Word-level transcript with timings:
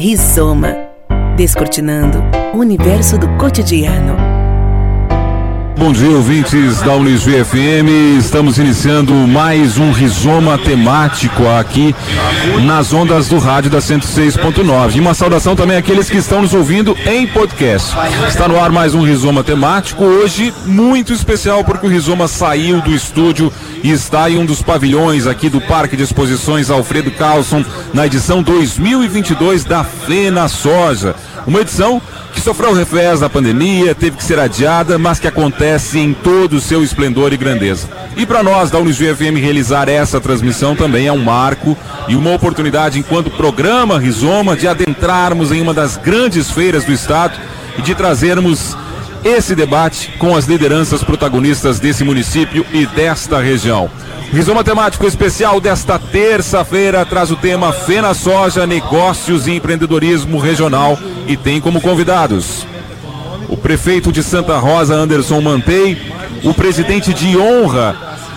Rizoma. 0.00 0.74
Descortinando 1.36 2.24
o 2.54 2.56
universo 2.56 3.18
do 3.18 3.28
cotidiano. 3.36 4.16
Bom 5.80 5.92
dia, 5.92 6.08
ouvintes 6.08 6.80
da 6.80 6.94
Unisv 6.94 7.44
FM. 7.44 8.18
Estamos 8.18 8.58
iniciando 8.58 9.12
mais 9.12 9.76
um 9.76 9.92
rizoma 9.92 10.56
temático 10.56 11.46
aqui 11.48 11.94
nas 12.64 12.94
ondas 12.94 13.28
do 13.28 13.38
rádio 13.38 13.70
da 13.70 13.78
106.9. 13.78 14.96
E 14.96 15.00
uma 15.00 15.12
saudação 15.12 15.54
também 15.54 15.76
àqueles 15.76 16.08
que 16.08 16.16
estão 16.16 16.40
nos 16.40 16.54
ouvindo 16.54 16.96
em 17.06 17.26
podcast. 17.26 17.94
Está 18.26 18.48
no 18.48 18.58
ar 18.58 18.70
mais 18.70 18.94
um 18.94 19.02
rizoma 19.02 19.44
temático. 19.44 20.02
Hoje, 20.02 20.52
muito 20.64 21.12
especial, 21.12 21.62
porque 21.62 21.86
o 21.86 21.90
rizoma 21.90 22.26
saiu 22.26 22.80
do 22.80 22.90
estúdio 22.94 23.52
e 23.82 23.90
está 23.90 24.30
em 24.30 24.38
um 24.38 24.44
dos 24.44 24.62
pavilhões 24.62 25.26
aqui 25.26 25.48
do 25.48 25.60
Parque 25.60 25.96
de 25.96 26.02
Exposições 26.02 26.70
Alfredo 26.70 27.10
Carlson, 27.10 27.64
na 27.94 28.06
edição 28.06 28.42
2022 28.42 29.64
da 29.64 29.82
Fena 29.84 30.48
Soja. 30.48 31.14
Uma 31.46 31.60
edição 31.60 32.00
que 32.32 32.40
sofreu 32.40 32.72
revés 32.72 33.20
da 33.20 33.28
pandemia, 33.28 33.94
teve 33.94 34.16
que 34.16 34.24
ser 34.24 34.38
adiada, 34.38 34.98
mas 34.98 35.18
que 35.18 35.26
acontece 35.26 35.98
em 35.98 36.12
todo 36.12 36.54
o 36.54 36.60
seu 36.60 36.82
esplendor 36.82 37.32
e 37.32 37.36
grandeza. 37.36 37.88
E 38.16 38.26
para 38.26 38.42
nós 38.42 38.70
da 38.70 38.78
Unisv 38.78 39.14
FM 39.14 39.38
realizar 39.40 39.88
essa 39.88 40.20
transmissão 40.20 40.76
também 40.76 41.06
é 41.06 41.12
um 41.12 41.22
marco 41.22 41.76
e 42.08 42.14
uma 42.14 42.32
oportunidade 42.32 42.98
enquanto 42.98 43.30
programa 43.30 43.98
Rizoma 43.98 44.56
de 44.56 44.68
adentrarmos 44.68 45.50
em 45.50 45.60
uma 45.60 45.74
das 45.74 45.96
grandes 45.96 46.50
feiras 46.50 46.84
do 46.84 46.92
estado 46.92 47.38
e 47.78 47.82
de 47.82 47.94
trazermos 47.94 48.76
esse 49.24 49.54
debate 49.54 50.12
com 50.18 50.36
as 50.36 50.46
lideranças 50.46 51.02
protagonistas 51.02 51.78
desse 51.78 52.04
município 52.04 52.64
e 52.72 52.86
desta 52.86 53.40
região. 53.40 53.90
O 54.32 54.36
Rizoma 54.36 54.62
Temático 54.62 55.06
Especial 55.06 55.60
desta 55.60 55.98
terça-feira 55.98 57.04
traz 57.04 57.30
o 57.30 57.36
tema 57.36 57.72
Fena 57.72 58.14
Soja, 58.14 58.66
Negócios 58.66 59.46
e 59.46 59.52
Empreendedorismo 59.52 60.38
Regional 60.38 60.98
e 61.26 61.36
tem 61.36 61.60
como 61.60 61.80
convidados 61.80 62.66
o 63.48 63.56
prefeito 63.56 64.12
de 64.12 64.22
Santa 64.22 64.56
Rosa, 64.58 64.94
Anderson 64.94 65.40
Mantei, 65.40 66.00
o 66.44 66.54
presidente 66.54 67.12
de 67.12 67.36
honra 67.36 67.96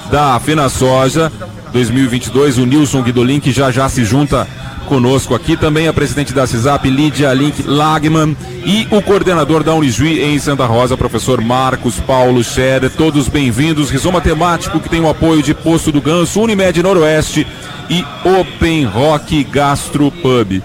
da 0.09 0.39
Fena 0.39 0.67
Soja 0.69 1.31
2022, 1.73 2.59
o 2.59 2.65
Nilson 2.67 3.01
Guidolin, 3.01 3.39
que 3.39 3.51
já 3.51 3.71
já 3.71 3.89
se 3.89 4.05
junta 4.05 4.47
conosco 4.87 5.33
aqui 5.33 5.57
também 5.57 5.87
a 5.87 5.93
presidente 5.93 6.31
da 6.31 6.45
CISAP, 6.45 6.87
Lídia 6.87 7.33
Link 7.33 7.63
Lagman, 7.63 8.37
e 8.63 8.87
o 8.91 9.01
coordenador 9.01 9.63
da 9.63 9.73
Unijuí 9.73 10.21
em 10.23 10.37
Santa 10.37 10.67
Rosa, 10.67 10.95
professor 10.95 11.41
Marcos 11.41 11.99
Paulo 11.99 12.43
Scherer. 12.43 12.91
Todos 12.91 13.27
bem-vindos. 13.27 13.89
Rizoma 13.89 14.21
temático 14.21 14.79
que 14.79 14.87
tem 14.87 15.01
o 15.01 15.09
apoio 15.09 15.41
de 15.41 15.55
Posto 15.55 15.91
do 15.91 15.99
Ganso, 15.99 16.41
Unimed 16.41 16.81
Noroeste 16.83 17.47
e 17.89 18.05
Open 18.23 18.85
Rock 18.85 19.43
Gastro 19.43 20.11
Pub. 20.11 20.61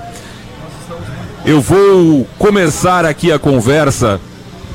Eu 1.47 1.63
vou 1.63 2.29
começar 2.39 3.07
aqui 3.07 3.33
a 3.33 3.39
conversa 3.39 4.21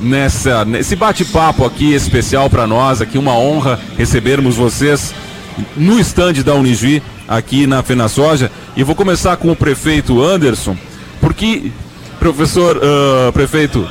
nessa 0.01 0.65
nesse 0.65 0.95
bate-papo 0.95 1.63
aqui 1.63 1.93
especial 1.93 2.49
para 2.49 2.65
nós, 2.65 3.01
aqui 3.01 3.19
uma 3.19 3.37
honra 3.37 3.79
recebermos 3.95 4.55
vocês 4.55 5.13
no 5.75 5.99
estande 5.99 6.43
da 6.43 6.53
Unijuí 6.53 7.01
aqui 7.27 7.65
na 7.67 7.81
Fena 7.83 8.07
Soja. 8.07 8.51
E 8.75 8.83
vou 8.83 8.95
começar 8.95 9.37
com 9.37 9.51
o 9.51 9.55
prefeito 9.55 10.21
Anderson, 10.21 10.75
porque, 11.19 11.71
professor, 12.19 12.77
uh, 12.77 13.31
prefeito, 13.31 13.87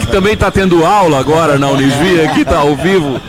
que 0.00 0.06
também 0.08 0.34
está 0.34 0.50
tendo 0.50 0.84
aula 0.84 1.18
agora 1.18 1.58
na 1.58 1.68
Unisvi, 1.68 2.20
aqui 2.20 2.42
está 2.42 2.58
ao 2.58 2.76
vivo. 2.76 3.20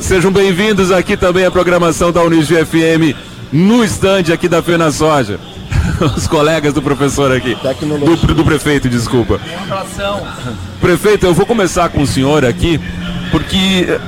Sejam 0.00 0.32
bem-vindos 0.32 0.90
aqui 0.90 1.16
também 1.16 1.44
à 1.44 1.50
programação 1.50 2.10
da 2.10 2.22
Unisvi 2.22 2.64
FM 2.64 3.16
no 3.52 3.84
estande 3.84 4.32
aqui 4.32 4.48
da 4.48 4.62
Fena 4.62 4.90
Soja. 4.90 5.38
Os 6.16 6.26
colegas 6.26 6.72
do 6.72 6.80
professor 6.80 7.30
aqui. 7.32 7.56
Do, 8.04 8.34
do 8.34 8.44
prefeito, 8.44 8.88
desculpa. 8.88 9.40
Prefeito, 10.80 11.26
eu 11.26 11.34
vou 11.34 11.46
começar 11.46 11.88
com 11.90 12.02
o 12.02 12.06
senhor 12.06 12.44
aqui, 12.44 12.80
porque 13.30 13.98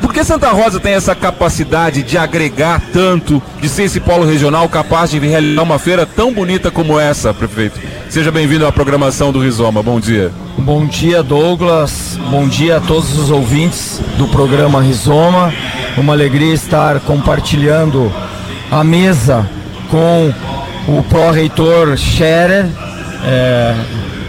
por 0.00 0.14
que 0.14 0.24
Santa 0.24 0.50
Rosa 0.50 0.80
tem 0.80 0.94
essa 0.94 1.14
capacidade 1.14 2.02
de 2.02 2.16
agregar 2.16 2.82
tanto, 2.92 3.42
de 3.60 3.68
ser 3.68 3.84
esse 3.84 4.00
polo 4.00 4.24
regional 4.24 4.68
capaz 4.68 5.10
de 5.10 5.18
realizar 5.18 5.62
uma 5.62 5.78
feira 5.78 6.06
tão 6.06 6.32
bonita 6.32 6.70
como 6.70 6.98
essa, 6.98 7.34
prefeito? 7.34 7.78
Seja 8.08 8.32
bem-vindo 8.32 8.66
à 8.66 8.72
programação 8.72 9.30
do 9.30 9.40
Rizoma. 9.40 9.82
Bom 9.82 10.00
dia. 10.00 10.32
Bom 10.58 10.86
dia, 10.86 11.22
Douglas. 11.22 12.18
Bom 12.30 12.48
dia 12.48 12.78
a 12.78 12.80
todos 12.80 13.16
os 13.16 13.30
ouvintes 13.30 14.00
do 14.16 14.26
programa 14.28 14.82
Rizoma. 14.82 15.52
Uma 15.96 16.14
alegria 16.14 16.54
estar 16.54 16.98
compartilhando 17.00 18.12
a 18.70 18.82
mesa 18.82 19.48
com 19.90 20.32
o 20.88 21.02
pró-reitor 21.04 21.96
Scherer, 21.96 22.66
é, 23.24 23.74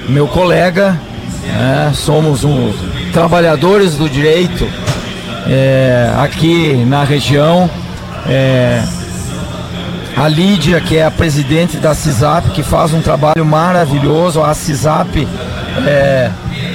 meu 0.10 0.28
colega. 0.28 1.00
É, 1.44 1.92
somos 1.94 2.44
um, 2.44 2.72
trabalhadores 3.12 3.96
do 3.96 4.08
direito 4.08 4.68
é, 5.48 6.12
aqui 6.18 6.86
na 6.86 7.04
região. 7.04 7.70
É, 8.28 8.84
a 10.16 10.28
Lídia, 10.28 10.80
que 10.82 10.98
é 10.98 11.06
a 11.06 11.12
presidente 11.12 11.78
da 11.78 11.96
CISAP, 11.96 12.52
que 12.52 12.64
faz 12.64 12.94
um 12.94 13.02
trabalho 13.02 13.46
maravilhoso. 13.46 14.42
A 14.42 14.54
CISAP 14.54 15.28
é, 15.86 16.30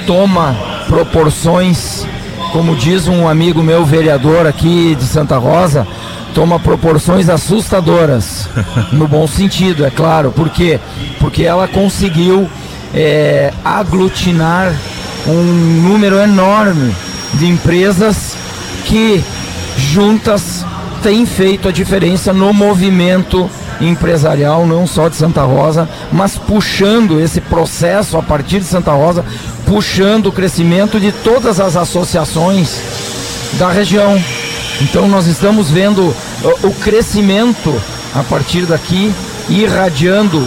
toma 0.05 0.55
proporções, 0.87 2.05
como 2.51 2.75
diz 2.75 3.07
um 3.07 3.27
amigo 3.27 3.61
meu 3.61 3.85
vereador 3.85 4.47
aqui 4.47 4.95
de 4.95 5.03
Santa 5.03 5.37
Rosa, 5.37 5.87
toma 6.33 6.59
proporções 6.59 7.29
assustadoras, 7.29 8.47
no 8.91 9.07
bom 9.07 9.27
sentido, 9.27 9.85
é 9.85 9.89
claro. 9.89 10.31
Por 10.31 10.49
quê? 10.49 10.79
Porque 11.19 11.43
ela 11.43 11.67
conseguiu 11.67 12.49
é, 12.93 13.51
aglutinar 13.63 14.73
um 15.27 15.43
número 15.83 16.17
enorme 16.17 16.95
de 17.33 17.47
empresas 17.47 18.36
que 18.87 19.21
juntas 19.77 20.65
têm 21.03 21.25
feito 21.25 21.67
a 21.67 21.71
diferença 21.71 22.33
no 22.33 22.53
movimento 22.53 23.49
empresarial, 23.81 24.65
não 24.65 24.87
só 24.87 25.09
de 25.09 25.15
Santa 25.15 25.43
Rosa, 25.43 25.87
mas 26.11 26.37
puxando 26.37 27.19
esse 27.19 27.39
processo 27.41 28.17
a 28.17 28.23
partir 28.23 28.59
de 28.59 28.65
Santa 28.65 28.91
Rosa, 28.91 29.23
puxando 29.65 30.27
o 30.27 30.31
crescimento 30.31 30.99
de 30.99 31.11
todas 31.11 31.59
as 31.59 31.75
associações 31.75 32.79
da 33.59 33.69
região. 33.69 34.19
Então 34.81 35.07
nós 35.07 35.27
estamos 35.27 35.69
vendo 35.69 36.15
o 36.63 36.71
crescimento 36.81 37.79
a 38.15 38.23
partir 38.23 38.65
daqui, 38.65 39.13
irradiando 39.49 40.41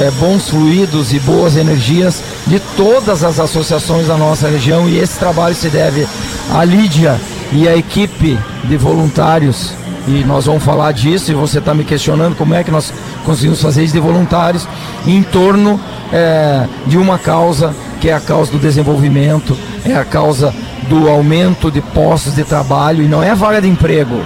é, 0.00 0.10
bons 0.12 0.48
fluidos 0.48 1.12
e 1.12 1.18
boas 1.18 1.56
energias 1.56 2.22
de 2.46 2.60
todas 2.76 3.24
as 3.24 3.38
associações 3.38 4.06
da 4.06 4.16
nossa 4.16 4.48
região 4.48 4.88
e 4.88 4.98
esse 4.98 5.18
trabalho 5.18 5.54
se 5.54 5.68
deve 5.68 6.06
à 6.50 6.64
Lídia 6.64 7.20
e 7.52 7.68
a 7.68 7.76
equipe 7.76 8.38
de 8.64 8.76
voluntários, 8.76 9.72
e 10.06 10.24
nós 10.24 10.46
vamos 10.46 10.64
falar 10.64 10.92
disso, 10.92 11.30
e 11.30 11.34
você 11.34 11.58
está 11.58 11.74
me 11.74 11.84
questionando 11.84 12.34
como 12.34 12.54
é 12.54 12.64
que 12.64 12.70
nós 12.70 12.92
conseguimos 13.24 13.60
fazer 13.60 13.84
isso 13.84 13.94
de 13.94 14.00
voluntários, 14.00 14.66
em 15.06 15.22
torno 15.22 15.78
é, 16.12 16.66
de 16.86 16.96
uma 16.96 17.18
causa 17.18 17.74
que 18.00 18.08
é 18.08 18.14
a 18.14 18.20
causa 18.20 18.50
do 18.50 18.58
desenvolvimento, 18.58 19.56
é 19.84 19.94
a 19.94 20.04
causa 20.04 20.52
do 20.88 21.08
aumento 21.08 21.70
de 21.70 21.80
postos 21.80 22.34
de 22.34 22.42
trabalho, 22.42 23.04
e 23.04 23.08
não 23.08 23.22
é 23.22 23.34
vaga 23.34 23.60
de 23.60 23.68
emprego. 23.68 24.20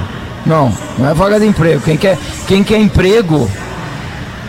Não, 0.47 0.73
não 0.97 1.11
é 1.11 1.13
vaga 1.13 1.41
de 1.41 1.47
emprego. 1.47 1.81
Quem 1.81 1.97
quer, 1.97 2.17
quem 2.47 2.63
quer 2.63 2.79
emprego 2.79 3.51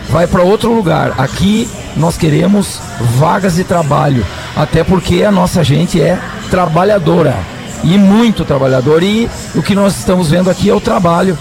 vai 0.08 0.26
para 0.28 0.42
outro 0.42 0.72
lugar. 0.72 1.12
Aqui 1.18 1.68
nós 1.96 2.16
queremos 2.16 2.80
vagas 3.18 3.56
de 3.56 3.64
trabalho, 3.64 4.24
até 4.56 4.84
porque 4.84 5.24
a 5.24 5.32
nossa 5.32 5.64
gente 5.64 6.00
é 6.00 6.18
trabalhadora 6.48 7.36
e 7.84 7.98
muito 7.98 8.44
trabalhador. 8.44 9.02
E 9.02 9.28
o 9.54 9.62
que 9.62 9.74
nós 9.74 9.98
estamos 9.98 10.30
vendo 10.30 10.50
aqui 10.50 10.70
é 10.70 10.74
o 10.74 10.80
trabalho, 10.80 11.38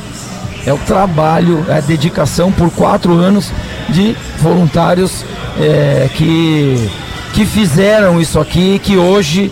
é 0.65 0.73
o 0.73 0.77
trabalho, 0.77 1.65
é 1.69 1.77
a 1.77 1.81
dedicação 1.81 2.51
por 2.51 2.69
quatro 2.71 3.13
anos 3.13 3.51
de 3.89 4.15
voluntários 4.39 5.25
é, 5.59 6.09
que, 6.13 6.89
que 7.33 7.45
fizeram 7.45 8.19
isso 8.19 8.39
aqui, 8.39 8.79
que 8.79 8.97
hoje 8.97 9.51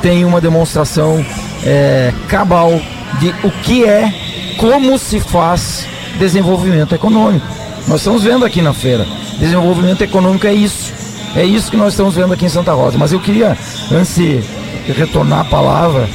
tem 0.00 0.24
uma 0.24 0.40
demonstração 0.40 1.24
é, 1.64 2.12
cabal 2.28 2.80
de 3.20 3.34
o 3.44 3.50
que 3.50 3.84
é, 3.84 4.12
como 4.56 4.98
se 4.98 5.20
faz 5.20 5.86
desenvolvimento 6.18 6.94
econômico. 6.94 7.46
Nós 7.86 8.00
estamos 8.00 8.22
vendo 8.22 8.44
aqui 8.44 8.62
na 8.62 8.72
feira, 8.72 9.06
desenvolvimento 9.38 10.02
econômico 10.02 10.46
é 10.46 10.54
isso. 10.54 10.92
É 11.34 11.44
isso 11.44 11.70
que 11.70 11.76
nós 11.76 11.94
estamos 11.94 12.14
vendo 12.14 12.34
aqui 12.34 12.44
em 12.44 12.48
Santa 12.48 12.72
Rosa. 12.72 12.98
Mas 12.98 13.10
eu 13.12 13.18
queria, 13.18 13.56
antes 13.90 14.18
retornar 14.88 15.40
a 15.40 15.44
palavra. 15.44 16.08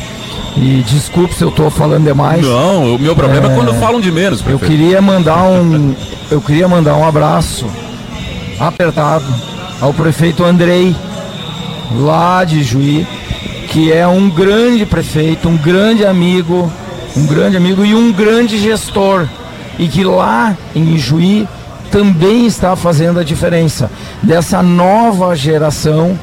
E 0.55 0.83
desculpe 0.87 1.35
se 1.35 1.43
eu 1.43 1.49
estou 1.49 1.69
falando 1.69 2.05
demais. 2.05 2.41
Não, 2.41 2.95
o 2.95 2.99
meu 2.99 3.15
problema 3.15 3.49
é, 3.49 3.51
é 3.51 3.55
quando 3.55 3.73
falam 3.75 4.01
de 4.01 4.11
menos. 4.11 4.41
Prefeito. 4.41 4.63
Eu 4.63 4.67
queria 4.67 5.01
mandar 5.01 5.43
um, 5.43 5.93
eu 6.31 6.41
queria 6.41 6.67
mandar 6.67 6.95
um 6.95 7.07
abraço 7.07 7.67
apertado 8.59 9.25
ao 9.79 9.93
prefeito 9.93 10.43
Andrei, 10.43 10.95
lá 11.95 12.43
de 12.43 12.63
Juí, 12.63 13.05
que 13.69 13.91
é 13.91 14.07
um 14.07 14.29
grande 14.29 14.85
prefeito, 14.85 15.47
um 15.47 15.57
grande 15.57 16.03
amigo, 16.03 16.71
um 17.15 17.25
grande 17.27 17.57
amigo 17.57 17.85
e 17.85 17.93
um 17.93 18.11
grande 18.11 18.57
gestor. 18.57 19.27
E 19.77 19.87
que 19.87 20.03
lá 20.03 20.57
em 20.75 20.97
Juí 20.97 21.47
também 21.91 22.47
está 22.47 22.75
fazendo 22.75 23.19
a 23.19 23.23
diferença 23.23 23.91
dessa 24.23 24.63
nova 24.63 25.35
geração 25.35 26.17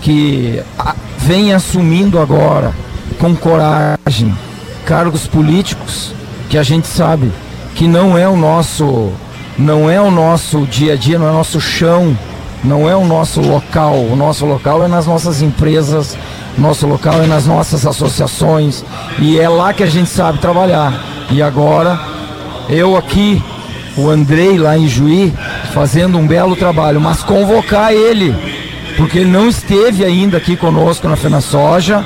que 0.00 0.62
vem 1.26 1.52
assumindo 1.52 2.20
agora 2.20 2.72
com 3.18 3.34
coragem 3.34 4.32
cargos 4.84 5.26
políticos 5.26 6.14
que 6.48 6.56
a 6.56 6.62
gente 6.62 6.86
sabe 6.86 7.32
que 7.74 7.88
não 7.88 8.16
é 8.16 8.28
o 8.28 8.36
nosso 8.36 9.10
não 9.58 9.90
é 9.90 10.00
o 10.00 10.08
nosso 10.08 10.60
dia 10.66 10.92
a 10.92 10.96
dia, 10.96 11.18
não 11.18 11.26
é 11.26 11.30
o 11.30 11.34
nosso 11.34 11.60
chão, 11.60 12.16
não 12.62 12.88
é 12.88 12.94
o 12.94 13.04
nosso 13.04 13.40
local. 13.40 13.94
O 13.94 14.14
nosso 14.14 14.46
local 14.46 14.84
é 14.84 14.88
nas 14.88 15.06
nossas 15.06 15.42
empresas, 15.42 16.16
nosso 16.56 16.86
local 16.86 17.20
é 17.22 17.26
nas 17.26 17.46
nossas 17.46 17.84
associações 17.84 18.84
e 19.18 19.40
é 19.40 19.48
lá 19.48 19.72
que 19.72 19.82
a 19.82 19.86
gente 19.86 20.10
sabe 20.10 20.38
trabalhar. 20.38 21.02
E 21.30 21.42
agora 21.42 21.98
eu 22.68 22.96
aqui, 22.96 23.42
o 23.96 24.08
Andrei 24.08 24.58
lá 24.58 24.78
em 24.78 24.86
Juí, 24.86 25.34
fazendo 25.72 26.18
um 26.18 26.26
belo 26.26 26.54
trabalho, 26.54 27.00
mas 27.00 27.22
convocar 27.22 27.92
ele, 27.92 28.32
porque 28.96 29.18
ele 29.18 29.30
não 29.30 29.48
esteve 29.48 30.04
ainda 30.04 30.36
aqui 30.36 30.56
conosco 30.56 31.08
na 31.08 31.16
Fena 31.16 31.40
Soja, 31.40 32.04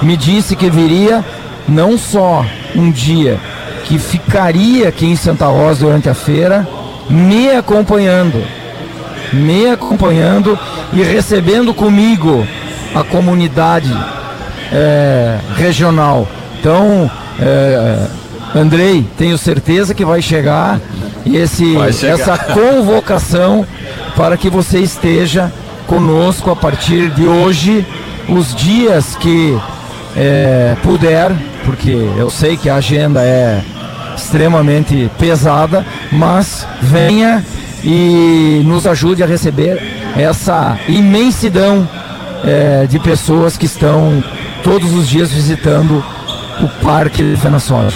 me 0.00 0.16
disse 0.16 0.56
que 0.56 0.70
viria 0.70 1.24
não 1.68 1.96
só 1.96 2.44
um 2.74 2.90
dia 2.90 3.38
que 3.84 3.98
ficaria 3.98 4.88
aqui 4.88 5.06
em 5.06 5.16
Santa 5.16 5.46
Rosa 5.46 5.80
durante 5.84 6.08
a 6.08 6.14
feira, 6.14 6.66
me 7.08 7.50
acompanhando, 7.50 8.42
me 9.32 9.68
acompanhando 9.68 10.58
e 10.92 11.02
recebendo 11.02 11.74
comigo 11.74 12.46
a 12.94 13.02
comunidade 13.02 13.92
é, 14.72 15.38
regional. 15.56 16.26
Então, 16.58 17.10
é, 17.40 18.06
Andrei, 18.54 19.06
tenho 19.16 19.36
certeza 19.36 19.94
que 19.94 20.04
vai 20.04 20.22
chegar 20.22 20.80
esse, 21.26 21.74
vai 21.74 21.92
chegar. 21.92 22.14
essa 22.14 22.38
convocação 22.38 23.66
para 24.16 24.36
que 24.36 24.50
você 24.50 24.78
esteja 24.78 25.52
conosco 25.92 26.50
a 26.50 26.56
partir 26.56 27.10
de 27.10 27.26
hoje, 27.26 27.86
os 28.26 28.54
dias 28.54 29.14
que 29.14 29.54
é, 30.16 30.74
puder, 30.82 31.30
porque 31.66 31.90
eu 32.16 32.30
sei 32.30 32.56
que 32.56 32.70
a 32.70 32.76
agenda 32.76 33.20
é 33.22 33.62
extremamente 34.16 35.10
pesada, 35.18 35.84
mas 36.10 36.66
venha 36.80 37.44
e 37.84 38.62
nos 38.64 38.86
ajude 38.86 39.22
a 39.22 39.26
receber 39.26 39.82
essa 40.16 40.78
imensidão 40.88 41.86
é, 42.42 42.86
de 42.86 42.98
pessoas 42.98 43.58
que 43.58 43.66
estão 43.66 44.24
todos 44.62 44.94
os 44.94 45.06
dias 45.06 45.30
visitando 45.30 46.02
o 46.62 46.68
Parque 46.82 47.22
de 47.22 47.36
Fenações. 47.36 47.92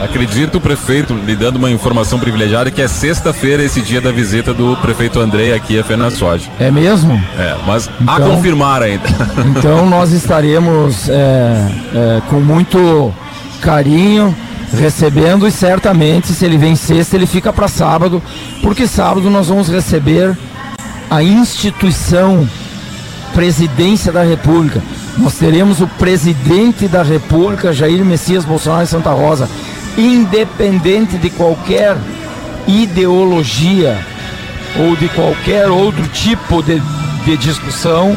Acredito 0.00 0.58
o 0.58 0.60
prefeito 0.60 1.12
lhe 1.12 1.34
dando 1.34 1.56
uma 1.56 1.70
informação 1.70 2.18
privilegiada 2.18 2.70
que 2.70 2.80
é 2.80 2.88
sexta-feira 2.88 3.62
esse 3.62 3.80
dia 3.82 4.00
da 4.00 4.12
visita 4.12 4.54
do 4.54 4.76
prefeito 4.76 5.18
André 5.18 5.52
aqui 5.54 5.78
a 5.78 5.84
Fenaçoja. 5.84 6.48
É 6.58 6.70
mesmo? 6.70 7.14
É, 7.36 7.56
mas 7.66 7.90
então, 8.00 8.14
a 8.14 8.20
confirmar 8.20 8.82
ainda. 8.82 9.08
Então 9.58 9.88
nós 9.88 10.12
estaremos 10.12 11.08
é, 11.08 11.12
é, 11.94 12.22
com 12.28 12.40
muito 12.40 13.12
carinho 13.60 14.34
recebendo 14.72 15.48
e 15.48 15.50
certamente 15.50 16.28
se 16.28 16.44
ele 16.44 16.58
vem 16.58 16.76
sexta 16.76 17.16
ele 17.16 17.26
fica 17.26 17.52
para 17.52 17.66
sábado, 17.66 18.22
porque 18.62 18.86
sábado 18.86 19.30
nós 19.30 19.48
vamos 19.48 19.68
receber 19.68 20.36
a 21.10 21.22
instituição 21.22 22.46
Presidência 23.34 24.10
da 24.10 24.22
República. 24.22 24.82
Nós 25.16 25.34
teremos 25.34 25.80
o 25.80 25.86
presidente 25.86 26.88
da 26.88 27.02
República, 27.02 27.72
Jair 27.72 28.04
Messias 28.04 28.44
Bolsonaro 28.44 28.84
de 28.84 28.90
Santa 28.90 29.10
Rosa, 29.10 29.48
independente 29.98 31.18
de 31.18 31.28
qualquer 31.28 31.96
ideologia 32.66 33.98
ou 34.78 34.94
de 34.94 35.08
qualquer 35.08 35.68
outro 35.68 36.06
tipo 36.08 36.62
de, 36.62 36.80
de 37.24 37.36
discussão, 37.36 38.16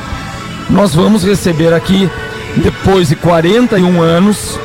nós 0.70 0.94
vamos 0.94 1.24
receber 1.24 1.74
aqui, 1.74 2.10
depois 2.58 3.10
de 3.10 3.16
41 3.16 4.02
anos, 4.02 4.60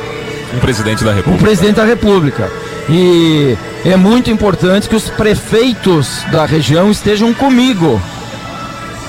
um 0.55 0.59
presidente 0.59 1.03
da 1.05 1.13
República. 1.13 1.37
Um 1.37 1.45
presidente 1.45 1.77
da 1.77 1.85
República. 1.85 2.51
E 2.89 3.57
é 3.85 3.97
muito 3.97 4.31
importante 4.31 4.89
que 4.89 4.95
os 4.95 5.09
prefeitos 5.11 6.23
da 6.31 6.45
região 6.45 6.91
estejam 6.91 7.33
comigo, 7.35 8.01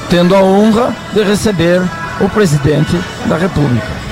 tendo 0.10 0.36
a 0.36 0.40
honra 0.40 0.96
de 1.14 1.24
receber 1.24 1.82
o 2.20 2.30
presidente 2.30 2.98
da 3.28 3.38
República. 3.38 4.07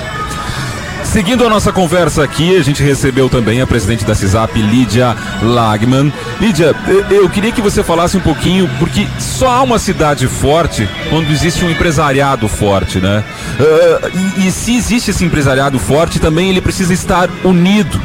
Seguindo 1.16 1.46
a 1.46 1.48
nossa 1.48 1.72
conversa 1.72 2.22
aqui, 2.22 2.54
a 2.58 2.62
gente 2.62 2.82
recebeu 2.82 3.30
também 3.30 3.62
a 3.62 3.66
presidente 3.66 4.04
da 4.04 4.14
CISAP, 4.14 4.60
Lídia 4.60 5.16
Lagman. 5.42 6.12
Lídia, 6.38 6.74
eu 7.10 7.26
queria 7.30 7.50
que 7.50 7.62
você 7.62 7.82
falasse 7.82 8.18
um 8.18 8.20
pouquinho, 8.20 8.68
porque 8.78 9.06
só 9.18 9.48
há 9.48 9.62
uma 9.62 9.78
cidade 9.78 10.28
forte 10.28 10.86
quando 11.08 11.30
existe 11.30 11.64
um 11.64 11.70
empresariado 11.70 12.46
forte, 12.48 13.00
né? 13.00 13.24
Uh, 13.58 14.42
e, 14.42 14.46
e 14.46 14.52
se 14.52 14.76
existe 14.76 15.10
esse 15.10 15.24
empresariado 15.24 15.78
forte, 15.78 16.20
também 16.20 16.50
ele 16.50 16.60
precisa 16.60 16.92
estar 16.92 17.30
unido. 17.42 17.98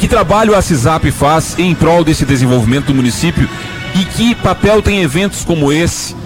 Que 0.00 0.08
trabalho 0.08 0.56
a 0.56 0.60
CISAP 0.60 1.12
faz 1.12 1.56
em 1.56 1.72
prol 1.72 2.02
desse 2.02 2.24
desenvolvimento 2.24 2.86
do 2.86 2.94
município 2.94 3.48
e 3.94 4.04
que 4.06 4.34
papel 4.34 4.82
tem 4.82 5.02
eventos 5.02 5.44
como 5.44 5.72
esse 5.72 6.16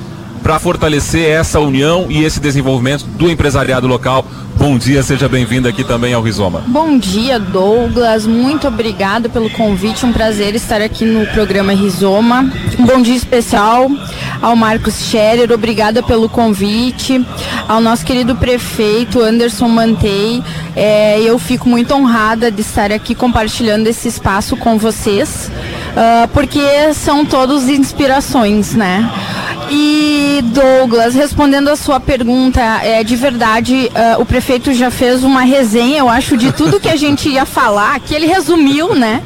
para 0.46 0.60
fortalecer 0.60 1.28
essa 1.28 1.58
união 1.58 2.06
e 2.08 2.22
esse 2.22 2.38
desenvolvimento 2.38 3.04
do 3.04 3.28
empresariado 3.28 3.88
local 3.88 4.24
Bom 4.58 4.78
dia, 4.78 5.02
seja 5.02 5.28
bem-vindo 5.28 5.68
aqui 5.68 5.84
também 5.84 6.14
ao 6.14 6.22
Rizoma. 6.22 6.64
Bom 6.66 6.96
dia, 6.98 7.38
Douglas. 7.38 8.26
Muito 8.26 8.66
obrigado 8.66 9.28
pelo 9.28 9.50
convite. 9.50 10.06
Um 10.06 10.12
prazer 10.12 10.54
estar 10.54 10.80
aqui 10.80 11.04
no 11.04 11.26
programa 11.26 11.74
Rizoma. 11.74 12.50
Um 12.78 12.86
bom 12.86 13.02
dia 13.02 13.14
especial 13.14 13.86
ao 14.40 14.56
Marcos 14.56 14.94
Scherer. 14.94 15.52
Obrigada 15.52 16.02
pelo 16.02 16.26
convite. 16.26 17.24
Ao 17.68 17.82
nosso 17.82 18.04
querido 18.04 18.34
prefeito 18.34 19.20
Anderson 19.20 19.68
Mantei. 19.68 20.42
É, 20.74 21.20
eu 21.20 21.38
fico 21.38 21.68
muito 21.68 21.94
honrada 21.94 22.50
de 22.50 22.62
estar 22.62 22.90
aqui 22.90 23.14
compartilhando 23.14 23.86
esse 23.86 24.08
espaço 24.08 24.56
com 24.56 24.78
vocês, 24.78 25.50
uh, 25.92 26.28
porque 26.28 26.92
são 26.94 27.24
todos 27.24 27.68
inspirações, 27.68 28.74
né? 28.74 29.10
E 29.68 30.42
Douglas, 30.44 31.14
respondendo 31.14 31.68
a 31.68 31.76
sua 31.76 31.98
pergunta, 31.98 32.60
é 32.60 33.02
de 33.02 33.16
verdade, 33.16 33.90
uh, 33.90 34.20
o 34.20 34.24
prefeito 34.24 34.72
já 34.72 34.90
fez 34.90 35.24
uma 35.24 35.42
resenha, 35.42 35.98
eu 35.98 36.08
acho, 36.08 36.36
de 36.36 36.52
tudo 36.52 36.78
que 36.78 36.88
a 36.88 36.96
gente 36.96 37.28
ia 37.28 37.44
falar, 37.44 37.98
que 38.00 38.14
ele 38.14 38.26
resumiu, 38.26 38.94
né? 38.94 39.22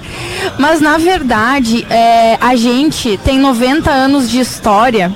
Mas 0.59 0.81
na 0.81 0.97
verdade, 0.97 1.87
é, 1.91 2.39
a 2.41 2.57
gente 2.57 3.19
tem 3.23 3.39
90 3.39 3.91
anos 3.91 4.31
de 4.31 4.41
história 4.41 5.13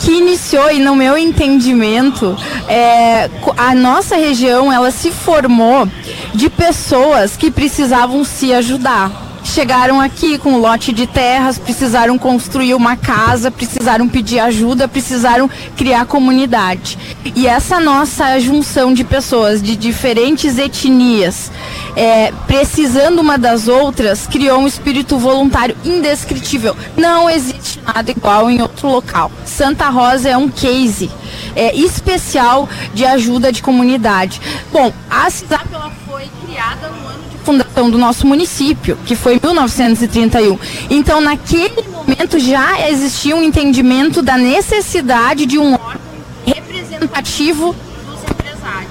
que 0.00 0.10
iniciou 0.10 0.70
e 0.70 0.80
no 0.80 0.96
meu 0.96 1.16
entendimento 1.16 2.36
é, 2.68 3.30
a 3.56 3.72
nossa 3.74 4.16
região 4.16 4.72
ela 4.72 4.90
se 4.90 5.12
formou 5.12 5.88
de 6.34 6.50
pessoas 6.50 7.36
que 7.36 7.50
precisavam 7.52 8.24
se 8.24 8.52
ajudar 8.52 9.21
chegaram 9.52 10.00
aqui 10.00 10.38
com 10.38 10.54
um 10.54 10.58
lote 10.58 10.92
de 10.92 11.06
terras, 11.06 11.58
precisaram 11.58 12.16
construir 12.16 12.74
uma 12.74 12.96
casa, 12.96 13.50
precisaram 13.50 14.08
pedir 14.08 14.38
ajuda, 14.38 14.88
precisaram 14.88 15.48
criar 15.76 16.06
comunidade. 16.06 16.98
E 17.36 17.46
essa 17.46 17.78
nossa 17.78 18.40
junção 18.40 18.94
de 18.94 19.04
pessoas 19.04 19.60
de 19.60 19.76
diferentes 19.76 20.56
etnias, 20.56 21.52
é, 21.94 22.32
precisando 22.46 23.18
uma 23.18 23.36
das 23.36 23.68
outras, 23.68 24.26
criou 24.26 24.60
um 24.60 24.66
espírito 24.66 25.18
voluntário 25.18 25.76
indescritível. 25.84 26.74
Não 26.96 27.28
existe 27.28 27.78
nada 27.84 28.10
igual 28.10 28.50
em 28.50 28.62
outro 28.62 28.88
local. 28.88 29.30
Santa 29.44 29.90
Rosa 29.90 30.30
é 30.30 30.36
um 30.36 30.48
case 30.48 31.10
é, 31.54 31.76
especial 31.76 32.66
de 32.94 33.04
ajuda 33.04 33.52
de 33.52 33.62
comunidade. 33.62 34.40
Bom, 34.72 34.90
a 35.10 35.28
cidade 35.28 35.68
ela 35.72 35.92
foi 36.08 36.26
criada 36.46 36.88
no 36.88 37.01
fundação 37.42 37.90
do 37.90 37.98
nosso 37.98 38.26
município, 38.26 38.96
que 39.04 39.14
foi 39.14 39.36
em 39.36 39.40
1931. 39.42 40.58
Então, 40.90 41.20
naquele 41.20 41.82
momento 41.82 42.38
já 42.38 42.88
existia 42.88 43.36
um 43.36 43.42
entendimento 43.42 44.22
da 44.22 44.36
necessidade 44.38 45.46
de 45.46 45.58
um 45.58 45.74
órgão 45.74 46.00
representativo 46.46 47.74
dos 48.06 48.22
empresários. 48.22 48.90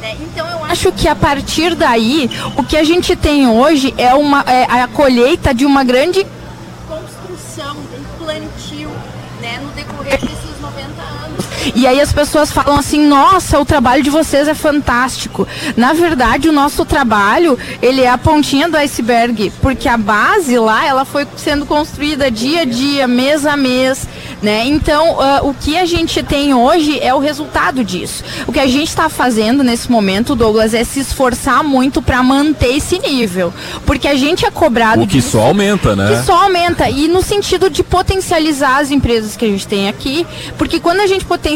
Né? 0.00 0.16
Então, 0.20 0.46
eu 0.48 0.64
acho 0.64 0.92
que 0.92 1.08
a 1.08 1.16
partir 1.16 1.74
daí, 1.74 2.30
o 2.56 2.62
que 2.62 2.76
a 2.76 2.84
gente 2.84 3.14
tem 3.16 3.48
hoje 3.48 3.92
é, 3.96 4.14
uma, 4.14 4.40
é 4.42 4.64
a 4.82 4.88
colheita 4.88 5.52
de 5.52 5.66
uma 5.66 5.84
grande 5.84 6.26
construção, 6.88 7.76
um 7.76 8.24
plantio 8.24 8.90
né, 9.40 9.60
no 9.62 9.70
decorrer 9.72 10.20
desses 10.20 10.48
e 11.74 11.86
aí 11.86 12.00
as 12.00 12.12
pessoas 12.12 12.50
falam 12.50 12.78
assim: 12.78 13.06
"Nossa, 13.06 13.58
o 13.58 13.64
trabalho 13.64 14.02
de 14.02 14.10
vocês 14.10 14.48
é 14.48 14.54
fantástico". 14.54 15.46
Na 15.76 15.92
verdade, 15.92 16.48
o 16.48 16.52
nosso 16.52 16.84
trabalho, 16.84 17.58
ele 17.82 18.02
é 18.02 18.10
a 18.10 18.18
pontinha 18.18 18.68
do 18.68 18.76
iceberg, 18.76 19.52
porque 19.60 19.88
a 19.88 19.96
base 19.96 20.58
lá, 20.58 20.86
ela 20.86 21.04
foi 21.04 21.26
sendo 21.36 21.66
construída 21.66 22.30
dia 22.30 22.62
a 22.62 22.64
dia, 22.64 23.06
mês 23.06 23.46
a 23.46 23.56
mês, 23.56 24.06
Né? 24.40 24.66
Então, 24.66 25.14
uh, 25.14 25.48
o 25.48 25.52
que 25.52 25.76
a 25.76 25.84
gente 25.84 26.22
tem 26.22 26.54
hoje 26.54 27.00
é 27.00 27.12
o 27.12 27.18
resultado 27.18 27.82
disso. 27.82 28.22
O 28.46 28.52
que 28.52 28.60
a 28.60 28.68
gente 28.68 28.86
está 28.86 29.08
fazendo 29.08 29.64
nesse 29.64 29.90
momento, 29.90 30.36
Douglas, 30.36 30.74
é 30.74 30.84
se 30.84 31.00
esforçar 31.00 31.64
muito 31.64 32.00
para 32.00 32.22
manter 32.22 32.76
esse 32.76 33.00
nível. 33.00 33.52
Porque 33.84 34.06
a 34.06 34.14
gente 34.14 34.46
é 34.46 34.50
cobrado. 34.50 35.02
O 35.02 35.06
que 35.08 35.14
disso, 35.14 35.32
só 35.32 35.40
aumenta, 35.40 35.96
né? 35.96 36.08
Que 36.08 36.24
só 36.24 36.44
aumenta. 36.44 36.88
E 36.88 37.08
no 37.08 37.20
sentido 37.20 37.68
de 37.68 37.82
potencializar 37.82 38.78
as 38.78 38.92
empresas 38.92 39.36
que 39.36 39.44
a 39.44 39.48
gente 39.48 39.66
tem 39.66 39.88
aqui. 39.88 40.24
Porque 40.56 40.78
quando 40.78 41.00
a 41.00 41.06
gente 41.08 41.24
potencializa 41.24 41.47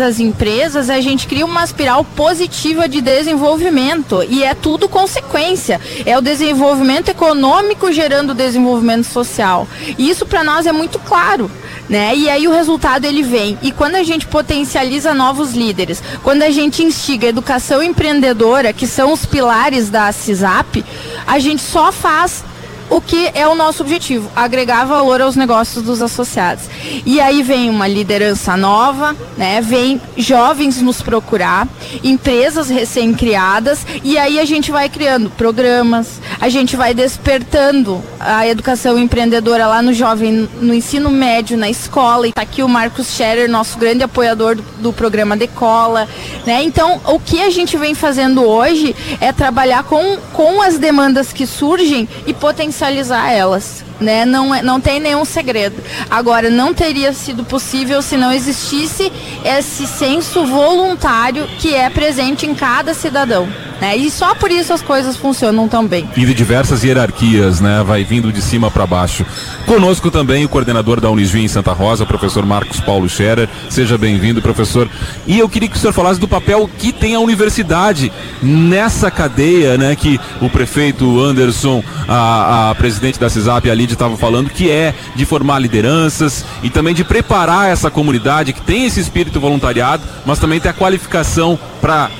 as 0.00 0.20
empresas, 0.20 0.90
a 0.90 1.00
gente 1.00 1.26
cria 1.26 1.44
uma 1.44 1.64
espiral 1.64 2.04
positiva 2.04 2.88
de 2.88 3.00
desenvolvimento. 3.00 4.22
E 4.28 4.44
é 4.44 4.54
tudo 4.54 4.88
consequência. 4.88 5.80
É 6.04 6.16
o 6.16 6.20
desenvolvimento 6.20 7.08
econômico 7.08 7.92
gerando 7.92 8.34
desenvolvimento 8.34 9.04
social. 9.04 9.66
E 9.98 10.08
isso 10.08 10.26
para 10.26 10.44
nós 10.44 10.66
é 10.66 10.72
muito 10.72 10.98
claro 10.98 11.50
né? 11.90 12.14
E 12.14 12.30
aí 12.30 12.46
o 12.46 12.52
resultado 12.52 13.04
ele 13.04 13.20
vem. 13.20 13.58
E 13.60 13.72
quando 13.72 13.96
a 13.96 14.04
gente 14.04 14.24
potencializa 14.24 15.12
novos 15.12 15.54
líderes, 15.54 16.00
quando 16.22 16.42
a 16.42 16.50
gente 16.50 16.84
instiga 16.84 17.26
educação 17.26 17.82
empreendedora, 17.82 18.72
que 18.72 18.86
são 18.86 19.12
os 19.12 19.26
pilares 19.26 19.90
da 19.90 20.12
CISAP, 20.12 20.84
a 21.26 21.40
gente 21.40 21.60
só 21.60 21.90
faz 21.90 22.44
o 22.90 23.00
que 23.00 23.30
é 23.34 23.46
o 23.46 23.54
nosso 23.54 23.84
objetivo, 23.84 24.28
agregar 24.34 24.84
valor 24.84 25.22
aos 25.22 25.36
negócios 25.36 25.82
dos 25.82 26.02
associados. 26.02 26.64
E 27.06 27.20
aí 27.20 27.40
vem 27.42 27.70
uma 27.70 27.86
liderança 27.86 28.56
nova, 28.56 29.16
né? 29.38 29.60
Vem 29.60 30.00
jovens 30.16 30.82
nos 30.82 31.00
procurar, 31.00 31.68
empresas 32.02 32.68
recém-criadas, 32.68 33.86
e 34.02 34.18
aí 34.18 34.40
a 34.40 34.44
gente 34.44 34.72
vai 34.72 34.88
criando 34.88 35.30
programas, 35.30 36.20
a 36.40 36.48
gente 36.48 36.74
vai 36.76 36.92
despertando 36.92 38.02
a 38.18 38.46
educação 38.48 38.98
empreendedora 38.98 39.68
lá 39.68 39.80
no 39.80 39.94
jovem, 39.94 40.48
no 40.60 40.74
ensino 40.74 41.10
médio, 41.10 41.56
na 41.56 41.70
escola, 41.70 42.26
e 42.26 42.32
tá 42.32 42.42
aqui 42.42 42.62
o 42.62 42.68
Marcos 42.68 43.06
Scherer, 43.14 43.48
nosso 43.48 43.78
grande 43.78 44.02
apoiador 44.02 44.56
do, 44.56 44.62
do 44.80 44.92
programa 44.92 45.36
Decola, 45.36 46.08
né? 46.44 46.64
Então, 46.64 47.00
o 47.06 47.20
que 47.20 47.40
a 47.40 47.50
gente 47.50 47.76
vem 47.76 47.94
fazendo 47.94 48.42
hoje 48.42 48.96
é 49.20 49.32
trabalhar 49.32 49.84
com, 49.84 50.18
com 50.32 50.60
as 50.60 50.76
demandas 50.76 51.32
que 51.32 51.46
surgem 51.46 52.08
e 52.26 52.34
potencializar 52.34 52.79
potencializar 52.80 53.34
elas. 53.34 53.89
Né? 54.00 54.24
Não, 54.24 54.54
é, 54.54 54.62
não 54.62 54.80
tem 54.80 54.98
nenhum 54.98 55.24
segredo. 55.24 55.76
Agora, 56.10 56.48
não 56.48 56.72
teria 56.72 57.12
sido 57.12 57.44
possível 57.44 58.00
se 58.00 58.16
não 58.16 58.32
existisse 58.32 59.12
esse 59.44 59.86
senso 59.86 60.46
voluntário 60.46 61.46
que 61.58 61.74
é 61.74 61.90
presente 61.90 62.46
em 62.46 62.54
cada 62.54 62.94
cidadão. 62.94 63.48
Né? 63.80 63.96
E 63.96 64.10
só 64.10 64.34
por 64.34 64.50
isso 64.50 64.72
as 64.72 64.82
coisas 64.82 65.16
funcionam 65.16 65.66
tão 65.66 65.86
bem. 65.86 66.08
E 66.14 66.24
de 66.24 66.34
diversas 66.34 66.84
hierarquias, 66.84 67.60
né? 67.60 67.82
Vai 67.82 68.04
vindo 68.04 68.30
de 68.30 68.42
cima 68.42 68.70
para 68.70 68.86
baixo. 68.86 69.24
Conosco 69.66 70.10
também 70.10 70.44
o 70.44 70.48
coordenador 70.48 71.00
da 71.00 71.10
Unisvim 71.10 71.44
em 71.44 71.48
Santa 71.48 71.72
Rosa, 71.72 72.04
professor 72.04 72.44
Marcos 72.44 72.78
Paulo 72.80 73.08
Scherer. 73.08 73.48
Seja 73.70 73.96
bem-vindo, 73.96 74.42
professor. 74.42 74.88
E 75.26 75.38
eu 75.38 75.48
queria 75.48 75.68
que 75.68 75.76
o 75.76 75.78
senhor 75.78 75.94
falasse 75.94 76.20
do 76.20 76.28
papel 76.28 76.68
que 76.78 76.92
tem 76.92 77.14
a 77.14 77.20
universidade 77.20 78.12
nessa 78.42 79.10
cadeia, 79.10 79.78
né? 79.78 79.96
Que 79.96 80.20
o 80.42 80.50
prefeito 80.50 81.18
Anderson, 81.18 81.82
a, 82.06 82.70
a 82.70 82.74
presidente 82.74 83.18
da 83.18 83.30
CISAP, 83.30 83.70
a 83.70 83.74
Lídia, 83.74 83.89
estavam 83.94 84.16
falando, 84.16 84.50
que 84.50 84.70
é 84.70 84.94
de 85.14 85.24
formar 85.24 85.58
lideranças 85.58 86.44
e 86.62 86.70
também 86.70 86.94
de 86.94 87.04
preparar 87.04 87.70
essa 87.70 87.90
comunidade 87.90 88.52
que 88.52 88.60
tem 88.60 88.86
esse 88.86 89.00
espírito 89.00 89.40
voluntariado, 89.40 90.02
mas 90.24 90.38
também 90.38 90.60
tem 90.60 90.70
a 90.70 90.74
qualificação 90.74 91.58
para 91.80 92.10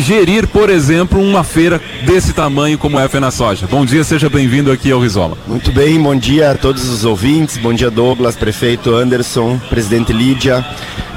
gerir, 0.00 0.46
por 0.48 0.70
exemplo, 0.70 1.20
uma 1.20 1.42
feira 1.42 1.80
desse 2.04 2.32
tamanho 2.32 2.78
como 2.78 2.98
é 2.98 3.04
a 3.04 3.08
Fena 3.08 3.30
Soja. 3.30 3.66
Bom 3.66 3.84
dia, 3.84 4.04
seja 4.04 4.28
bem-vindo 4.28 4.70
aqui 4.70 4.90
ao 4.90 5.00
Rizola. 5.00 5.36
Muito 5.46 5.72
bem, 5.72 6.00
bom 6.00 6.14
dia 6.14 6.50
a 6.50 6.54
todos 6.54 6.88
os 6.88 7.04
ouvintes, 7.04 7.56
bom 7.56 7.72
dia 7.72 7.90
Douglas, 7.90 8.36
prefeito 8.36 8.94
Anderson, 8.94 9.58
presidente 9.68 10.12
Lídia. 10.12 10.64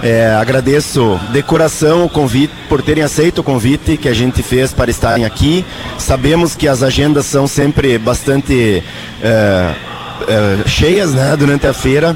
É, 0.02 0.34
agradeço 0.40 1.20
de 1.32 1.44
coração 1.44 2.06
o 2.06 2.10
convite, 2.10 2.54
por 2.70 2.82
terem 2.82 3.04
aceito 3.04 3.40
o 3.40 3.44
convite 3.44 3.98
que 3.98 4.08
a 4.08 4.14
gente 4.14 4.42
fez 4.42 4.72
para 4.72 4.90
estarem 4.90 5.26
aqui. 5.26 5.66
Sabemos 5.98 6.56
que 6.56 6.68
as 6.68 6.82
agendas 6.82 7.26
são 7.26 7.48
sempre 7.48 7.98
bastante 7.98 8.82
é, 9.22 9.76
é, 10.28 10.68
cheias 10.68 11.14
né, 11.14 11.36
durante 11.38 11.68
a 11.68 11.74
feira, 11.74 12.16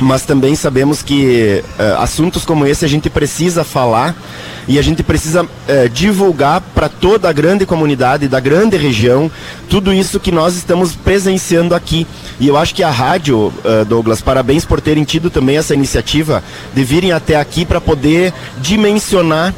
mas 0.00 0.22
também 0.22 0.54
sabemos 0.54 1.02
que 1.02 1.62
é, 1.78 1.94
assuntos 1.98 2.44
como 2.44 2.66
esse 2.66 2.84
a 2.84 2.88
gente 2.88 3.10
precisa 3.10 3.64
falar 3.64 4.14
e 4.66 4.78
a 4.78 4.82
gente 4.82 5.02
precisa 5.02 5.46
é, 5.66 5.88
divulgar 5.88 6.60
para 6.74 6.88
toda 6.88 7.28
a 7.28 7.32
grande 7.32 7.66
comunidade 7.66 8.28
da 8.28 8.40
grande 8.40 8.76
região 8.76 9.30
tudo 9.68 9.92
isso 9.92 10.20
que 10.20 10.32
nós 10.32 10.56
estamos 10.56 10.94
presenciando 10.94 11.74
aqui. 11.74 12.06
E 12.38 12.48
eu 12.48 12.56
acho 12.56 12.74
que 12.74 12.82
a 12.82 12.90
rádio, 12.90 13.52
uh, 13.64 13.84
Douglas, 13.84 14.20
parabéns 14.20 14.64
por 14.64 14.80
terem 14.80 15.04
tido 15.04 15.30
também 15.30 15.56
essa 15.56 15.74
iniciativa 15.74 16.42
de 16.74 16.82
virem 16.84 17.12
até 17.12 17.36
aqui 17.36 17.64
para 17.64 17.80
poder 17.80 18.32
dimensionar, 18.58 19.54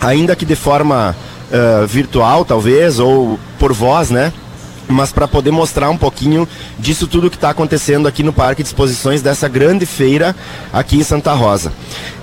ainda 0.00 0.36
que 0.36 0.44
de 0.44 0.54
forma 0.54 1.14
uh, 1.50 1.86
virtual, 1.86 2.44
talvez, 2.44 2.98
ou 2.98 3.38
por 3.58 3.72
voz, 3.72 4.10
né? 4.10 4.32
Mas 4.92 5.12
para 5.12 5.26
poder 5.26 5.50
mostrar 5.50 5.90
um 5.90 5.96
pouquinho 5.96 6.48
disso 6.78 7.06
tudo 7.06 7.30
que 7.30 7.36
está 7.36 7.50
acontecendo 7.50 8.06
aqui 8.06 8.22
no 8.22 8.32
Parque 8.32 8.62
de 8.62 8.68
Exposições 8.68 9.22
dessa 9.22 9.48
grande 9.48 9.86
feira 9.86 10.34
aqui 10.72 10.96
em 10.96 11.02
Santa 11.02 11.32
Rosa. 11.32 11.72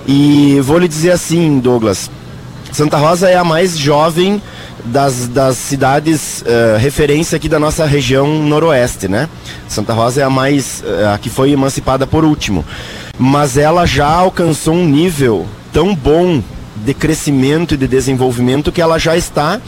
E 0.06 0.60
vou 0.62 0.78
lhe 0.78 0.88
dizer 0.88 1.10
assim, 1.10 1.58
Douglas, 1.58 2.10
Santa 2.72 2.96
Rosa 2.96 3.28
é 3.28 3.36
a 3.36 3.44
mais 3.44 3.76
jovem 3.76 4.40
das, 4.84 5.28
das 5.28 5.56
cidades 5.56 6.42
uh, 6.42 6.78
referência 6.78 7.36
aqui 7.36 7.48
da 7.48 7.58
nossa 7.58 7.84
região 7.84 8.26
noroeste, 8.44 9.08
né? 9.08 9.28
Santa 9.68 9.92
Rosa 9.92 10.20
é 10.20 10.24
a 10.24 10.30
mais 10.30 10.82
uh, 10.86 11.14
a 11.14 11.18
que 11.18 11.28
foi 11.28 11.50
emancipada 11.50 12.06
por 12.06 12.24
último, 12.24 12.64
mas 13.18 13.56
ela 13.56 13.86
já 13.86 14.06
alcançou 14.06 14.74
um 14.74 14.86
nível 14.86 15.46
tão 15.72 15.94
bom 15.94 16.42
de 16.84 16.94
crescimento 16.94 17.74
e 17.74 17.76
de 17.76 17.86
desenvolvimento 17.86 18.72
que 18.72 18.80
ela 18.80 18.98
já 18.98 19.16
está 19.16 19.60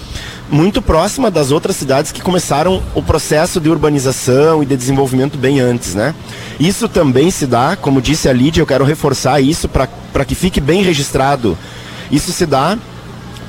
muito 0.51 0.83
próxima 0.83 1.31
das 1.31 1.51
outras 1.51 1.77
cidades 1.77 2.13
que 2.13 2.21
começaram 2.21 2.83
o 2.95 3.03
processo 3.03 3.61
de 3.61 3.71
urbanização 3.71 4.63
e 4.63 4.67
de 4.67 4.77
desenvolvimento 4.77 5.39
bem 5.39 5.61
antes, 5.61 5.95
né? 5.95 6.15
Isso 6.61 6.89
também 6.89 7.31
se 7.31 7.47
dá, 7.47 7.77
como 7.77 8.03
disse 8.03 8.29
a 8.29 8.33
Lídia, 8.33 8.61
eu 8.61 8.67
quero 8.67 8.85
reforçar 8.85 9.41
isso 9.41 9.69
para 9.69 10.25
que 10.25 10.35
fique 10.35 10.61
bem 10.61 10.83
registrado. 10.83 11.57
Isso 12.11 12.33
se 12.33 12.45
dá 12.45 12.77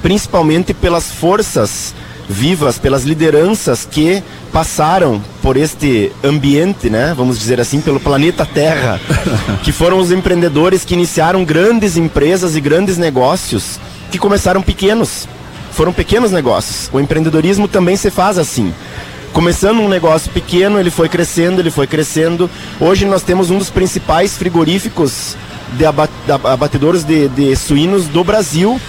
principalmente 0.02 0.74
pelas 0.74 1.12
forças 1.12 1.94
vivas, 2.30 2.78
pelas 2.78 3.04
lideranças 3.04 3.88
que 3.90 4.24
passaram 4.52 5.22
por 5.42 5.58
este 5.58 6.12
ambiente, 6.24 6.90
né? 6.90 7.14
Vamos 7.16 7.38
dizer 7.38 7.60
assim, 7.60 7.82
pelo 7.82 8.00
planeta 8.00 8.46
Terra, 8.46 9.00
que 9.64 9.72
foram 9.72 9.98
os 10.00 10.12
empreendedores 10.12 10.86
que 10.86 10.94
iniciaram 10.94 11.44
grandes 11.44 11.98
empresas 11.98 12.56
e 12.56 12.62
grandes 12.62 12.98
negócios 12.98 13.80
que 14.12 14.18
começaram 14.18 14.62
pequenos 14.62 15.28
foram 15.74 15.92
pequenos 15.92 16.32
negócios. 16.32 16.90
O 16.94 17.00
empreendedorismo 17.00 17.68
também 17.68 17.98
se 17.98 18.10
faz 18.10 18.38
assim. 18.38 18.74
Começando 19.34 19.80
um 19.80 19.90
negócio 19.90 20.32
pequeno, 20.32 20.80
ele 20.80 20.92
foi 20.92 21.10
crescendo, 21.10 21.60
ele 21.60 21.72
foi 21.72 21.88
crescendo. 21.88 22.50
Hoje 22.80 23.06
nós 23.06 23.24
temos 23.24 23.50
um 23.50 23.58
dos 23.58 23.72
principais 23.72 24.38
frigoríficos 24.38 25.36
de 25.76 25.86
abatedores 25.86 27.04
de, 27.04 27.28
de 27.30 27.56
suínos 27.56 28.06
do 28.08 28.24
Brasil, 28.24 28.80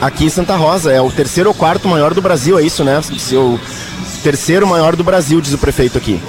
aqui 0.00 0.24
em 0.24 0.30
Santa 0.30 0.56
Rosa. 0.56 0.92
É 0.92 1.00
o 1.00 1.10
terceiro 1.10 1.50
ou 1.50 1.54
quarto 1.54 1.88
maior 1.88 2.14
do 2.14 2.22
Brasil, 2.22 2.58
é 2.58 2.62
isso, 2.62 2.84
né? 2.84 3.00
O 3.32 3.58
terceiro 4.22 4.66
maior 4.66 4.96
do 4.96 5.04
Brasil, 5.04 5.40
diz 5.40 5.52
o 5.52 5.58
prefeito 5.58 5.98
aqui. 5.98 6.20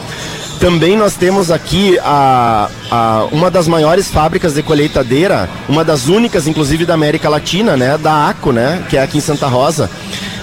Também 0.60 0.96
nós 0.98 1.16
temos 1.16 1.52
aqui 1.52 2.00
a, 2.00 2.70
a, 2.90 3.28
uma 3.32 3.52
das 3.52 3.68
maiores 3.68 4.10
fábricas 4.10 4.54
de 4.54 4.64
colheitadeira, 4.64 5.50
uma 5.68 5.84
das 5.84 6.08
únicas, 6.08 6.48
inclusive, 6.48 6.86
da 6.86 6.94
América 6.94 7.30
Latina, 7.30 7.76
né? 7.76 7.98
Da 7.98 8.30
ACO, 8.30 8.52
né? 8.52 8.84
Que 8.90 8.98
é 8.98 9.04
aqui 9.04 9.18
em 9.18 9.22
Santa 9.22 9.48
Rosa. 9.48 9.90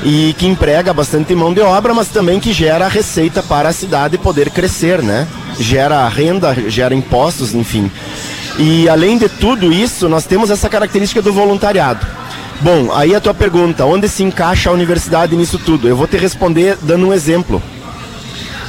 E 0.05 0.35
que 0.37 0.47
emprega 0.47 0.93
bastante 0.93 1.35
mão 1.35 1.55
de 1.55 1.61
obra, 1.61 1.95
mas 1.95 2.09
também 2.09 2.41
que 2.41 2.52
gera 2.52 2.88
receita 2.88 3.43
para 3.43 3.69
a 3.69 3.73
cidade 3.73 4.19
poder 4.19 4.50
crescer, 4.50 5.02
né? 5.02 5.26
Gera 5.59 6.07
renda, 6.09 6.55
gera 6.69 6.95
impostos, 6.95 7.55
enfim. 7.55 7.91
E 8.59 8.88
além 8.88 9.17
de 9.17 9.29
tudo 9.29 9.73
isso, 9.73 10.09
nós 10.09 10.25
temos 10.25 10.50
essa 10.50 10.69
característica 10.69 11.23
do 11.23 11.33
voluntariado. 11.33 12.07
Bom, 12.62 12.92
aí 12.92 13.12
a 13.12 13.21
tua 13.21 13.35
pergunta, 13.35 13.85
onde 13.85 14.09
se 14.09 14.23
encaixa 14.23 14.71
a 14.71 14.73
universidade 14.73 15.35
nisso 15.35 15.59
tudo? 15.59 15.88
Eu 15.88 15.97
vou 15.97 16.07
te 16.07 16.16
responder 16.16 16.78
dando 16.81 17.09
um 17.09 17.12
exemplo. 17.12 17.61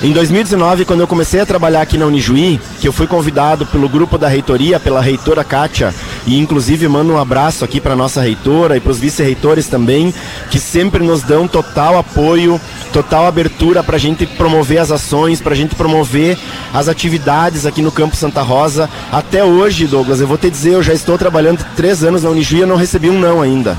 Em 0.02 0.12
2019, 0.12 0.84
quando 0.84 1.02
eu 1.02 1.08
comecei 1.08 1.40
a 1.40 1.46
trabalhar 1.46 1.82
aqui 1.82 1.96
na 1.96 2.08
Unijuí, 2.08 2.60
que 2.82 2.88
eu 2.88 2.92
fui 2.92 3.06
convidado 3.06 3.68
pelo 3.68 3.88
grupo 3.88 4.18
da 4.18 4.28
reitoria, 4.28 4.80
pela 4.80 5.00
reitora 5.00 5.44
Kátia, 5.44 5.94
e 6.25 6.39
inclusive 6.39 6.88
mando 6.88 7.13
um 7.13 7.18
abraço 7.18 7.65
aqui 7.65 7.82
para 7.82 7.96
nossa 7.96 8.22
reitora 8.22 8.77
e 8.77 8.80
para 8.80 8.92
os 8.92 9.00
vice-reitores 9.00 9.68
também, 9.68 10.13
que 10.50 10.60
sempre 10.60 11.03
nos 11.03 11.22
dão 11.24 11.48
total 11.48 11.98
apoio, 11.98 12.60
total 12.92 13.27
abertura 13.27 13.84
para 13.84 13.96
a 13.96 14.00
gente 14.00 14.25
promover 14.25 14.80
as 14.80 14.92
ações, 14.92 15.42
para 15.42 15.53
a 15.53 15.58
gente 15.58 15.75
promover 15.75 16.38
as 16.74 16.88
atividades 16.88 17.65
aqui 17.65 17.82
no 17.82 17.92
Campo 17.92 18.15
Santa 18.15 18.42
Rosa. 18.42 18.89
Até 19.12 19.44
hoje, 19.44 19.88
Douglas, 19.88 20.22
eu 20.22 20.27
vou 20.27 20.38
te 20.38 20.50
dizer, 20.50 20.74
eu 20.74 20.84
já 20.84 20.94
estou 20.94 21.18
trabalhando 21.18 21.65
três 21.75 22.03
anos 22.03 22.24
na 22.24 22.30
Unijuí 22.30 22.62
e 22.62 22.65
não 22.65 22.75
recebi 22.75 23.10
um 23.10 23.20
não 23.20 23.42
ainda. 23.42 23.77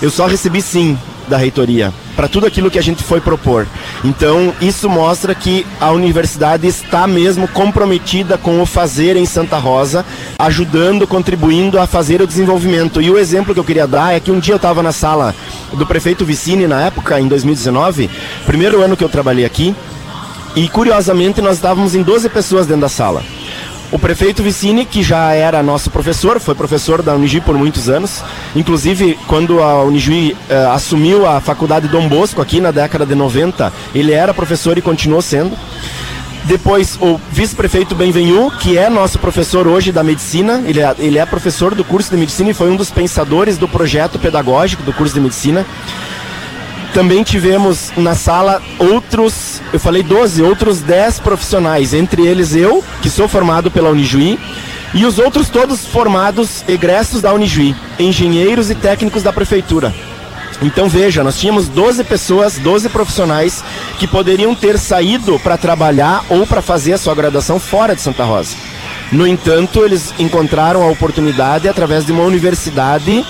Eu 0.00 0.10
só 0.10 0.26
recebi 0.26 0.62
sim 0.62 0.98
da 1.28 1.36
reitoria 1.36 1.92
para 2.16 2.26
tudo 2.26 2.46
aquilo 2.46 2.70
que 2.70 2.78
a 2.78 2.82
gente 2.82 3.04
foi 3.04 3.20
propor. 3.20 3.64
Então, 4.04 4.52
isso 4.60 4.90
mostra 4.90 5.34
que 5.36 5.64
a 5.80 5.92
universidade 5.92 6.66
está 6.66 7.06
mesmo 7.06 7.46
comprometida 7.46 8.36
com 8.36 8.60
o 8.60 8.66
fazer 8.66 9.16
em 9.16 9.24
Santa 9.24 9.56
Rosa, 9.56 10.04
ajudando, 10.36 11.06
contribuindo 11.06 11.78
a 11.78 11.86
fazer 11.86 12.20
o 12.20 12.26
desenvolvimento. 12.26 13.00
E 13.00 13.08
o 13.08 13.16
exemplo 13.16 13.54
que 13.54 13.60
eu 13.60 13.64
queria 13.64 13.86
dar 13.86 14.16
é 14.16 14.18
que 14.18 14.32
um 14.32 14.40
dia 14.40 14.54
eu 14.54 14.56
estava 14.56 14.82
na 14.82 14.90
sala 14.90 15.32
do 15.72 15.86
prefeito 15.86 16.24
Vicini, 16.24 16.66
na 16.66 16.80
época, 16.86 17.20
em 17.20 17.28
2019, 17.28 18.10
primeiro 18.46 18.82
ano 18.82 18.96
que 18.96 19.04
eu 19.04 19.08
trabalhei 19.08 19.44
aqui, 19.44 19.72
e 20.56 20.68
curiosamente 20.68 21.40
nós 21.40 21.54
estávamos 21.54 21.94
em 21.94 22.02
12 22.02 22.28
pessoas 22.30 22.66
dentro 22.66 22.82
da 22.82 22.88
sala. 22.88 23.22
O 23.90 23.98
prefeito 23.98 24.42
Vicini, 24.42 24.84
que 24.84 25.02
já 25.02 25.32
era 25.32 25.62
nosso 25.62 25.90
professor, 25.90 26.38
foi 26.38 26.54
professor 26.54 27.00
da 27.00 27.14
Unijuí 27.14 27.40
por 27.40 27.56
muitos 27.56 27.88
anos. 27.88 28.22
Inclusive, 28.54 29.18
quando 29.26 29.62
a 29.62 29.82
Unijuí 29.82 30.36
eh, 30.50 30.66
assumiu 30.70 31.26
a 31.26 31.40
faculdade 31.40 31.88
Dom 31.88 32.06
Bosco 32.06 32.42
aqui 32.42 32.60
na 32.60 32.70
década 32.70 33.06
de 33.06 33.14
90, 33.14 33.72
ele 33.94 34.12
era 34.12 34.34
professor 34.34 34.76
e 34.76 34.82
continuou 34.82 35.22
sendo. 35.22 35.56
Depois, 36.44 36.98
o 37.00 37.18
vice-prefeito 37.32 37.94
Benvenu, 37.94 38.50
que 38.50 38.76
é 38.76 38.90
nosso 38.90 39.18
professor 39.18 39.66
hoje 39.66 39.90
da 39.90 40.04
medicina, 40.04 40.62
ele 40.66 40.80
é, 40.80 40.94
ele 40.98 41.18
é 41.18 41.24
professor 41.24 41.74
do 41.74 41.82
curso 41.82 42.10
de 42.10 42.16
medicina 42.18 42.50
e 42.50 42.54
foi 42.54 42.70
um 42.70 42.76
dos 42.76 42.90
pensadores 42.90 43.56
do 43.56 43.66
projeto 43.66 44.18
pedagógico 44.18 44.82
do 44.82 44.92
curso 44.92 45.14
de 45.14 45.20
medicina. 45.20 45.64
Também 46.98 47.22
tivemos 47.22 47.92
na 47.96 48.16
sala 48.16 48.60
outros, 48.76 49.62
eu 49.72 49.78
falei 49.78 50.02
12, 50.02 50.42
outros 50.42 50.80
10 50.80 51.20
profissionais, 51.20 51.94
entre 51.94 52.26
eles 52.26 52.56
eu, 52.56 52.82
que 53.00 53.08
sou 53.08 53.28
formado 53.28 53.70
pela 53.70 53.88
Unijuí, 53.88 54.36
e 54.92 55.06
os 55.06 55.16
outros 55.16 55.48
todos 55.48 55.86
formados, 55.86 56.64
egressos 56.66 57.22
da 57.22 57.32
Unijuí, 57.32 57.72
engenheiros 58.00 58.68
e 58.68 58.74
técnicos 58.74 59.22
da 59.22 59.32
prefeitura. 59.32 59.94
Então 60.60 60.88
veja, 60.88 61.22
nós 61.22 61.38
tínhamos 61.38 61.68
12 61.68 62.02
pessoas, 62.02 62.58
12 62.58 62.88
profissionais 62.88 63.62
que 64.00 64.08
poderiam 64.08 64.52
ter 64.52 64.76
saído 64.76 65.38
para 65.38 65.56
trabalhar 65.56 66.24
ou 66.28 66.48
para 66.48 66.60
fazer 66.60 66.94
a 66.94 66.98
sua 66.98 67.14
graduação 67.14 67.60
fora 67.60 67.94
de 67.94 68.02
Santa 68.02 68.24
Rosa. 68.24 68.56
No 69.12 69.24
entanto, 69.24 69.84
eles 69.84 70.12
encontraram 70.18 70.82
a 70.82 70.90
oportunidade 70.90 71.68
através 71.68 72.04
de 72.04 72.10
uma 72.10 72.24
universidade 72.24 73.24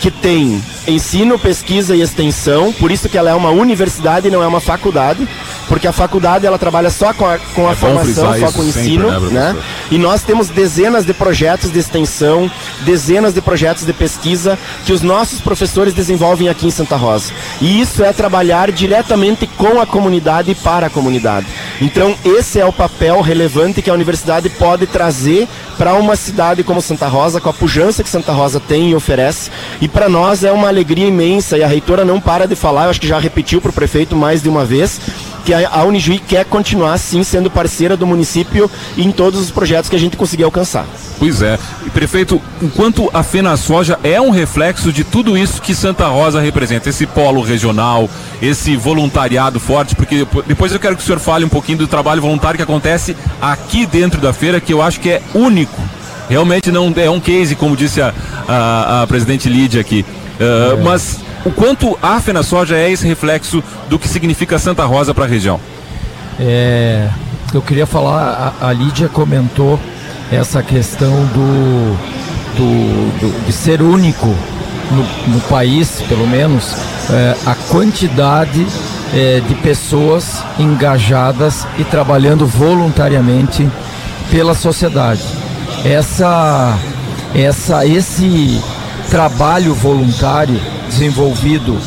que 0.00 0.10
tem 0.10 0.62
ensino, 0.86 1.38
pesquisa 1.38 1.96
e 1.96 2.02
extensão, 2.02 2.72
por 2.72 2.90
isso 2.90 3.08
que 3.08 3.16
ela 3.16 3.30
é 3.30 3.34
uma 3.34 3.50
universidade 3.50 4.28
e 4.28 4.30
não 4.30 4.42
é 4.42 4.46
uma 4.46 4.60
faculdade, 4.60 5.26
porque 5.68 5.86
a 5.86 5.92
faculdade 5.92 6.46
ela 6.46 6.58
trabalha 6.58 6.90
só 6.90 7.12
com 7.12 7.26
a, 7.26 7.38
com 7.38 7.68
a 7.68 7.72
é 7.72 7.74
formação, 7.74 8.38
só 8.38 8.52
com 8.52 8.60
o 8.60 8.64
ensino, 8.64 9.10
sempre, 9.10 9.34
né, 9.34 9.52
né? 9.52 9.62
E 9.90 9.98
nós 9.98 10.22
temos 10.22 10.48
dezenas 10.48 11.04
de 11.04 11.14
projetos 11.14 11.70
de 11.70 11.78
extensão, 11.78 12.50
dezenas 12.80 13.34
de 13.34 13.40
projetos 13.40 13.84
de 13.84 13.92
pesquisa 13.92 14.58
que 14.84 14.92
os 14.92 15.02
nossos 15.02 15.40
professores 15.40 15.94
desenvolvem 15.94 16.48
aqui 16.48 16.66
em 16.66 16.70
Santa 16.70 16.96
Rosa. 16.96 17.32
E 17.60 17.80
isso 17.80 18.04
é 18.04 18.12
trabalhar 18.12 18.70
diretamente 18.70 19.46
com 19.46 19.80
a 19.80 19.86
comunidade 19.86 20.50
e 20.50 20.54
para 20.54 20.86
a 20.86 20.90
comunidade. 20.90 21.46
Então, 21.80 22.14
esse 22.24 22.60
é 22.60 22.64
o 22.64 22.72
papel 22.72 23.20
relevante 23.20 23.82
que 23.82 23.90
a 23.90 23.94
universidade 23.94 24.48
pode 24.48 24.86
trazer 24.86 25.48
para 25.78 25.94
uma 25.94 26.16
cidade 26.16 26.62
como 26.62 26.80
Santa 26.80 27.08
Rosa, 27.08 27.40
com 27.40 27.48
a 27.48 27.52
pujança 27.52 28.02
que 28.02 28.08
Santa 28.08 28.32
Rosa 28.32 28.60
tem 28.60 28.90
e 28.90 28.94
oferece. 28.94 29.50
E 29.80 29.88
para 29.88 30.08
nós 30.08 30.44
é 30.44 30.52
uma 30.52 30.68
alegria 30.68 31.06
imensa, 31.06 31.58
e 31.58 31.62
a 31.62 31.66
reitora 31.66 32.04
não 32.04 32.20
para 32.20 32.46
de 32.46 32.54
falar, 32.54 32.84
eu 32.84 32.90
acho 32.90 33.00
que 33.00 33.08
já 33.08 33.18
repetiu 33.18 33.60
para 33.60 33.70
o 33.70 33.74
prefeito 33.74 34.14
mais 34.14 34.42
de 34.42 34.48
uma 34.48 34.64
vez, 34.64 35.00
que 35.44 35.53
a 35.54 35.84
Unijuí 35.84 36.18
quer 36.18 36.44
continuar 36.44 36.98
sim 36.98 37.22
sendo 37.22 37.50
parceira 37.50 37.96
do 37.96 38.06
município 38.06 38.70
em 38.96 39.10
todos 39.10 39.40
os 39.40 39.50
projetos 39.50 39.88
que 39.88 39.96
a 39.96 39.98
gente 39.98 40.16
conseguir 40.16 40.44
alcançar. 40.44 40.86
Pois 41.18 41.42
é. 41.42 41.58
E, 41.86 41.90
prefeito, 41.90 42.40
enquanto 42.60 43.08
a 43.12 43.22
Fena 43.22 43.56
Soja 43.56 43.98
é 44.02 44.20
um 44.20 44.30
reflexo 44.30 44.92
de 44.92 45.04
tudo 45.04 45.38
isso 45.38 45.62
que 45.62 45.74
Santa 45.74 46.06
Rosa 46.06 46.40
representa, 46.40 46.88
esse 46.88 47.06
polo 47.06 47.40
regional, 47.40 48.08
esse 48.42 48.76
voluntariado 48.76 49.60
forte, 49.60 49.94
porque 49.94 50.26
depois 50.46 50.72
eu 50.72 50.80
quero 50.80 50.96
que 50.96 51.02
o 51.02 51.06
senhor 51.06 51.18
fale 51.18 51.44
um 51.44 51.48
pouquinho 51.48 51.78
do 51.78 51.86
trabalho 51.86 52.20
voluntário 52.20 52.56
que 52.56 52.62
acontece 52.62 53.16
aqui 53.40 53.86
dentro 53.86 54.20
da 54.20 54.32
feira, 54.32 54.60
que 54.60 54.72
eu 54.72 54.82
acho 54.82 55.00
que 55.00 55.10
é 55.10 55.22
único. 55.34 55.80
Realmente 56.28 56.70
não 56.70 56.92
é 56.96 57.08
um 57.10 57.20
case, 57.20 57.54
como 57.54 57.76
disse 57.76 58.00
a, 58.00 58.12
a, 58.48 59.02
a 59.02 59.06
presidente 59.06 59.48
Lídia 59.48 59.80
aqui. 59.80 60.04
Uh, 60.40 60.80
é. 60.80 60.82
Mas 60.82 61.20
o 61.44 61.50
quanto 61.50 61.98
a 62.02 62.20
Fena 62.20 62.42
Soja 62.42 62.76
é 62.76 62.90
esse 62.90 63.06
reflexo 63.06 63.62
do 63.88 63.98
que 63.98 64.08
significa 64.08 64.58
Santa 64.58 64.84
Rosa 64.84 65.12
para 65.12 65.24
a 65.24 65.28
região? 65.28 65.60
É, 66.40 67.08
eu 67.52 67.62
queria 67.62 67.86
falar, 67.86 68.54
a, 68.60 68.68
a 68.68 68.72
Lídia 68.72 69.08
comentou 69.08 69.78
essa 70.32 70.62
questão 70.62 71.12
do, 71.26 71.96
do, 72.56 73.20
do 73.20 73.46
de 73.46 73.52
ser 73.52 73.82
único 73.82 74.34
no, 74.90 75.34
no 75.34 75.40
país, 75.42 76.02
pelo 76.08 76.26
menos, 76.26 76.74
é, 77.10 77.36
a 77.46 77.54
quantidade 77.54 78.66
é, 79.12 79.40
de 79.46 79.54
pessoas 79.56 80.42
engajadas 80.58 81.66
e 81.78 81.84
trabalhando 81.84 82.46
voluntariamente 82.46 83.68
pela 84.30 84.54
sociedade. 84.54 85.22
Essa, 85.84 86.78
essa, 87.34 87.86
esse 87.86 88.60
trabalho 89.10 89.74
voluntário 89.74 90.60
desenvolvido 90.88 91.78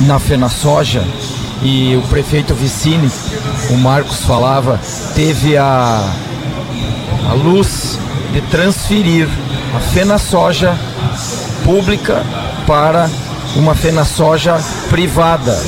na 0.00 0.18
Fena 0.18 0.48
Soja 0.48 1.04
e 1.62 1.96
o 1.96 2.02
prefeito 2.02 2.54
Vicini, 2.54 3.10
o 3.70 3.76
Marcos 3.76 4.24
falava, 4.24 4.80
teve 5.14 5.56
a, 5.56 6.08
a 7.28 7.32
luz 7.34 7.98
de 8.32 8.40
transferir 8.42 9.28
a 9.74 9.80
Fena 9.80 10.18
Soja 10.18 10.78
pública 11.64 12.24
para 12.66 13.10
uma 13.56 13.74
Fena 13.74 14.04
Soja 14.04 14.60
privada, 14.88 15.60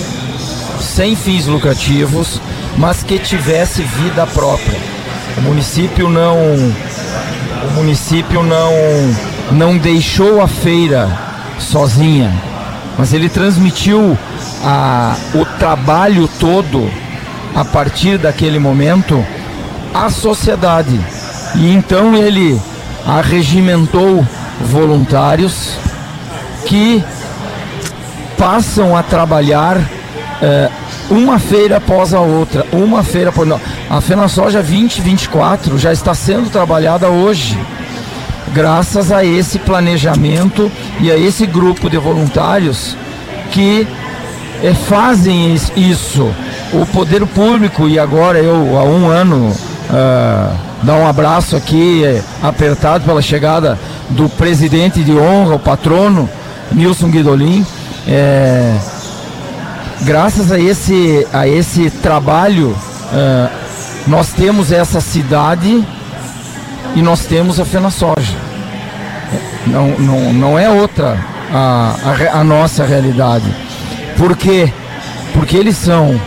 sem 0.81 1.17
fins 1.17 1.47
lucrativos, 1.47 2.41
mas 2.77 3.03
que 3.03 3.19
tivesse 3.19 3.83
vida 3.83 4.27
própria. 4.27 4.79
O 5.39 5.43
município 5.43 6.09
não 6.09 6.37
o 6.39 7.73
município 7.75 8.43
não 8.43 8.71
não 9.53 9.77
deixou 9.77 10.41
a 10.41 10.49
feira 10.49 11.09
sozinha, 11.59 12.33
mas 12.99 13.13
ele 13.13 13.29
transmitiu 13.29 14.17
a, 14.65 15.17
o 15.35 15.45
trabalho 15.59 16.29
todo 16.39 16.91
a 17.55 17.65
partir 17.65 18.19
daquele 18.19 18.59
momento 18.59 19.25
à 19.93 20.09
sociedade. 20.09 20.99
E 21.57 21.73
então 21.73 22.15
ele 22.15 22.61
arregimentou 23.07 24.27
voluntários 24.61 25.77
que 26.67 27.03
passam 28.39 28.97
a 28.97 29.03
trabalhar 29.03 29.79
eh, 30.41 30.71
uma 31.11 31.39
feira 31.39 31.79
após 31.79 32.15
a 32.15 32.21
outra, 32.21 32.65
uma 32.73 33.03
feira 33.03 33.33
por 33.33 33.47
a 33.91 34.01
Fena 34.01 34.29
Soja 34.29 34.63
2024 34.63 35.77
já 35.77 35.93
está 35.93 36.15
sendo 36.15 36.49
trabalhada 36.51 37.09
hoje 37.09 37.59
graças 38.53 39.13
a 39.13 39.25
esse 39.25 39.59
planejamento 39.59 40.71
e 41.01 41.11
a 41.11 41.17
esse 41.17 41.47
grupo 41.47 41.89
de 41.89 41.97
voluntários 41.97 42.97
que 43.51 43.87
é, 44.63 44.75
fazem 44.75 45.55
isso. 45.77 46.33
O 46.73 46.87
poder 46.87 47.27
público, 47.27 47.89
e 47.89 47.99
agora 47.99 48.39
eu 48.39 48.79
há 48.79 48.85
um 48.85 49.09
ano 49.09 49.49
uh, 49.49 50.57
dar 50.83 50.95
um 50.95 51.07
abraço 51.07 51.57
aqui, 51.57 52.05
é, 52.05 52.23
apertado 52.43 53.05
pela 53.05 53.21
chegada 53.21 53.79
do 54.11 54.29
presidente 54.29 55.03
de 55.03 55.13
honra, 55.13 55.55
o 55.55 55.59
patrono, 55.59 56.29
Nilson 56.73 57.11
Guidolin. 57.11 57.67
É, 58.07 58.77
graças 60.03 60.53
a 60.53 60.59
esse, 60.59 61.27
a 61.33 61.49
esse 61.49 61.91
trabalho, 61.91 62.71
uh, 62.71 63.51
nós 64.07 64.33
temos 64.33 64.71
essa 64.71 65.01
cidade 65.01 65.85
e 66.95 67.03
nós 67.03 67.27
temos 67.27 67.61
a 67.61 67.65
Fena 67.65 67.91
Soja. 67.91 68.37
Não, 69.67 69.89
não, 69.99 70.33
não 70.33 70.59
é 70.59 70.69
outra 70.69 71.19
a, 71.53 71.97
a, 72.33 72.41
a 72.41 72.45
nossa 72.45 72.85
realidade. 72.85 73.47
Por 74.17 74.37
quê? 74.37 74.73
Porque 75.33 75.57
eles 75.57 75.77
são 75.77 76.21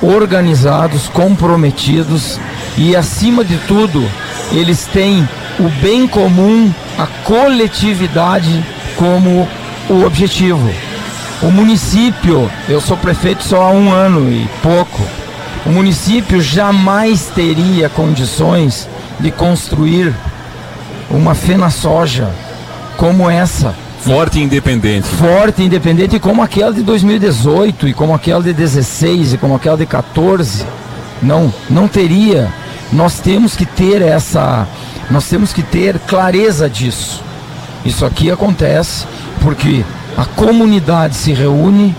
organizados, 0.00 1.08
comprometidos 1.08 2.38
e, 2.76 2.96
acima 2.96 3.44
de 3.44 3.56
tudo, 3.68 4.04
eles 4.50 4.86
têm 4.86 5.26
o 5.58 5.68
bem 5.80 6.06
comum, 6.06 6.72
a 6.98 7.06
coletividade 7.24 8.64
como 8.96 9.48
o 9.88 10.04
objetivo. 10.04 10.70
O 11.40 11.50
município, 11.50 12.50
eu 12.68 12.80
sou 12.80 12.96
prefeito 12.96 13.42
só 13.42 13.62
há 13.62 13.70
um 13.70 13.90
ano 13.90 14.30
e 14.30 14.48
pouco, 14.62 15.02
o 15.64 15.70
município 15.70 16.40
jamais 16.40 17.30
teria 17.34 17.88
condições 17.88 18.88
de 19.22 19.30
construir 19.30 20.12
uma 21.08 21.34
fena 21.34 21.70
soja 21.70 22.30
como 22.96 23.30
essa. 23.30 23.74
Forte 24.00 24.40
e 24.40 24.42
independente. 24.42 25.06
Forte 25.06 25.62
e 25.62 25.66
independente, 25.66 26.18
como 26.18 26.42
aquela 26.42 26.72
de 26.72 26.82
2018, 26.82 27.88
e 27.88 27.94
como 27.94 28.12
aquela 28.12 28.42
de 28.42 28.52
16, 28.52 29.34
e 29.34 29.38
como 29.38 29.54
aquela 29.54 29.76
de 29.76 29.86
14. 29.86 30.66
Não, 31.22 31.54
não 31.70 31.86
teria. 31.86 32.52
Nós 32.92 33.20
temos 33.20 33.54
que 33.54 33.64
ter 33.64 34.02
essa. 34.02 34.66
Nós 35.10 35.28
temos 35.28 35.52
que 35.52 35.62
ter 35.62 35.98
clareza 36.00 36.68
disso. 36.68 37.22
Isso 37.84 38.04
aqui 38.04 38.30
acontece 38.30 39.06
porque 39.40 39.84
a 40.16 40.24
comunidade 40.24 41.14
se 41.14 41.32
reúne 41.32 41.94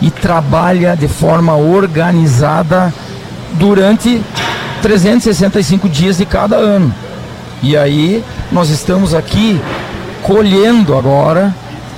e 0.00 0.10
trabalha 0.10 0.96
de 0.96 1.08
forma 1.08 1.54
organizada 1.56 2.92
durante 3.54 4.20
365 4.84 5.88
dias 5.88 6.18
de 6.18 6.26
cada 6.26 6.56
ano. 6.56 6.94
E 7.62 7.74
aí 7.74 8.22
nós 8.52 8.68
estamos 8.68 9.14
aqui 9.14 9.58
colhendo 10.22 10.94
agora, 10.94 11.54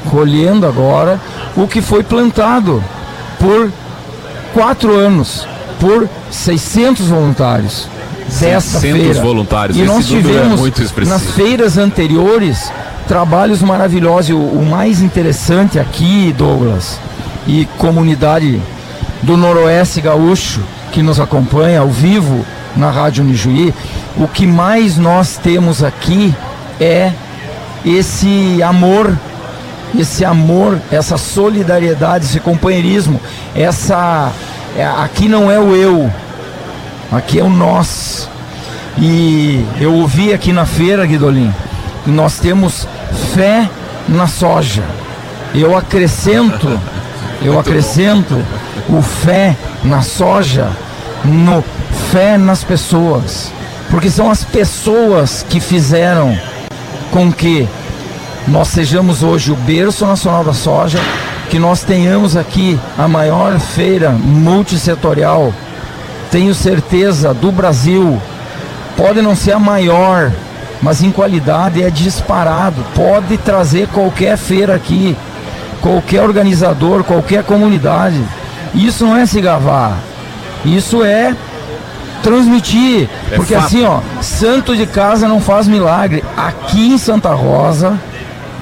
colhendo 0.08 0.64
agora 0.64 1.20
o 1.56 1.66
que 1.66 1.82
foi 1.82 2.04
plantado 2.04 2.80
por 3.40 3.72
quatro 4.54 4.94
anos 4.94 5.44
por 5.80 6.08
600 6.30 7.08
voluntários 7.08 7.88
dessa 8.38 8.78
feira. 8.78 9.20
voluntários. 9.20 9.76
E 9.76 9.80
Esse 9.80 9.92
nós 9.92 10.04
é 10.04 10.08
tivemos 10.08 10.60
expressivo. 10.78 11.08
nas 11.08 11.22
feiras 11.32 11.76
anteriores 11.76 12.70
trabalhos 13.08 13.62
maravilhosos. 13.62 14.30
O, 14.30 14.38
o 14.38 14.64
mais 14.64 15.02
interessante 15.02 15.76
aqui, 15.80 16.32
Douglas, 16.38 17.00
e 17.48 17.66
comunidade 17.78 18.62
do 19.22 19.36
Noroeste 19.36 20.00
Gaúcho 20.00 20.60
que 20.92 21.02
nos 21.02 21.18
acompanha 21.18 21.80
ao 21.80 21.88
vivo 21.88 22.46
na 22.76 22.90
Rádio 22.90 23.24
Unijuí, 23.24 23.74
o 24.16 24.28
que 24.28 24.46
mais 24.46 24.96
nós 24.96 25.36
temos 25.36 25.82
aqui 25.82 26.34
é 26.80 27.12
esse 27.84 28.62
amor, 28.62 29.16
esse 29.98 30.24
amor, 30.24 30.80
essa 30.90 31.16
solidariedade, 31.16 32.26
esse 32.26 32.40
companheirismo, 32.40 33.20
essa 33.54 34.32
é, 34.76 34.84
aqui 34.84 35.28
não 35.28 35.50
é 35.50 35.58
o 35.58 35.74
eu, 35.74 36.10
aqui 37.10 37.38
é 37.38 37.42
o 37.42 37.48
nós. 37.48 38.28
E 38.98 39.64
eu 39.80 39.94
ouvi 39.94 40.32
aqui 40.32 40.52
na 40.52 40.66
feira, 40.66 41.06
Guidolin, 41.06 41.52
que 42.04 42.10
nós 42.10 42.38
temos 42.38 42.86
fé 43.34 43.68
na 44.08 44.26
soja. 44.26 44.82
Eu 45.54 45.76
acrescento, 45.76 46.78
eu 47.42 47.58
acrescento 47.60 48.42
o 48.88 49.00
fé 49.02 49.56
na 49.84 50.02
soja, 50.02 50.70
no 51.24 51.62
fé 52.10 52.36
nas 52.36 52.64
pessoas. 52.64 53.50
Porque 53.90 54.10
são 54.10 54.30
as 54.30 54.44
pessoas 54.44 55.44
que 55.48 55.60
fizeram 55.60 56.36
com 57.10 57.32
que 57.32 57.68
nós 58.48 58.68
sejamos 58.68 59.22
hoje 59.22 59.52
o 59.52 59.56
berço 59.56 60.06
nacional 60.06 60.44
da 60.44 60.52
soja, 60.52 60.98
que 61.50 61.58
nós 61.58 61.82
tenhamos 61.82 62.36
aqui 62.36 62.78
a 62.98 63.06
maior 63.06 63.58
feira 63.58 64.10
multissetorial, 64.10 65.52
tenho 66.30 66.54
certeza, 66.54 67.32
do 67.32 67.52
Brasil. 67.52 68.20
Pode 68.96 69.22
não 69.22 69.36
ser 69.36 69.52
a 69.52 69.58
maior, 69.58 70.32
mas 70.82 71.02
em 71.02 71.10
qualidade 71.10 71.82
é 71.82 71.90
disparado. 71.90 72.84
Pode 72.94 73.36
trazer 73.38 73.88
qualquer 73.88 74.36
feira 74.36 74.74
aqui, 74.74 75.16
qualquer 75.80 76.22
organizador, 76.22 77.04
qualquer 77.04 77.44
comunidade. 77.44 78.20
Isso 78.74 79.06
não 79.06 79.16
é 79.16 79.24
se 79.24 79.40
gavar, 79.40 79.96
isso 80.64 81.04
é 81.04 81.34
transmitir. 82.26 83.08
É 83.30 83.36
porque 83.36 83.54
fato. 83.54 83.66
assim, 83.66 83.84
ó, 83.84 84.00
santo 84.20 84.76
de 84.76 84.84
casa 84.84 85.28
não 85.28 85.40
faz 85.40 85.68
milagre. 85.68 86.24
Aqui 86.36 86.92
em 86.92 86.98
Santa 86.98 87.32
Rosa, 87.32 87.96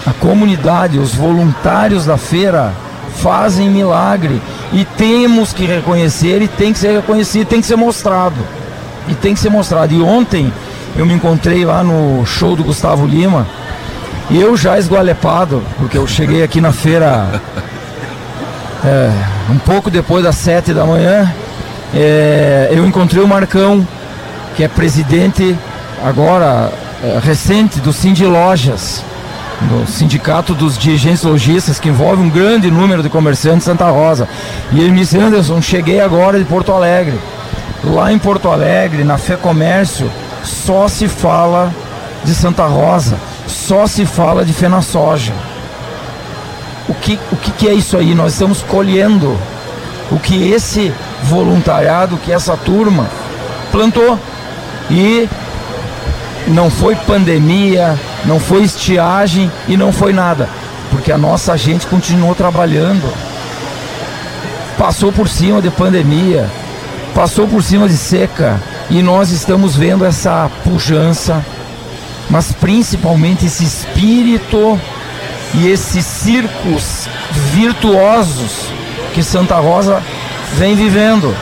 a 0.07 0.13
comunidade, 0.13 0.99
os 0.99 1.15
voluntários 1.15 2.05
da 2.05 2.19
feira 2.19 2.75
fazem 3.23 3.71
milagre 3.71 4.43
e 4.71 4.85
temos 4.85 5.55
que 5.55 5.65
reconhecer 5.65 6.43
e 6.43 6.49
tem 6.49 6.75
que 6.75 6.79
ser 6.79 6.97
reconhecido, 6.97 7.47
tem 7.47 7.61
que 7.63 7.67
ser 7.67 7.77
mostrado. 7.77 8.37
E 9.09 9.15
tem 9.15 9.33
que 9.33 9.41
ser 9.41 9.51
mostrado. 9.51 9.95
E 9.95 10.03
ontem 10.03 10.53
eu 10.95 11.07
me 11.07 11.15
encontrei 11.15 11.65
lá 11.65 11.83
no 11.83 12.25
show 12.27 12.55
do 12.55 12.65
Gustavo 12.65 13.07
Lima, 13.07 13.47
eu 14.31 14.57
já 14.57 14.79
esgualepado, 14.79 15.63
porque 15.79 15.97
eu 15.97 16.07
cheguei 16.07 16.43
aqui 16.43 16.61
na 16.61 16.73
feira 16.73 17.41
é, 18.85 19.11
um 19.51 19.59
pouco 19.59 19.91
depois 19.91 20.23
das 20.23 20.37
sete 20.37 20.73
da 20.73 20.85
manhã, 20.85 21.33
é, 21.95 22.71
eu 22.73 22.85
encontrei 22.85 23.23
o 23.23 23.29
Marcão, 23.29 23.87
que 24.57 24.65
é 24.65 24.69
presidente 24.69 25.57
agora 26.05 26.73
é, 27.03 27.21
recente 27.23 27.79
do 27.81 27.93
Cindy 27.93 28.27
Lojas, 28.27 29.05
do 29.61 29.87
Sindicato 29.91 30.55
dos 30.55 30.77
Dirigentes 30.77 31.23
Lojistas, 31.23 31.79
que 31.79 31.89
envolve 31.89 32.21
um 32.21 32.29
grande 32.29 32.71
número 32.71 33.03
de 33.03 33.09
comerciantes 33.09 33.61
de 33.61 33.65
Santa 33.67 33.89
Rosa. 33.91 34.29
E 34.73 34.81
ele 34.81 34.91
me 34.91 35.01
disse, 35.01 35.17
Anderson, 35.17 35.63
cheguei 35.63 36.01
agora 36.01 36.39
de 36.39 36.45
Porto 36.45 36.73
Alegre. 36.73 37.19
Lá 37.85 38.13
em 38.13 38.19
Porto 38.19 38.49
Alegre, 38.49 39.05
na 39.05 39.17
Fé 39.17 39.37
Comércio, 39.37 40.11
só 40.43 40.89
se 40.89 41.07
fala 41.07 41.73
de 42.25 42.35
Santa 42.35 42.67
Rosa, 42.67 43.17
só 43.47 43.87
se 43.87 44.05
fala 44.05 44.45
de 44.45 44.53
Fena 44.53 44.83
Soja. 44.83 45.33
O 46.89 46.95
que, 46.95 47.19
o 47.31 47.37
que, 47.37 47.51
que 47.53 47.69
é 47.69 47.73
isso 47.73 47.97
aí? 47.97 48.15
Nós 48.15 48.33
estamos 48.33 48.63
colhendo 48.63 49.39
o 50.11 50.19
que 50.19 50.51
esse 50.51 50.93
voluntariado, 51.25 52.17
que 52.19 52.33
essa 52.33 52.57
turma 52.57 53.07
plantou. 53.73 54.19
E 54.91 55.29
não 56.47 56.71
foi 56.71 56.95
pandemia, 56.95 57.99
não 58.25 58.39
foi 58.39 58.63
estiagem 58.63 59.51
e 59.67 59.77
não 59.77 59.93
foi 59.93 60.13
nada, 60.13 60.49
porque 60.91 61.11
a 61.11 61.19
nossa 61.19 61.57
gente 61.57 61.87
continuou 61.87 62.35
trabalhando. 62.35 63.13
Passou 64.79 65.13
por 65.13 65.29
cima 65.29 65.63
de 65.63 65.71
pandemia, 65.71 66.51
passou 67.15 67.47
por 67.49 67.63
cima 67.63 67.89
de 67.89 67.97
seca 67.97 68.61
e 68.91 69.03
nós 69.03 69.31
estamos 69.31 69.77
vendo 69.77 70.05
essa 70.05 70.51
pujança, 70.65 71.45
mas 72.29 72.53
principalmente 72.53 73.47
esse 73.47 73.65
espírito 73.65 74.79
e 75.55 75.69
esses 75.69 76.05
circos 76.05 77.09
virtuosos 77.53 78.69
que 79.15 79.23
Santa 79.23 79.57
Rosa 79.57 80.03
vem 80.55 80.75
vivendo 80.75 81.35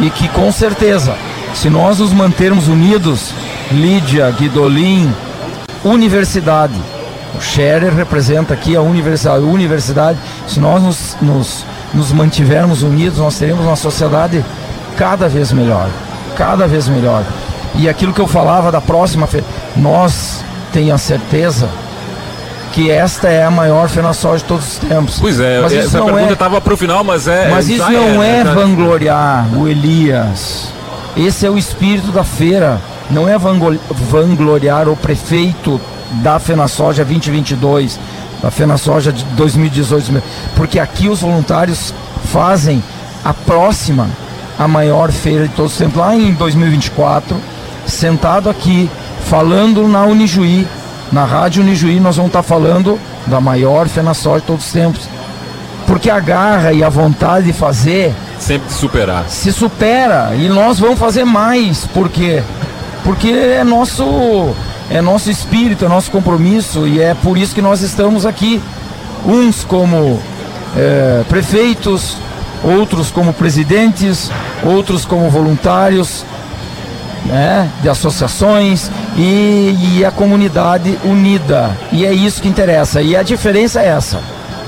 e 0.00 0.10
que 0.10 0.28
com 0.28 0.50
certeza, 0.52 1.14
se 1.54 1.70
nós 1.70 1.98
nos 1.98 2.12
mantermos 2.12 2.68
unidos, 2.68 3.32
Lídia, 3.70 4.30
Guidolin, 4.30 5.12
universidade. 5.84 6.74
O 7.34 7.40
Scherer 7.40 7.94
representa 7.94 8.54
aqui 8.54 8.76
a 8.76 8.80
universidade. 8.80 9.42
A 9.42 9.46
universidade, 9.46 10.18
se 10.46 10.60
nós 10.60 10.82
nos, 10.82 11.16
nos, 11.20 11.64
nos 11.92 12.12
mantivermos 12.12 12.82
unidos, 12.82 13.18
nós 13.18 13.38
teremos 13.38 13.64
uma 13.64 13.76
sociedade 13.76 14.44
cada 14.96 15.28
vez 15.28 15.52
melhor. 15.52 15.88
Cada 16.36 16.66
vez 16.66 16.88
melhor. 16.88 17.24
E 17.74 17.88
aquilo 17.88 18.12
que 18.12 18.20
eu 18.20 18.26
falava 18.26 18.72
da 18.72 18.80
próxima 18.80 19.28
nós 19.76 20.42
tenho 20.72 20.94
a 20.94 20.98
certeza 20.98 21.68
que 22.76 22.90
esta 22.90 23.28
é 23.28 23.42
a 23.42 23.50
maior 23.50 23.88
soja 24.12 24.36
de 24.36 24.44
todos 24.44 24.74
os 24.74 24.76
tempos. 24.78 25.18
Pois 25.18 25.40
é, 25.40 25.62
Mas 25.62 25.72
isso 25.72 25.86
essa 25.86 25.98
não 25.98 26.04
pergunta 26.04 26.28
é- 26.28 26.32
estava 26.34 26.60
para 26.60 26.74
o 26.74 26.76
final, 26.76 27.02
mas 27.02 27.26
é. 27.26 27.48
mas 27.48 27.70
isso 27.70 27.90
não 27.90 28.22
é 28.22 28.42
cara? 28.44 28.54
vangloriar 28.54 29.46
o 29.56 29.66
Elias. 29.66 30.68
Esse 31.16 31.46
é 31.46 31.50
o 31.50 31.56
espírito 31.56 32.12
da 32.12 32.22
feira. 32.22 32.78
Não 33.10 33.26
é 33.26 33.38
vangloriar 33.38 34.90
o 34.90 34.96
prefeito 34.96 35.80
da 36.22 36.38
FenaSoja 36.38 37.02
2022, 37.02 37.98
da 38.42 38.50
FenaSoja 38.50 39.10
de 39.10 39.24
2018. 39.24 40.22
Porque 40.54 40.78
aqui 40.78 41.08
os 41.08 41.22
voluntários 41.22 41.94
fazem 42.30 42.84
a 43.24 43.32
próxima, 43.32 44.06
a 44.58 44.68
maior 44.68 45.10
feira 45.10 45.48
de 45.48 45.54
todos 45.54 45.72
os 45.72 45.78
tempos, 45.78 45.96
lá 45.96 46.14
em 46.14 46.34
2024, 46.34 47.34
sentado 47.86 48.50
aqui, 48.50 48.90
falando 49.30 49.88
na 49.88 50.02
Unijuí, 50.04 50.68
na 51.12 51.24
Rádio 51.24 51.62
Unijuí, 51.62 52.00
nós 52.00 52.16
vamos 52.16 52.30
estar 52.30 52.42
falando 52.42 52.98
da 53.26 53.40
maior 53.40 53.88
FenaSoja 53.88 54.40
de 54.40 54.46
todos 54.46 54.66
os 54.66 54.72
tempos. 54.72 55.08
Porque 55.86 56.10
a 56.10 56.18
garra 56.18 56.72
e 56.72 56.82
a 56.82 56.88
vontade 56.88 57.46
de 57.46 57.52
fazer 57.52 58.12
Sempre 58.40 58.72
superar. 58.72 59.24
se 59.28 59.52
supera 59.52 60.34
e 60.34 60.48
nós 60.48 60.80
vamos 60.80 60.98
fazer 60.98 61.24
mais, 61.24 61.86
por 61.86 62.08
quê? 62.08 62.42
Porque 63.04 63.28
é 63.28 63.62
nosso 63.62 64.52
é 64.90 65.00
nosso 65.00 65.30
espírito, 65.30 65.84
é 65.84 65.88
nosso 65.88 66.10
compromisso 66.10 66.86
e 66.86 67.00
é 67.00 67.14
por 67.14 67.38
isso 67.38 67.54
que 67.54 67.62
nós 67.62 67.82
estamos 67.82 68.26
aqui, 68.26 68.60
uns 69.24 69.64
como 69.64 70.20
eh, 70.76 71.24
prefeitos, 71.28 72.16
outros 72.62 73.10
como 73.10 73.32
presidentes, 73.32 74.30
outros 74.64 75.04
como 75.04 75.30
voluntários, 75.30 76.24
né, 77.26 77.68
de 77.82 77.88
associações 77.88 78.90
e, 79.16 79.98
e 79.98 80.04
a 80.04 80.10
comunidade 80.10 80.98
unida. 81.04 81.76
E 81.92 82.04
é 82.04 82.12
isso 82.12 82.40
que 82.40 82.48
interessa. 82.48 83.02
E 83.02 83.16
a 83.16 83.22
diferença 83.22 83.80
é 83.80 83.88
essa, 83.88 84.20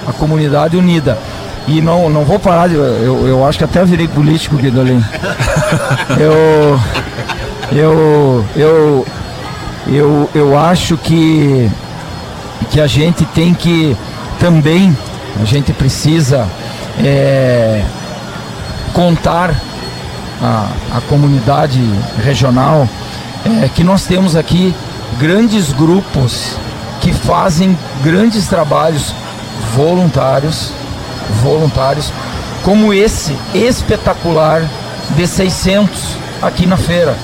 a 0.06 0.12
comunidade 0.12 0.76
unida. 0.76 1.18
E 1.68 1.82
não, 1.82 2.08
não 2.08 2.24
vou 2.24 2.38
parar 2.38 2.66
de. 2.66 2.74
Eu, 2.74 3.26
eu 3.26 3.46
acho 3.46 3.58
que 3.58 3.64
até 3.64 3.84
virei 3.84 4.08
político, 4.08 4.56
Guidolin. 4.56 5.04
Eu. 6.18 6.80
Eu. 7.70 8.44
Eu. 8.56 9.06
Eu, 9.86 10.30
eu 10.34 10.58
acho 10.58 10.96
que. 10.96 11.70
Que 12.70 12.80
a 12.80 12.86
gente 12.86 13.24
tem 13.26 13.52
que 13.52 13.94
também. 14.40 14.96
A 15.40 15.44
gente 15.44 15.72
precisa 15.74 16.48
é, 17.04 17.82
contar 18.94 19.54
a, 20.42 20.68
a 20.96 21.00
comunidade 21.02 21.80
regional 22.22 22.88
é, 23.62 23.68
que 23.68 23.84
nós 23.84 24.04
temos 24.04 24.36
aqui 24.36 24.74
grandes 25.18 25.72
grupos 25.72 26.56
que 27.00 27.12
fazem 27.12 27.76
grandes 28.02 28.46
trabalhos 28.46 29.12
voluntários 29.74 30.72
voluntários, 31.42 32.12
como 32.62 32.92
esse 32.92 33.36
espetacular 33.54 34.62
de 35.16 35.26
600 35.26 36.16
aqui 36.42 36.66
na 36.66 36.76
feira. 36.76 37.16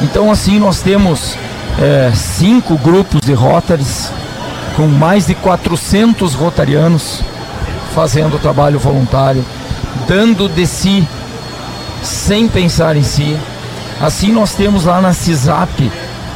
Então, 0.00 0.30
assim, 0.30 0.58
nós 0.58 0.80
temos 0.80 1.36
é, 1.80 2.12
cinco 2.14 2.76
grupos 2.76 3.20
de 3.20 3.32
Rotaries, 3.32 4.10
com 4.76 4.86
mais 4.86 5.26
de 5.26 5.34
400 5.34 6.34
rotarianos 6.34 7.20
fazendo 7.94 8.40
trabalho 8.40 8.78
voluntário, 8.78 9.44
dando 10.08 10.48
de 10.48 10.66
si 10.66 11.06
sem 12.02 12.48
pensar 12.48 12.96
em 12.96 13.02
si. 13.02 13.36
Assim 14.00 14.32
nós 14.32 14.54
temos 14.54 14.84
lá 14.84 15.00
na 15.00 15.12
CISAP, 15.12 15.90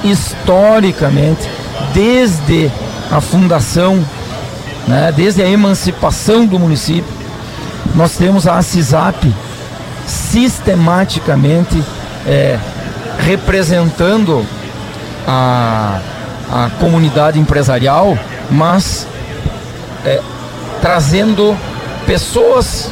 historicamente, 0.05 1.49
desde 1.93 2.71
a 3.11 3.21
fundação, 3.21 4.05
né, 4.87 5.13
desde 5.15 5.43
a 5.43 5.49
emancipação 5.49 6.47
do 6.47 6.59
município, 6.59 7.13
nós 7.95 8.17
temos 8.17 8.47
a 8.47 8.61
CISAP 8.63 9.33
sistematicamente 10.07 11.83
é, 12.27 12.59
representando 13.19 14.45
a, 15.27 16.01
a 16.51 16.71
comunidade 16.79 17.39
empresarial, 17.39 18.17
mas 18.51 19.07
é, 20.05 20.21
trazendo 20.81 21.57
pessoas 22.07 22.91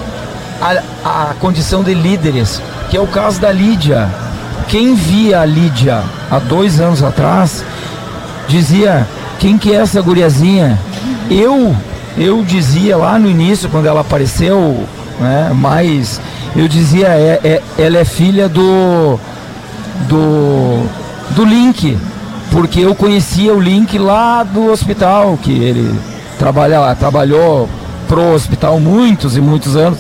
à, 0.64 1.31
à 1.31 1.35
condição 1.35 1.83
de 1.83 1.92
líderes, 1.92 2.61
que 2.90 2.96
é 2.96 3.00
o 3.00 3.07
caso 3.07 3.40
da 3.40 3.53
Lídia. 3.53 4.09
Quem 4.68 4.94
via 4.94 5.40
a 5.40 5.44
Lídia 5.44 6.03
há 6.31 6.38
dois 6.38 6.81
anos 6.81 7.03
atrás 7.03 7.62
dizia 8.48 9.07
quem 9.38 9.59
que 9.59 9.72
é 9.72 9.77
essa 9.77 10.00
guriazinha? 10.00 10.79
Eu 11.31 11.77
eu 12.16 12.42
dizia 12.44 12.96
lá 12.96 13.18
no 13.18 13.29
início 13.29 13.68
quando 13.68 13.87
ela 13.87 14.00
apareceu, 14.00 14.87
né, 15.20 15.50
mas 15.55 16.20
eu 16.55 16.68
dizia 16.68 17.09
é, 17.09 17.40
é, 17.42 17.62
ela 17.77 17.98
é 17.98 18.05
filha 18.05 18.48
do 18.48 19.18
do 20.09 20.87
do 21.35 21.44
Link, 21.44 21.98
porque 22.50 22.81
eu 22.81 22.94
conhecia 22.94 23.53
o 23.53 23.61
Link 23.61 23.98
lá 23.98 24.42
do 24.44 24.70
hospital 24.70 25.38
que 25.42 25.53
ele 25.53 25.94
trabalha 26.38 26.94
trabalhou 26.94 27.68
pro 28.09 28.35
hospital 28.35 28.79
muitos 28.79 29.37
e 29.37 29.40
muitos 29.40 29.77
anos. 29.77 29.98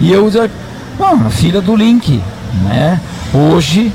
E 0.00 0.10
eu 0.10 0.26
dizia, 0.26 0.50
ah, 0.98 1.26
a 1.26 1.30
filha 1.30 1.60
do 1.60 1.76
Link, 1.76 2.22
né? 2.64 2.98
Hoje, 3.32 3.92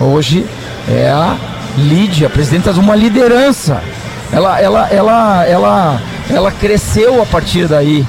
hoje 0.00 0.46
é 0.88 1.10
a 1.10 1.36
Lídia, 1.76 2.30
presidenta 2.30 2.72
de 2.72 2.78
uma 2.78 2.94
liderança. 2.94 3.82
Ela, 4.30 4.60
ela, 4.60 4.88
ela, 4.88 5.44
ela, 5.46 6.00
ela 6.30 6.52
cresceu 6.52 7.22
a 7.22 7.26
partir 7.26 7.66
daí. 7.66 8.06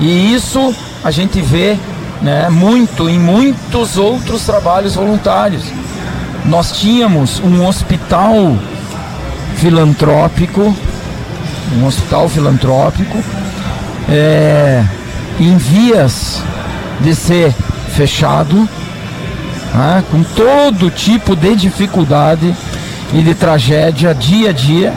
E 0.00 0.34
isso 0.34 0.74
a 1.04 1.10
gente 1.10 1.40
vê 1.40 1.78
né, 2.20 2.48
muito 2.48 3.08
em 3.08 3.18
muitos 3.18 3.96
outros 3.96 4.44
trabalhos 4.44 4.94
voluntários. 4.94 5.64
Nós 6.44 6.72
tínhamos 6.72 7.40
um 7.40 7.66
hospital 7.66 8.56
filantrópico, 9.56 10.74
um 11.76 11.86
hospital 11.86 12.28
filantrópico, 12.28 13.18
é, 14.08 14.84
em 15.38 15.56
vias 15.56 16.42
de 17.02 17.14
ser 17.14 17.52
fechado, 17.94 18.68
né, 19.74 20.04
com 20.10 20.22
todo 20.22 20.90
tipo 20.90 21.34
de 21.36 21.54
dificuldade 21.54 22.54
e 23.12 23.22
de 23.22 23.34
tragédia 23.34 24.14
dia 24.14 24.50
a 24.50 24.52
dia. 24.52 24.94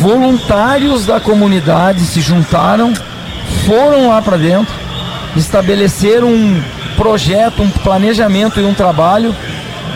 Voluntários 0.00 1.06
da 1.06 1.20
comunidade 1.20 2.00
se 2.00 2.20
juntaram, 2.20 2.92
foram 3.66 4.08
lá 4.08 4.20
para 4.22 4.36
dentro, 4.36 4.74
estabeleceram 5.36 6.28
um 6.28 6.62
projeto, 6.96 7.62
um 7.62 7.70
planejamento 7.70 8.60
e 8.60 8.64
um 8.64 8.74
trabalho 8.74 9.34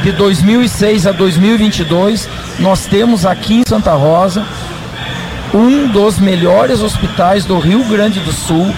de 0.02 0.12
2006 0.12 1.06
a 1.06 1.12
2022. 1.12 2.28
Nós 2.58 2.86
temos 2.86 3.24
aqui 3.24 3.60
em 3.60 3.64
Santa 3.66 3.92
Rosa 3.92 4.44
um 5.54 5.88
dos 5.88 6.18
melhores 6.18 6.80
hospitais 6.80 7.44
do 7.44 7.58
Rio 7.58 7.84
Grande 7.84 8.20
do 8.20 8.32
Sul. 8.32 8.72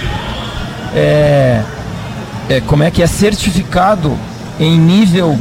É, 0.94 1.62
é, 2.48 2.60
como 2.62 2.82
é 2.82 2.90
que 2.90 3.02
é 3.02 3.06
certificado 3.06 4.16
em 4.58 4.78
nível 4.78 5.38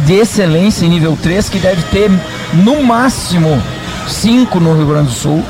de 0.00 0.14
excelência, 0.14 0.84
em 0.84 0.88
nível 0.88 1.16
3, 1.22 1.48
que 1.48 1.58
deve 1.58 1.82
ter 1.84 2.10
no 2.52 2.82
máximo 2.82 3.62
5 4.08 4.60
no 4.60 4.74
Rio 4.76 4.86
Grande 4.86 5.08
do 5.08 5.14
Sul. 5.14 5.42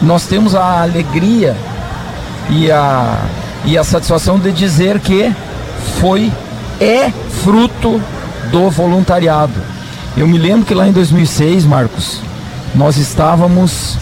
Nós 0.00 0.26
temos 0.26 0.54
a 0.54 0.82
alegria 0.82 1.56
e 2.50 2.70
a, 2.70 3.18
e 3.64 3.76
a 3.76 3.84
satisfação 3.84 4.38
de 4.38 4.52
dizer 4.52 5.00
que 5.00 5.32
foi, 6.00 6.32
é 6.80 7.10
fruto 7.42 8.00
do 8.50 8.70
voluntariado. 8.70 9.54
Eu 10.16 10.28
me 10.28 10.38
lembro 10.38 10.64
que 10.64 10.74
lá 10.74 10.86
em 10.86 10.92
2006, 10.92 11.64
Marcos, 11.64 12.20
nós 12.74 12.96
estávamos 12.96 13.98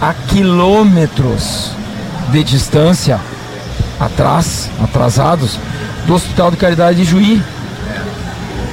a 0.00 0.12
quilômetros 0.12 1.70
de 2.32 2.42
distância 2.42 3.20
atrás, 4.00 4.70
atrasados, 4.82 5.58
do 6.06 6.14
Hospital 6.14 6.50
de 6.50 6.56
Caridade 6.56 6.98
de 6.98 7.04
Juí. 7.04 7.42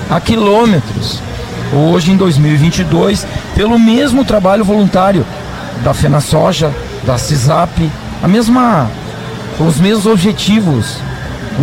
A 0.10 0.20
quilômetros. 0.20 1.20
Hoje, 1.72 2.12
em 2.12 2.18
2022, 2.18 3.28
pelo 3.54 3.78
mesmo 3.78 4.26
trabalho 4.26 4.66
voluntário 4.66 5.26
da 5.84 5.94
Fena 5.94 6.20
Soja, 6.20 6.74
da 7.06 7.18
CISAP, 7.18 7.92
a 8.24 8.28
mesma, 8.28 8.90
os 9.60 9.78
mesmos 9.78 10.08
objetivos, 10.08 10.98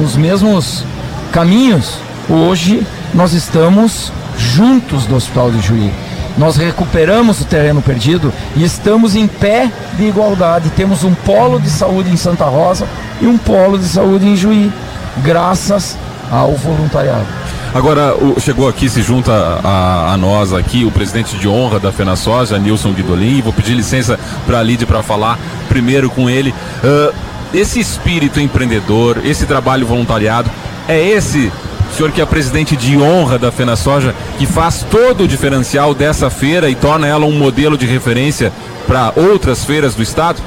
os 0.00 0.14
mesmos 0.14 0.84
caminhos, 1.32 1.94
hoje 2.28 2.86
nós 3.14 3.32
estamos 3.32 4.12
juntos 4.38 5.06
do 5.06 5.16
Hospital 5.16 5.50
de 5.50 5.60
Juí. 5.60 5.92
Nós 6.36 6.56
recuperamos 6.56 7.40
o 7.40 7.44
terreno 7.44 7.80
perdido 7.80 8.32
e 8.54 8.62
estamos 8.62 9.16
em 9.16 9.26
pé 9.26 9.70
de 9.94 10.04
igualdade. 10.04 10.70
Temos 10.70 11.02
um 11.02 11.14
polo 11.14 11.58
de 11.58 11.70
saúde 11.70 12.10
em 12.10 12.16
Santa 12.16 12.44
Rosa 12.44 12.86
e 13.20 13.26
um 13.26 13.38
polo 13.38 13.78
de 13.78 13.86
saúde 13.86 14.26
em 14.26 14.36
Juí, 14.36 14.70
graças 15.18 15.96
ao 16.30 16.52
voluntariado. 16.52 17.26
Agora, 17.74 18.14
chegou 18.40 18.68
aqui, 18.68 18.88
se 18.88 19.02
junta 19.02 19.32
a, 19.32 20.12
a, 20.12 20.16
nós 20.16 20.52
aqui, 20.52 20.84
o 20.84 20.90
presidente 20.90 21.36
de 21.36 21.46
honra 21.46 21.78
da 21.78 21.92
FenaSoja, 21.92 22.58
Nilson 22.58 22.92
Guidolin. 22.92 23.42
Vou 23.42 23.52
pedir 23.52 23.74
licença 23.74 24.18
para 24.46 24.60
a 24.60 24.62
Lídia 24.62 24.86
para 24.86 25.02
falar 25.02 25.38
primeiro 25.68 26.08
com 26.08 26.28
ele. 26.28 26.54
Uh, 26.82 27.14
esse 27.52 27.78
espírito 27.80 28.40
empreendedor, 28.40 29.20
esse 29.24 29.46
trabalho 29.46 29.86
voluntariado, 29.86 30.50
é 30.88 31.02
esse 31.02 31.52
o 31.90 31.94
senhor 31.94 32.12
que 32.12 32.20
é 32.20 32.26
presidente 32.26 32.76
de 32.76 32.96
honra 32.96 33.38
da 33.38 33.50
Fena 33.52 33.76
Soja, 33.76 34.14
que 34.38 34.46
faz 34.46 34.84
todo 34.90 35.24
o 35.24 35.28
diferencial 35.28 35.94
dessa 35.94 36.28
feira 36.30 36.68
e 36.68 36.74
torna 36.74 37.06
ela 37.06 37.26
um 37.26 37.32
modelo 37.32 37.76
de 37.78 37.86
referência 37.86 38.52
para 38.86 39.12
outras 39.16 39.64
feiras 39.64 39.94
do 39.94 40.02
estado. 40.02 40.42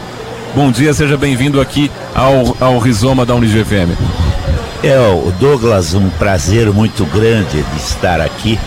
Bom 0.56 0.72
dia, 0.72 0.94
seja 0.94 1.18
bem-vindo 1.18 1.62
aqui 1.62 1.92
ao, 2.16 2.58
ao 2.60 2.80
Rizoma 2.80 3.26
da 3.26 3.36
Unijuí 3.36 3.64
FM. 3.64 3.98
É, 4.84 4.98
o 4.98 5.32
Douglas, 5.40 5.94
um 5.94 6.10
prazer 6.12 6.72
muito 6.72 7.06
grande 7.06 7.62
de 7.62 7.78
estar 7.78 8.22
aqui 8.22 8.60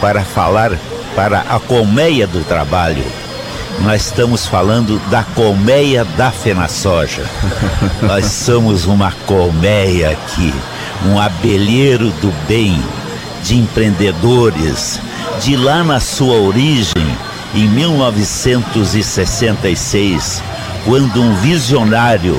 para 0.00 0.22
falar 0.22 0.72
para 1.14 1.40
a 1.40 1.58
colmeia 1.58 2.26
do 2.26 2.44
trabalho. 2.44 3.04
Nós 3.80 4.06
estamos 4.06 4.46
falando 4.46 5.00
da 5.10 5.22
colmeia 5.22 6.04
da 6.04 6.30
Fena 6.30 6.68
Soja. 6.68 7.24
Nós 8.02 8.26
somos 8.26 8.84
uma 8.84 9.12
colmeia 9.26 10.10
aqui 10.10 10.52
um 11.06 11.18
abelheiro 11.18 12.10
do 12.20 12.30
bem, 12.46 12.78
de 13.42 13.56
empreendedores, 13.56 15.00
de 15.40 15.56
lá 15.56 15.82
na 15.82 15.98
sua 16.00 16.34
origem, 16.34 17.16
em 17.54 17.66
1966, 17.68 20.42
quando 20.84 21.18
um 21.20 21.34
visionário, 21.36 22.36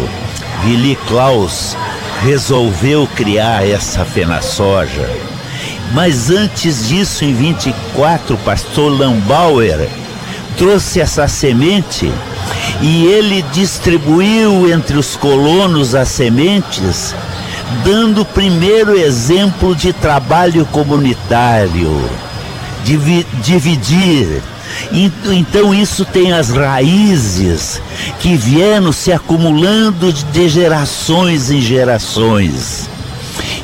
Willy 0.63 0.95
Klaus, 1.07 1.75
resolveu 2.21 3.09
criar 3.15 3.67
essa 3.67 4.05
fena 4.05 4.39
soja. 4.41 5.09
Mas 5.93 6.29
antes 6.29 6.87
disso, 6.87 7.25
em 7.25 7.33
24, 7.33 8.37
pastor 8.37 8.91
Lambauer 8.91 9.89
trouxe 10.55 11.01
essa 11.01 11.27
semente 11.27 12.13
e 12.81 13.05
ele 13.05 13.41
distribuiu 13.53 14.71
entre 14.71 14.97
os 14.97 15.15
colonos 15.15 15.95
as 15.95 16.09
sementes 16.09 17.15
dando 17.83 18.21
o 18.21 18.25
primeiro 18.25 18.97
exemplo 18.97 19.75
de 19.75 19.93
trabalho 19.93 20.65
comunitário, 20.67 22.09
dividir. 23.43 24.41
Então 24.91 25.73
isso 25.73 26.05
tem 26.05 26.31
as 26.31 26.49
raízes 26.49 27.81
que 28.19 28.35
vieram 28.35 28.91
se 28.91 29.11
acumulando 29.11 30.11
de 30.13 30.49
gerações 30.49 31.51
em 31.51 31.61
gerações. 31.61 32.89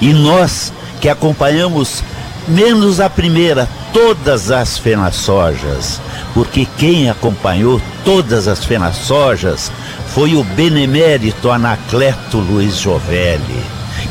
E 0.01 0.13
nós 0.13 0.71
que 0.99 1.09
acompanhamos 1.09 2.03
menos 2.47 2.99
a 2.99 3.09
primeira, 3.09 3.67
todas 3.91 4.51
as 4.51 4.77
fenas 4.77 5.15
sojas, 5.15 5.99
porque 6.33 6.67
quem 6.77 7.09
acompanhou 7.09 7.81
todas 8.05 8.47
as 8.47 8.63
fenas 8.63 8.95
sojas 8.95 9.71
foi 10.13 10.35
o 10.35 10.43
benemérito 10.43 11.51
Anacleto 11.51 12.37
Luiz 12.37 12.77
Jovelli, 12.77 13.63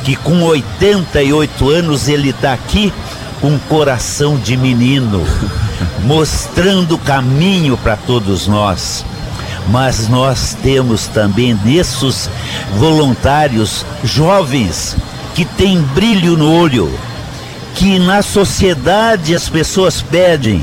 que 0.07 0.15
com 0.15 0.41
88 0.41 1.69
anos 1.69 2.07
ele 2.07 2.31
está 2.31 2.53
aqui 2.53 2.93
com 3.41 3.59
coração 3.59 4.37
de 4.37 4.57
menino, 4.57 5.27
mostrando 6.07 6.95
o 6.95 6.99
caminho 6.99 7.77
para 7.77 7.97
todos 7.97 8.47
nós. 8.47 9.05
Mas 9.69 10.09
nós 10.09 10.57
temos 10.63 11.09
também 11.09 11.59
nesses 11.65 12.31
voluntários 12.77 13.85
jovens 14.05 14.97
que 15.35 15.45
têm 15.45 15.83
brilho 15.83 16.37
no 16.37 16.53
olho, 16.53 16.89
que 17.75 17.99
na 17.99 18.23
sociedade 18.23 19.35
as 19.35 19.49
pessoas 19.49 20.03
pedem. 20.03 20.63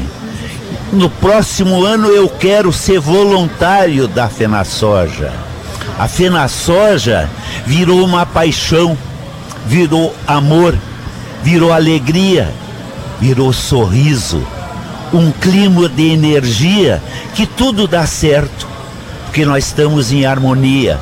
No 0.94 1.10
próximo 1.10 1.84
ano 1.84 2.08
eu 2.08 2.30
quero 2.30 2.72
ser 2.72 3.02
voluntário 3.02 4.08
da 4.08 4.30
FenaSoja. 4.30 5.34
A 6.00 6.08
FenaSoja 6.08 7.30
virou 7.66 8.06
uma 8.06 8.26
paixão, 8.26 8.98
virou 9.66 10.16
amor, 10.28 10.78
virou 11.44 11.72
alegria, 11.72 12.52
virou 13.20 13.54
sorriso, 13.54 14.46
um 15.14 15.32
clima 15.32 15.88
de 15.88 16.12
energia 16.12 17.02
que 17.36 17.46
tudo 17.46 17.88
dá 17.88 18.06
certo, 18.06 18.68
porque 19.26 19.46
nós 19.46 19.68
estamos 19.68 20.12
em 20.12 20.26
harmonia. 20.26 21.00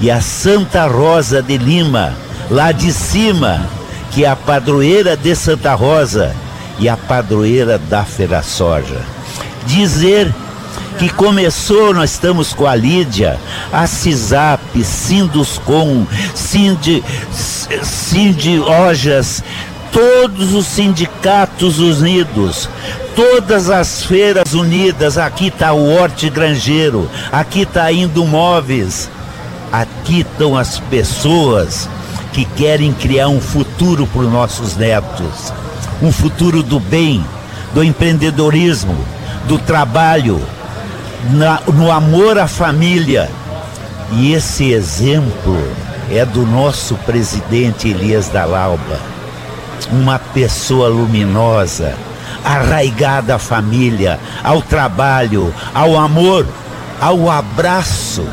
E 0.00 0.10
a 0.10 0.20
Santa 0.20 0.86
Rosa 0.86 1.42
de 1.42 1.58
Lima, 1.58 2.14
lá 2.50 2.72
de 2.72 2.92
cima, 2.92 3.68
que 4.10 4.24
é 4.24 4.28
a 4.28 4.36
padroeira 4.36 5.16
de 5.16 5.34
Santa 5.34 5.74
Rosa 5.74 6.34
e 6.78 6.88
a 6.88 6.96
padroeira 6.96 7.78
da 7.78 8.04
Feira 8.04 8.42
Soja. 8.42 9.00
Dizer 9.66 10.32
que 10.98 11.08
começou, 11.08 11.92
nós 11.92 12.12
estamos 12.12 12.52
com 12.52 12.66
a 12.66 12.74
Lídia, 12.74 13.38
a 13.72 13.86
CISAP, 13.86 14.82
Sinduscom, 14.84 16.06
Cindy, 16.34 17.02
Cindy 17.82 18.60
Ojas, 18.60 19.42
todos 19.92 20.54
os 20.54 20.66
sindicatos 20.66 21.78
unidos, 21.78 22.68
todas 23.14 23.68
as 23.70 24.04
feiras 24.04 24.54
unidas, 24.54 25.18
aqui 25.18 25.48
está 25.48 25.72
o 25.72 25.94
Horte 25.94 26.30
Grangeiro, 26.30 27.08
aqui 27.30 27.62
está 27.62 27.92
Indo 27.92 28.24
Móveis, 28.24 29.10
aqui 29.70 30.20
estão 30.20 30.56
as 30.56 30.78
pessoas 30.78 31.88
que 32.32 32.44
querem 32.44 32.92
criar 32.92 33.28
um 33.28 33.40
futuro 33.40 34.06
para 34.06 34.22
os 34.22 34.32
nossos 34.32 34.76
netos, 34.76 35.52
um 36.00 36.10
futuro 36.10 36.62
do 36.62 36.80
bem, 36.80 37.24
do 37.74 37.84
empreendedorismo, 37.84 38.96
do 39.46 39.58
trabalho, 39.58 40.40
na, 41.30 41.60
no 41.72 41.90
amor 41.90 42.38
à 42.38 42.46
família. 42.46 43.30
E 44.12 44.32
esse 44.32 44.72
exemplo 44.72 45.58
é 46.10 46.24
do 46.24 46.46
nosso 46.46 46.94
presidente 46.96 47.88
Elias 47.88 48.28
da 48.28 48.44
Lauba 48.44 49.12
uma 49.90 50.18
pessoa 50.18 50.88
luminosa, 50.88 51.94
arraigada 52.44 53.34
à 53.34 53.38
família, 53.38 54.20
ao 54.44 54.62
trabalho, 54.62 55.52
ao 55.74 55.98
amor, 55.98 56.46
ao 57.00 57.30
abraço. 57.30 58.26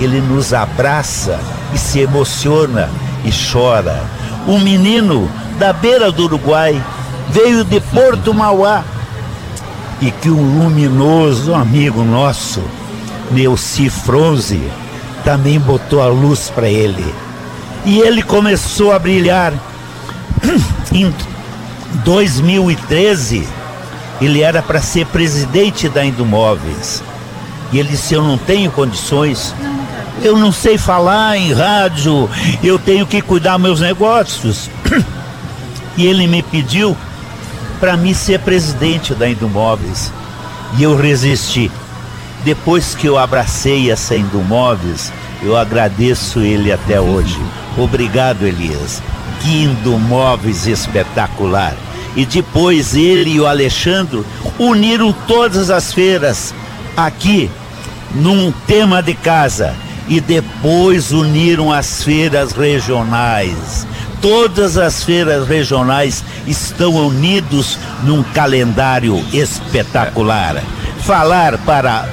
Ele 0.00 0.20
nos 0.20 0.52
abraça 0.52 1.38
e 1.72 1.78
se 1.78 2.00
emociona 2.00 2.90
e 3.24 3.30
chora. 3.30 4.02
Um 4.46 4.58
menino 4.58 5.30
da 5.58 5.72
beira 5.72 6.10
do 6.10 6.24
Uruguai 6.24 6.82
veio 7.30 7.64
de 7.64 7.80
Porto 7.80 8.34
Mauá 8.34 8.82
e 10.00 10.10
que 10.10 10.30
um 10.30 10.58
luminoso 10.58 11.54
amigo 11.54 12.02
nosso, 12.02 12.62
Neuci 13.30 13.88
Fronze, 13.88 14.60
também 15.24 15.58
botou 15.58 16.02
a 16.02 16.06
luz 16.06 16.50
para 16.54 16.68
ele. 16.68 17.14
E 17.84 17.98
ele 17.98 18.22
começou 18.22 18.92
a 18.92 18.98
brilhar 18.98 19.52
em 20.92 21.12
2013, 22.04 23.46
ele 24.20 24.42
era 24.42 24.62
para 24.62 24.80
ser 24.80 25.06
presidente 25.06 25.88
da 25.88 26.04
Indomóveis. 26.04 27.02
E 27.72 27.78
ele 27.78 27.88
disse: 27.88 28.14
Eu 28.14 28.22
não 28.22 28.38
tenho 28.38 28.70
condições, 28.70 29.54
eu 30.22 30.36
não 30.36 30.52
sei 30.52 30.78
falar 30.78 31.36
em 31.36 31.52
rádio, 31.52 32.28
eu 32.62 32.78
tenho 32.78 33.06
que 33.06 33.20
cuidar 33.20 33.58
meus 33.58 33.80
negócios. 33.80 34.70
E 35.96 36.04
ele 36.06 36.26
me 36.26 36.42
pediu 36.42 36.96
para 37.80 37.96
mim 37.96 38.14
ser 38.14 38.40
presidente 38.40 39.14
da 39.14 39.28
Indomóveis. 39.28 40.12
E 40.76 40.82
eu 40.82 40.96
resisti. 40.96 41.70
Depois 42.44 42.94
que 42.94 43.06
eu 43.06 43.18
abracei 43.18 43.90
essa 43.90 44.16
Indomóveis, 44.16 45.12
eu 45.42 45.56
agradeço 45.56 46.40
ele 46.40 46.72
até 46.72 47.00
hoje. 47.00 47.40
Obrigado, 47.76 48.46
Elias. 48.46 49.02
Guindo 49.42 49.98
Móveis 49.98 50.66
espetacular. 50.66 51.74
E 52.16 52.24
depois 52.24 52.94
ele 52.94 53.30
e 53.30 53.40
o 53.40 53.46
Alexandre 53.46 54.24
uniram 54.58 55.12
todas 55.26 55.70
as 55.70 55.92
feiras 55.92 56.54
aqui 56.96 57.50
num 58.14 58.52
tema 58.66 59.02
de 59.02 59.14
casa 59.14 59.74
e 60.08 60.20
depois 60.20 61.12
uniram 61.12 61.72
as 61.72 62.02
feiras 62.02 62.52
regionais. 62.52 63.86
Todas 64.24 64.78
as 64.78 65.04
feiras 65.04 65.46
regionais 65.46 66.24
estão 66.46 66.94
unidos 66.94 67.78
num 68.04 68.22
calendário 68.22 69.22
espetacular. 69.34 70.62
Falar 71.00 71.58
para 71.58 72.08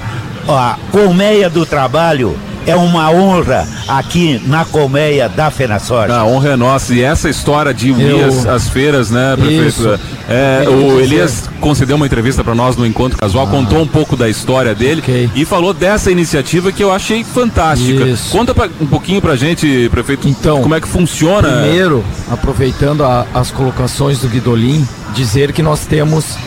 a 0.46 0.78
Colmeia 0.92 1.50
do 1.50 1.66
Trabalho 1.66 2.38
é 2.66 2.76
uma 2.76 3.10
honra 3.12 3.68
aqui 3.88 4.42
na 4.46 4.66
colmeia 4.66 5.28
da 5.28 5.50
FenaSorte. 5.50 6.14
A 6.14 6.26
honra 6.26 6.50
é 6.50 6.56
nossa. 6.56 6.94
E 6.94 7.02
essa 7.02 7.30
história 7.30 7.74
de 7.74 7.92
unir 7.92 8.20
Eu... 8.20 8.28
as, 8.28 8.46
as, 8.46 8.70
feiras, 8.70 9.10
né, 9.10 9.36
prefeito? 9.36 10.00
É, 10.30 10.66
o 10.70 11.00
Elias 11.00 11.50
concedeu 11.60 11.96
uma 11.96 12.06
entrevista 12.06 12.44
para 12.44 12.56
nós 12.56 12.76
no 12.76 12.86
Encontro 12.86 13.18
Casual, 13.18 13.48
ah. 13.48 13.50
contou 13.50 13.82
um 13.82 13.88
pouco 13.88 14.16
da 14.16 14.30
história 14.30 14.74
dele 14.74 15.02
okay. 15.02 15.30
e 15.36 15.46
falou 15.46 15.74
dessa 15.74 16.12
iniciativa 16.12 16.72
que 16.72 16.84
eu 16.84 16.92
achei 16.92 17.24
fantástica. 17.24 18.04
Isso. 18.04 18.32
Conta 18.32 18.54
pra, 18.54 18.70
um 18.80 18.88
pouquinho 18.88 19.22
pra 19.22 19.36
gente, 19.36 19.90
prefeito, 19.90 20.28
então, 20.28 20.62
como 20.62 20.76
é 20.76 20.82
que 20.82 20.88
funciona. 20.88 21.62
Primeiro, 21.62 22.04
aproveitando 22.30 23.04
a, 23.04 23.26
as 23.34 23.52
colocações 23.52 24.20
do 24.20 24.28
Guidolin, 24.28 24.88
dizer 25.14 25.52
que 25.52 25.62
nós 25.62 25.86
temos 25.86 26.38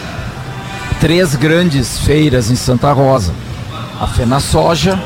três 1.00 1.34
grandes 1.34 1.98
feiras 1.98 2.50
em 2.50 2.56
Santa 2.56 2.92
Rosa. 2.92 3.32
A 4.00 4.06
Fena 4.06 4.40
Soja, 4.40 4.98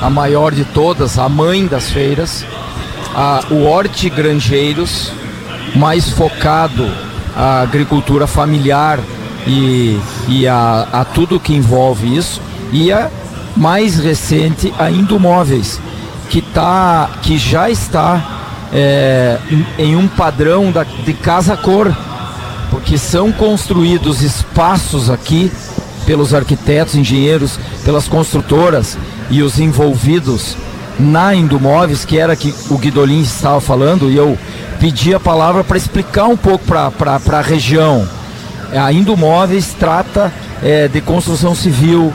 a 0.00 0.08
maior 0.08 0.52
de 0.52 0.64
todas, 0.64 1.18
a 1.18 1.28
mãe 1.28 1.66
das 1.66 1.90
feiras, 1.90 2.44
a, 3.14 3.42
o 3.50 3.64
Horti 3.64 4.08
Grangeiros, 4.08 5.12
mais 5.74 6.10
focado 6.10 6.88
a 7.36 7.60
agricultura 7.60 8.26
familiar 8.26 9.00
e, 9.46 9.98
e 10.28 10.46
a, 10.46 10.88
a 10.92 11.04
tudo 11.04 11.40
que 11.40 11.54
envolve 11.54 12.16
isso, 12.16 12.40
e 12.72 12.92
a 12.92 13.10
mais 13.56 13.98
recente, 13.98 14.72
a 14.78 14.90
Indomóveis, 14.90 15.80
que, 16.30 16.40
tá, 16.40 17.10
que 17.22 17.38
já 17.38 17.68
está 17.70 18.68
é, 18.72 19.38
em, 19.50 19.66
em, 19.78 19.96
um 19.96 20.06
padrão 20.06 20.70
da, 20.70 20.84
de 20.84 21.12
casa-cor, 21.12 21.94
porque 22.70 22.98
são 22.98 23.32
construídos 23.32 24.22
espaços 24.22 25.10
aqui 25.10 25.50
pelos 26.06 26.34
arquitetos, 26.34 26.94
engenheiros, 26.94 27.58
pelas 27.84 28.06
construtoras 28.06 28.96
e 29.30 29.42
os 29.42 29.58
envolvidos 29.58 30.56
na 30.98 31.34
Indomóveis, 31.34 32.04
que 32.04 32.18
era 32.18 32.34
que 32.34 32.54
o 32.70 32.78
Guidolin 32.78 33.20
estava 33.20 33.60
falando, 33.60 34.10
e 34.10 34.16
eu 34.16 34.36
pedi 34.80 35.14
a 35.14 35.20
palavra 35.20 35.62
para 35.62 35.76
explicar 35.76 36.26
um 36.26 36.36
pouco 36.36 36.64
para 36.64 37.38
a 37.38 37.40
região. 37.40 38.08
A 38.72 38.92
Indomóveis 38.92 39.74
trata 39.78 40.32
é, 40.62 40.88
de 40.88 41.00
construção 41.00 41.54
civil, 41.54 42.12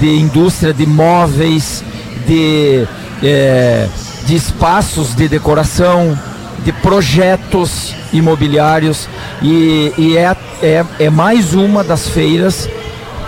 de 0.00 0.18
indústria 0.18 0.74
de 0.74 0.86
móveis, 0.86 1.84
de, 2.26 2.86
é, 3.22 3.88
de 4.26 4.34
espaços 4.34 5.14
de 5.14 5.28
decoração, 5.28 6.18
de 6.64 6.72
projetos 6.72 7.94
imobiliários 8.12 9.08
e, 9.42 9.92
e 9.98 10.16
é, 10.16 10.36
é, 10.62 10.84
é 10.98 11.10
mais 11.10 11.52
uma 11.52 11.84
das 11.84 12.08
feiras 12.08 12.68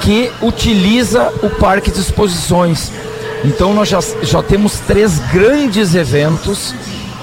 que 0.01 0.31
utiliza 0.41 1.33
o 1.43 1.51
parque 1.51 1.91
de 1.91 2.01
exposições 2.01 2.91
então 3.45 3.73
nós 3.75 3.89
já, 3.89 4.01
já 4.23 4.43
temos 4.43 4.79
três 4.81 5.19
grandes 5.33 5.95
eventos 5.95 6.75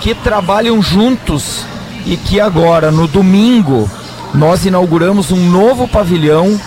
que 0.01 0.13
trabalham 0.13 0.81
juntos 0.81 1.65
e 2.05 2.17
que 2.17 2.39
agora, 2.39 2.91
no 2.91 3.07
domingo, 3.07 3.89
nós 4.33 4.65
inauguramos 4.65 5.31
um 5.31 5.49
novo 5.49 5.87
pavilhão 5.87 6.59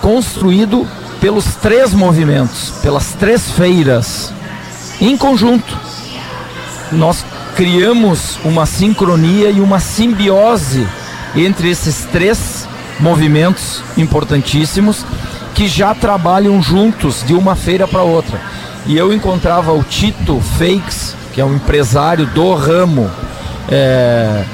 construído 0.00 0.86
pelos 1.20 1.44
três 1.56 1.92
movimentos, 1.92 2.70
pelas 2.82 3.12
três 3.12 3.50
feiras, 3.50 4.32
em 5.00 5.16
conjunto. 5.16 5.76
Nós 6.92 7.24
criamos 7.54 8.38
uma 8.44 8.66
sincronia 8.66 9.50
e 9.50 9.60
uma 9.60 9.78
simbiose 9.78 10.86
entre 11.34 11.70
esses 11.70 12.06
três 12.06 12.66
movimentos 12.98 13.82
importantíssimos 13.96 15.04
que 15.54 15.68
já 15.68 15.94
trabalham 15.94 16.60
juntos 16.62 17.22
de 17.24 17.34
uma 17.34 17.54
feira 17.54 17.86
para 17.86 18.02
outra. 18.02 18.40
E 18.86 18.96
eu 18.96 19.12
encontrava 19.12 19.72
o 19.72 19.82
Tito 19.82 20.40
Fakes, 20.40 21.14
que 21.32 21.40
é 21.40 21.44
um 21.44 21.54
empresário 21.54 22.26
do 22.26 22.54
ramo 22.54 23.10
é, 23.68 24.44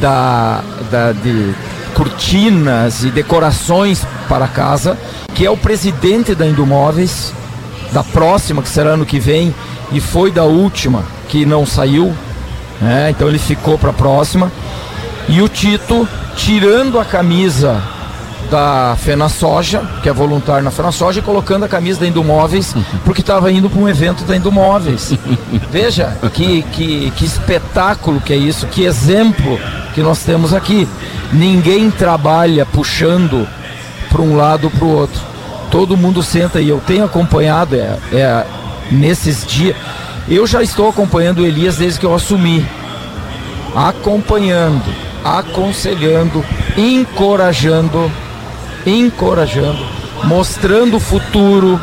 da, 0.00 0.62
da, 0.90 1.12
de 1.12 1.54
cortinas 1.94 3.04
e 3.04 3.10
decorações 3.10 4.04
para 4.28 4.48
casa, 4.48 4.98
que 5.34 5.44
é 5.44 5.50
o 5.50 5.56
presidente 5.56 6.34
da 6.34 6.46
Indomóveis, 6.46 7.32
da 7.92 8.02
próxima, 8.02 8.62
que 8.62 8.68
será 8.68 8.90
ano 8.90 9.04
que 9.04 9.18
vem, 9.18 9.54
e 9.92 10.00
foi 10.00 10.30
da 10.30 10.44
última, 10.44 11.04
que 11.28 11.44
não 11.44 11.66
saiu, 11.66 12.14
né? 12.80 13.10
então 13.10 13.28
ele 13.28 13.38
ficou 13.38 13.76
para 13.76 13.90
a 13.90 13.94
próxima. 13.94 14.50
E 15.28 15.42
o 15.42 15.48
Tito, 15.48 16.08
tirando 16.36 16.98
a 16.98 17.04
camisa 17.04 17.82
da 18.50 18.96
Fena 18.98 19.28
Soja, 19.28 19.80
que 20.02 20.08
é 20.08 20.12
voluntário 20.12 20.64
na 20.64 20.70
Fena 20.70 20.90
Soja, 20.90 21.20
e 21.20 21.22
colocando 21.22 21.64
a 21.64 21.68
camisa 21.68 22.00
da 22.00 22.06
Indomóveis, 22.06 22.74
porque 23.04 23.20
estava 23.20 23.50
indo 23.50 23.70
para 23.70 23.80
um 23.80 23.88
evento 23.88 24.24
da 24.24 24.36
Indomóveis. 24.36 25.14
Veja 25.70 26.18
que, 26.32 26.62
que, 26.62 27.10
que 27.12 27.24
espetáculo 27.24 28.20
que 28.20 28.32
é 28.32 28.36
isso, 28.36 28.66
que 28.66 28.84
exemplo 28.84 29.58
que 29.94 30.02
nós 30.02 30.22
temos 30.24 30.52
aqui. 30.52 30.88
Ninguém 31.32 31.90
trabalha 31.90 32.66
puxando 32.66 33.46
para 34.10 34.20
um 34.20 34.36
lado 34.36 34.64
ou 34.64 34.70
para 34.70 34.84
o 34.84 34.96
outro. 34.96 35.20
Todo 35.70 35.96
mundo 35.96 36.22
senta 36.22 36.60
e 36.60 36.68
eu 36.68 36.82
tenho 36.84 37.04
acompanhado 37.04 37.76
é, 37.76 37.98
é, 38.12 38.46
nesses 38.90 39.46
dias. 39.46 39.76
Eu 40.28 40.46
já 40.46 40.62
estou 40.62 40.88
acompanhando 40.88 41.38
o 41.38 41.46
Elias 41.46 41.76
desde 41.76 42.00
que 42.00 42.06
eu 42.06 42.14
assumi. 42.14 42.66
Acompanhando, 43.74 44.92
aconselhando, 45.24 46.44
encorajando 46.76 48.10
encorajando, 48.86 49.78
mostrando 50.24 50.96
o 50.96 51.00
futuro, 51.00 51.80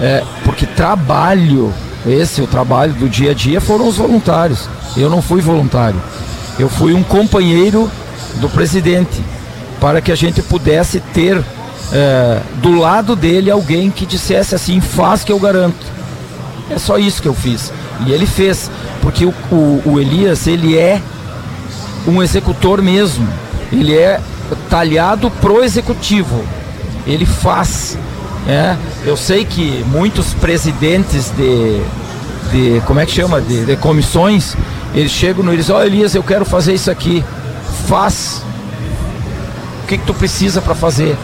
é, 0.00 0.22
porque 0.44 0.66
trabalho, 0.66 1.72
esse 2.06 2.40
o 2.40 2.46
trabalho 2.46 2.92
do 2.94 3.08
dia 3.08 3.30
a 3.30 3.34
dia 3.34 3.60
foram 3.60 3.88
os 3.88 3.96
voluntários. 3.96 4.68
Eu 4.96 5.10
não 5.10 5.22
fui 5.22 5.40
voluntário, 5.40 6.00
eu 6.58 6.68
fui 6.68 6.94
um 6.94 7.02
companheiro 7.02 7.90
do 8.36 8.48
presidente 8.48 9.22
para 9.80 10.00
que 10.00 10.12
a 10.12 10.16
gente 10.16 10.42
pudesse 10.42 11.00
ter 11.00 11.42
é, 11.92 12.40
do 12.56 12.78
lado 12.78 13.14
dele 13.14 13.50
alguém 13.50 13.90
que 13.90 14.06
dissesse 14.06 14.54
assim, 14.54 14.80
faz 14.80 15.22
que 15.22 15.32
eu 15.32 15.38
garanto. 15.38 15.94
É 16.70 16.78
só 16.78 16.98
isso 16.98 17.20
que 17.20 17.28
eu 17.28 17.34
fiz. 17.34 17.72
E 18.06 18.12
ele 18.12 18.26
fez, 18.26 18.70
porque 19.00 19.24
o, 19.24 19.34
o, 19.50 19.82
o 19.84 20.00
Elias, 20.00 20.46
ele 20.46 20.76
é 20.76 21.00
um 22.06 22.22
executor 22.22 22.80
mesmo. 22.80 23.28
Ele 23.72 23.96
é 23.96 24.20
talhado 24.68 25.30
pro 25.30 25.62
executivo. 25.62 26.44
Ele 27.06 27.26
faz. 27.26 27.98
É, 28.46 28.76
eu 29.04 29.16
sei 29.16 29.44
que 29.44 29.84
muitos 29.86 30.34
presidentes 30.34 31.30
de, 31.30 31.80
de 32.50 32.82
como 32.86 33.00
é 33.00 33.06
que 33.06 33.12
chama? 33.12 33.40
De, 33.40 33.64
de 33.64 33.76
comissões, 33.76 34.54
eles 34.94 35.12
chegam 35.12 35.42
no 35.42 35.52
eles, 35.52 35.70
ó 35.70 35.78
oh, 35.78 35.82
Elias, 35.82 36.14
eu 36.14 36.22
quero 36.22 36.44
fazer 36.44 36.74
isso 36.74 36.90
aqui. 36.90 37.24
Faz. 37.86 38.42
O 39.82 39.86
que, 39.86 39.98
que 39.98 40.04
tu 40.04 40.14
precisa 40.14 40.60
para 40.60 40.74
fazer? 40.74 41.16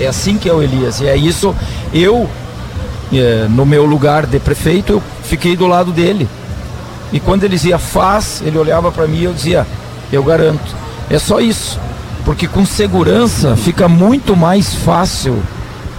É 0.00 0.06
assim 0.06 0.36
que 0.36 0.48
é 0.48 0.52
o 0.52 0.62
Elias. 0.62 1.00
E 1.00 1.06
é 1.06 1.16
isso. 1.16 1.54
Eu, 1.92 2.28
é, 3.12 3.46
no 3.48 3.64
meu 3.64 3.84
lugar 3.84 4.26
de 4.26 4.38
prefeito, 4.38 4.94
eu 4.94 5.02
fiquei 5.22 5.56
do 5.56 5.66
lado 5.66 5.92
dele. 5.92 6.28
E 7.12 7.20
quando 7.20 7.44
ele 7.44 7.54
dizia 7.54 7.78
faz, 7.78 8.42
ele 8.44 8.58
olhava 8.58 8.90
para 8.90 9.06
mim 9.06 9.18
e 9.18 9.24
eu 9.24 9.32
dizia, 9.32 9.66
eu 10.12 10.22
garanto. 10.22 10.74
É 11.08 11.18
só 11.18 11.40
isso 11.40 11.78
porque 12.26 12.48
com 12.48 12.66
segurança 12.66 13.54
fica 13.56 13.88
muito 13.88 14.36
mais 14.36 14.74
fácil 14.74 15.40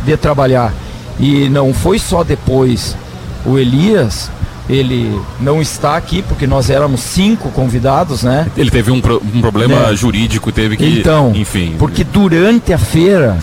de 0.04 0.18
trabalhar. 0.18 0.74
E 1.18 1.48
não 1.48 1.74
foi 1.74 1.98
só 1.98 2.22
depois. 2.22 2.98
O 3.46 3.58
Elias, 3.58 4.30
ele 4.70 5.20
não 5.40 5.62
está 5.62 5.96
aqui 5.96 6.22
porque 6.22 6.46
nós 6.46 6.70
éramos 6.70 7.00
cinco 7.00 7.50
convidados, 7.52 8.24
né? 8.24 8.46
Ele 8.58 8.70
teve 8.70 8.92
um, 8.92 9.00
pro, 9.00 9.24
um 9.34 9.40
problema 9.40 9.90
é. 9.90 9.96
jurídico, 9.96 10.52
teve 10.52 10.76
que. 10.76 11.00
Então, 11.00 11.32
enfim. 11.34 11.76
Porque 11.80 12.04
durante 12.04 12.74
a 12.74 12.78
feira, 12.78 13.38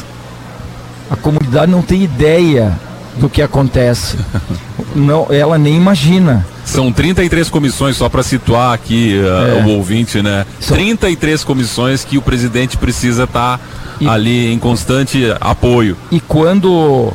a 1.10 1.16
comunidade 1.16 1.72
não 1.72 1.80
tem 1.80 2.02
ideia 2.02 2.78
do 3.16 3.30
que 3.30 3.40
acontece. 3.40 4.18
não, 4.94 5.26
ela 5.30 5.56
nem 5.56 5.74
imagina. 5.74 6.46
São 6.64 6.92
33 6.92 7.50
comissões, 7.50 7.96
só 7.96 8.08
para 8.08 8.22
situar 8.22 8.72
aqui 8.72 9.20
uh, 9.20 9.60
é. 9.60 9.64
o 9.64 9.76
ouvinte, 9.76 10.22
né? 10.22 10.46
São... 10.60 10.76
33 10.76 11.44
comissões 11.44 12.04
que 12.04 12.16
o 12.16 12.22
presidente 12.22 12.76
precisa 12.76 13.24
estar 13.24 13.58
tá 13.58 13.64
e... 14.00 14.08
ali 14.08 14.52
em 14.52 14.58
constante 14.58 15.24
apoio. 15.40 15.96
E 16.10 16.20
quando, 16.20 17.12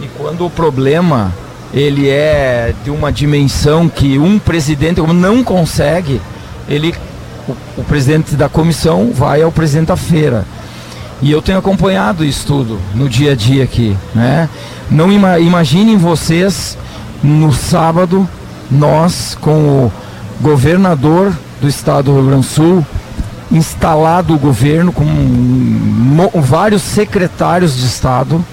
e 0.00 0.06
quando 0.18 0.44
o 0.44 0.50
problema 0.50 1.32
ele 1.72 2.08
é 2.08 2.74
de 2.84 2.90
uma 2.90 3.12
dimensão 3.12 3.88
que 3.88 4.18
um 4.18 4.38
presidente 4.38 5.00
não 5.00 5.42
consegue, 5.42 6.20
ele, 6.68 6.94
o, 7.48 7.52
o 7.78 7.84
presidente 7.84 8.34
da 8.34 8.48
comissão 8.48 9.12
vai 9.14 9.42
ao 9.42 9.52
presidente 9.52 9.88
da 9.88 9.96
feira. 9.96 10.44
E 11.22 11.30
eu 11.30 11.42
tenho 11.42 11.58
acompanhado 11.58 12.24
isso 12.24 12.46
tudo 12.46 12.78
no 12.94 13.08
dia 13.08 13.32
a 13.32 13.34
dia 13.34 13.62
aqui, 13.62 13.96
né? 14.14 14.48
Não 14.90 15.12
ima 15.12 15.38
imaginem 15.38 15.96
vocês 15.96 16.78
no 17.22 17.52
sábado 17.52 18.28
nós 18.70 19.36
com 19.40 19.50
o 19.50 19.92
governador 20.40 21.32
do 21.60 21.68
estado 21.68 22.06
do 22.06 22.14
Rio 22.14 22.26
Grande 22.28 22.46
do 22.46 22.52
Sul, 22.52 22.86
instalado 23.50 24.34
o 24.34 24.38
governo 24.38 24.92
com 24.92 25.10
vários 26.40 26.82
secretários 26.82 27.76
de 27.76 27.86
estado, 27.86 28.44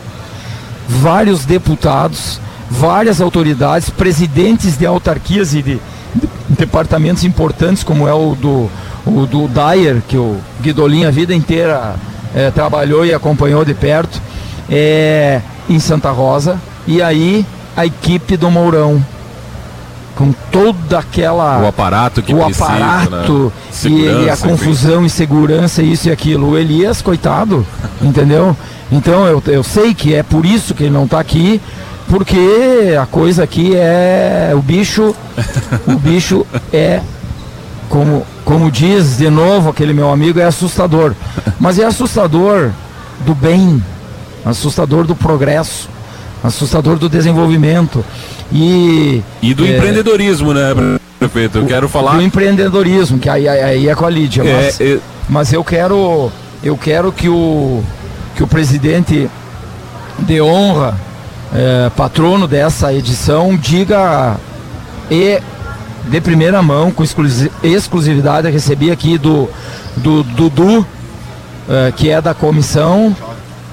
vários 0.87 1.45
deputados, 1.45 2.39
várias 2.69 3.21
autoridades, 3.21 3.89
presidentes 3.89 4.77
de 4.77 4.85
autarquias 4.85 5.53
e 5.53 5.61
de, 5.61 5.79
de 6.15 6.29
departamentos 6.49 7.23
importantes, 7.23 7.83
como 7.83 8.07
é 8.07 8.13
o 8.13 8.35
do, 8.35 8.69
o 9.05 9.25
do 9.25 9.47
Dyer, 9.47 10.01
que 10.07 10.17
o 10.17 10.37
Guidolin 10.61 11.05
a 11.05 11.11
vida 11.11 11.33
inteira 11.33 11.95
é, 12.35 12.49
trabalhou 12.51 13.05
e 13.05 13.13
acompanhou 13.13 13.63
de 13.63 13.73
perto, 13.73 14.19
é, 14.69 15.41
em 15.69 15.79
Santa 15.79 16.09
Rosa, 16.09 16.59
e 16.87 17.01
aí 17.01 17.45
a 17.75 17.85
equipe 17.85 18.35
do 18.35 18.49
Mourão 18.49 19.03
com 20.17 20.33
toda 20.51 20.97
aquela 20.97 21.61
o 21.61 21.67
aparato 21.67 22.23
que 22.23 22.33
o 22.33 22.43
precisa, 22.43 22.65
aparato 22.65 23.53
né? 23.85 23.91
e, 23.91 24.25
e, 24.25 24.29
a 24.29 24.35
confusão 24.35 25.05
e 25.05 25.09
segurança 25.09 25.83
isso 25.83 26.09
e 26.09 26.11
aquilo. 26.11 26.49
O 26.49 26.57
Elias 26.57 27.01
coitado 27.01 27.65
entendeu? 28.01 28.57
Então 28.91 29.27
eu, 29.27 29.41
eu 29.45 29.63
sei 29.63 29.93
que 29.93 30.15
é 30.15 30.23
por 30.23 30.45
isso 30.45 30.73
que 30.73 30.83
ele 30.83 30.93
não 30.93 31.05
está 31.05 31.19
aqui 31.19 31.61
porque 32.09 32.95
a 32.99 33.05
coisa 33.05 33.43
aqui 33.43 33.75
é 33.75 34.53
o 34.55 34.61
bicho 34.61 35.15
o 35.85 35.95
bicho 35.99 36.45
é 36.73 36.99
como 37.87 38.25
como 38.43 38.71
diz 38.71 39.17
de 39.17 39.29
novo 39.29 39.69
aquele 39.69 39.93
meu 39.93 40.11
amigo 40.11 40.39
é 40.39 40.45
assustador. 40.45 41.13
Mas 41.59 41.77
é 41.77 41.85
assustador 41.85 42.71
do 43.23 43.35
bem 43.35 43.83
assustador 44.43 45.03
do 45.03 45.15
progresso 45.15 45.89
assustador 46.43 46.97
do 46.97 47.09
desenvolvimento 47.09 48.03
e, 48.51 49.23
e 49.41 49.53
do 49.53 49.65
é, 49.65 49.75
empreendedorismo, 49.75 50.53
né, 50.53 50.73
prefeito? 51.19 51.57
Eu 51.59 51.63
o, 51.63 51.67
quero 51.67 51.89
falar. 51.89 52.15
Do 52.15 52.21
empreendedorismo, 52.21 53.19
que 53.19 53.29
aí, 53.29 53.47
aí 53.47 53.89
é 53.89 53.95
com 53.95 54.05
a 54.05 54.09
Lídia. 54.09 54.43
É, 54.43 54.53
mas, 54.53 54.81
é... 54.81 54.99
mas 55.29 55.53
eu 55.53 55.63
quero. 55.63 56.31
Eu 56.63 56.75
quero 56.75 57.11
que 57.11 57.29
o, 57.29 57.83
que 58.35 58.43
o 58.43 58.47
presidente 58.47 59.29
de 60.19 60.41
honra, 60.41 60.95
é, 61.53 61.91
patrono 61.95 62.47
dessa 62.47 62.91
edição, 62.93 63.55
diga 63.55 64.37
e 65.09 65.39
de 66.09 66.21
primeira 66.21 66.61
mão, 66.61 66.91
com 66.91 67.03
exclusividade, 67.63 68.47
eu 68.47 68.53
recebi 68.53 68.89
aqui 68.89 69.17
do 69.17 69.47
Dudu, 69.97 70.85
é, 71.69 71.91
que 71.95 72.09
é 72.09 72.21
da 72.21 72.33
comissão 72.33 73.15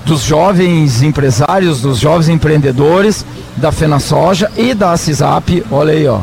dos 0.04 0.22
jovens 0.22 1.02
empresários, 1.02 1.80
dos 1.80 1.98
jovens 1.98 2.28
empreendedores 2.28 3.24
da 3.56 3.72
Fena 3.72 3.98
Soja 3.98 4.50
e 4.56 4.74
da 4.74 4.96
CISAP. 4.96 5.64
Olha 5.70 5.92
aí, 5.92 6.06
ó. 6.06 6.20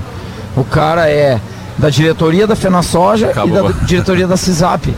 O 0.56 0.64
cara 0.64 1.10
é 1.10 1.40
da 1.78 1.90
diretoria 1.90 2.46
da 2.46 2.56
Fena 2.56 2.82
Soja 2.82 3.30
Acabou. 3.30 3.70
e 3.70 3.74
da 3.74 3.86
diretoria 3.86 4.28
da 4.28 4.38
CISAP. 4.38 4.94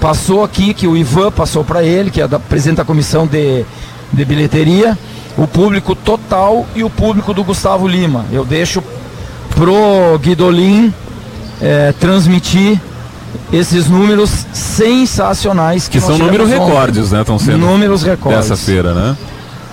Passou 0.00 0.44
aqui 0.44 0.72
que 0.72 0.86
o 0.86 0.96
Ivan 0.96 1.30
passou 1.30 1.64
para 1.64 1.82
ele, 1.82 2.10
que 2.10 2.20
é 2.20 2.28
da 2.28 2.38
presidente 2.38 2.78
da 2.78 2.84
comissão 2.84 3.26
de, 3.26 3.64
de 4.12 4.24
bilheteria, 4.24 4.96
o 5.36 5.46
público 5.46 5.94
total 5.94 6.66
e 6.74 6.82
o 6.82 6.88
público 6.88 7.34
do 7.34 7.44
Gustavo 7.44 7.86
Lima. 7.86 8.24
Eu 8.32 8.44
deixo 8.44 8.82
pro 9.54 10.18
Guidolin 10.18 10.92
é, 11.60 11.92
transmitir 11.98 12.80
esses 13.52 13.88
números 13.88 14.30
sensacionais 14.52 15.88
que, 15.88 15.98
que 15.98 16.04
são 16.04 16.16
números 16.16 16.48
recordes, 16.48 17.10
né? 17.10 17.20
Estão 17.20 17.38
sendo 17.38 17.58
números 17.58 18.02
recordes 18.02 18.48
dessa 18.48 18.56
feira, 18.56 18.94
né? 18.94 19.16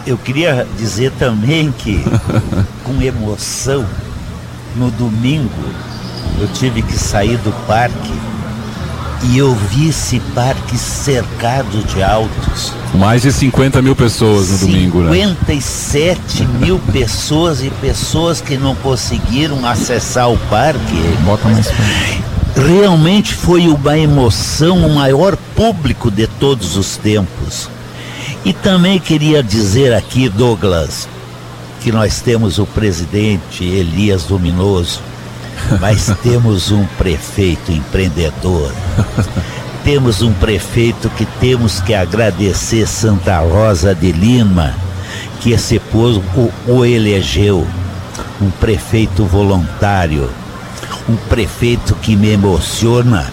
Eu 0.05 0.17
queria 0.17 0.65
dizer 0.77 1.11
também 1.19 1.71
que 1.77 2.03
com 2.83 3.01
emoção 3.01 3.85
no 4.75 4.89
domingo 4.91 5.49
eu 6.39 6.47
tive 6.47 6.81
que 6.81 6.97
sair 6.97 7.37
do 7.37 7.51
parque 7.65 8.13
e 9.23 9.37
eu 9.37 9.53
vi 9.55 9.89
esse 9.89 10.19
parque 10.35 10.77
cercado 10.77 11.83
de 11.87 12.03
autos. 12.03 12.71
Mais 12.93 13.23
de 13.23 13.31
50 13.31 13.81
mil 13.81 13.95
pessoas 13.95 14.49
no 14.49 14.57
domingo, 14.59 15.01
né? 15.01 15.11
57 15.13 16.45
mil 16.61 16.79
pessoas 16.91 17.63
e 17.63 17.69
pessoas 17.81 18.39
que 18.39 18.57
não 18.57 18.75
conseguiram 18.75 19.65
acessar 19.65 20.31
o 20.31 20.37
parque. 20.49 20.95
Bota 21.25 21.49
mais 21.49 21.67
Realmente 22.57 23.35
foi 23.35 23.67
uma 23.67 23.95
emoção, 23.95 24.79
o 24.79 24.95
maior 24.95 25.37
público 25.55 26.09
de 26.09 26.25
todos 26.25 26.75
os 26.75 26.97
tempos. 26.97 27.69
E 28.43 28.51
também 28.51 28.99
queria 28.99 29.43
dizer 29.43 29.93
aqui, 29.93 30.27
Douglas, 30.27 31.07
que 31.81 31.91
nós 31.91 32.19
temos 32.19 32.57
o 32.57 32.65
presidente 32.65 33.63
Elias 33.63 34.29
Luminoso, 34.29 35.01
mas 35.79 36.11
temos 36.23 36.71
um 36.71 36.83
prefeito 36.97 37.71
empreendedor. 37.71 38.73
temos 39.83 40.23
um 40.23 40.33
prefeito 40.33 41.11
que 41.11 41.25
temos 41.39 41.79
que 41.79 41.93
agradecer 41.93 42.87
Santa 42.87 43.39
Rosa 43.39 43.93
de 43.93 44.11
Lima, 44.11 44.73
que 45.41 45.51
esse 45.51 45.77
povo 45.77 46.23
o, 46.35 46.71
o 46.71 46.83
elegeu. 46.83 47.67
Um 48.41 48.49
prefeito 48.49 49.25
voluntário, 49.25 50.27
um 51.07 51.15
prefeito 51.15 51.95
que 51.95 52.15
me 52.15 52.29
emociona, 52.29 53.31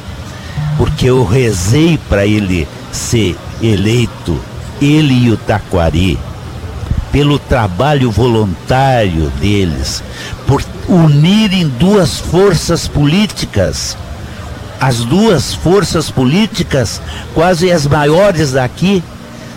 porque 0.76 1.06
eu 1.06 1.24
rezei 1.24 1.98
para 2.08 2.26
ele 2.26 2.68
ser 2.92 3.36
eleito, 3.62 4.38
ele 4.80 5.14
e 5.14 5.30
o 5.30 5.36
Taquari 5.36 6.18
pelo 7.14 7.38
trabalho 7.38 8.10
voluntário 8.10 9.30
deles, 9.38 10.02
por 10.48 10.60
unirem 10.88 11.68
duas 11.68 12.18
forças 12.18 12.88
políticas. 12.88 13.96
As 14.80 15.04
duas 15.04 15.54
forças 15.54 16.10
políticas, 16.10 17.00
quase 17.32 17.70
as 17.70 17.86
maiores 17.86 18.50
daqui, 18.50 19.00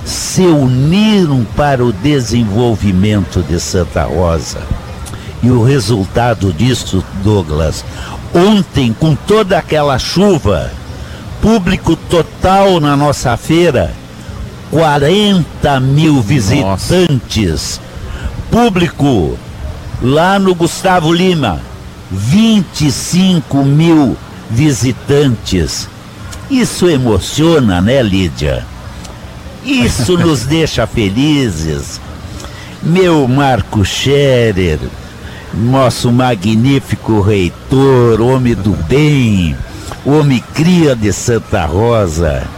se 0.06 0.44
uniram 0.44 1.44
para 1.56 1.84
o 1.84 1.92
desenvolvimento 1.92 3.42
de 3.42 3.60
Santa 3.60 4.04
Rosa. 4.04 4.60
E 5.48 5.50
o 5.50 5.64
resultado 5.64 6.52
disso, 6.52 7.02
Douglas, 7.24 7.86
ontem, 8.36 8.92
com 8.92 9.16
toda 9.16 9.58
aquela 9.58 9.98
chuva, 9.98 10.70
público 11.42 11.96
total 11.96 12.82
na 12.82 12.98
nossa 12.98 13.38
feira, 13.38 13.94
40 14.70 15.80
mil 15.80 16.22
visitantes. 16.22 17.80
Nossa. 17.80 17.82
Público 18.52 19.40
lá 20.02 20.38
no 20.38 20.54
Gustavo 20.54 21.14
Lima, 21.14 21.62
25 22.12 23.64
mil 23.64 24.18
visitantes. 24.50 25.88
Isso 26.52 26.90
emociona, 26.90 27.80
né, 27.80 28.04
Lídia? 28.04 28.66
Isso 29.64 30.18
nos 30.20 30.42
deixa 30.42 30.86
felizes. 30.86 32.02
Meu 32.84 33.26
Marco 33.30 33.86
Scherer, 33.86 34.80
nosso 35.58 36.12
magnífico 36.12 37.22
reitor, 37.22 38.22
homem 38.22 38.56
do 38.56 38.72
bem, 38.88 39.56
homem 40.06 40.44
cria 40.54 40.96
de 40.96 41.12
Santa 41.12 41.66
Rosa 41.66 42.58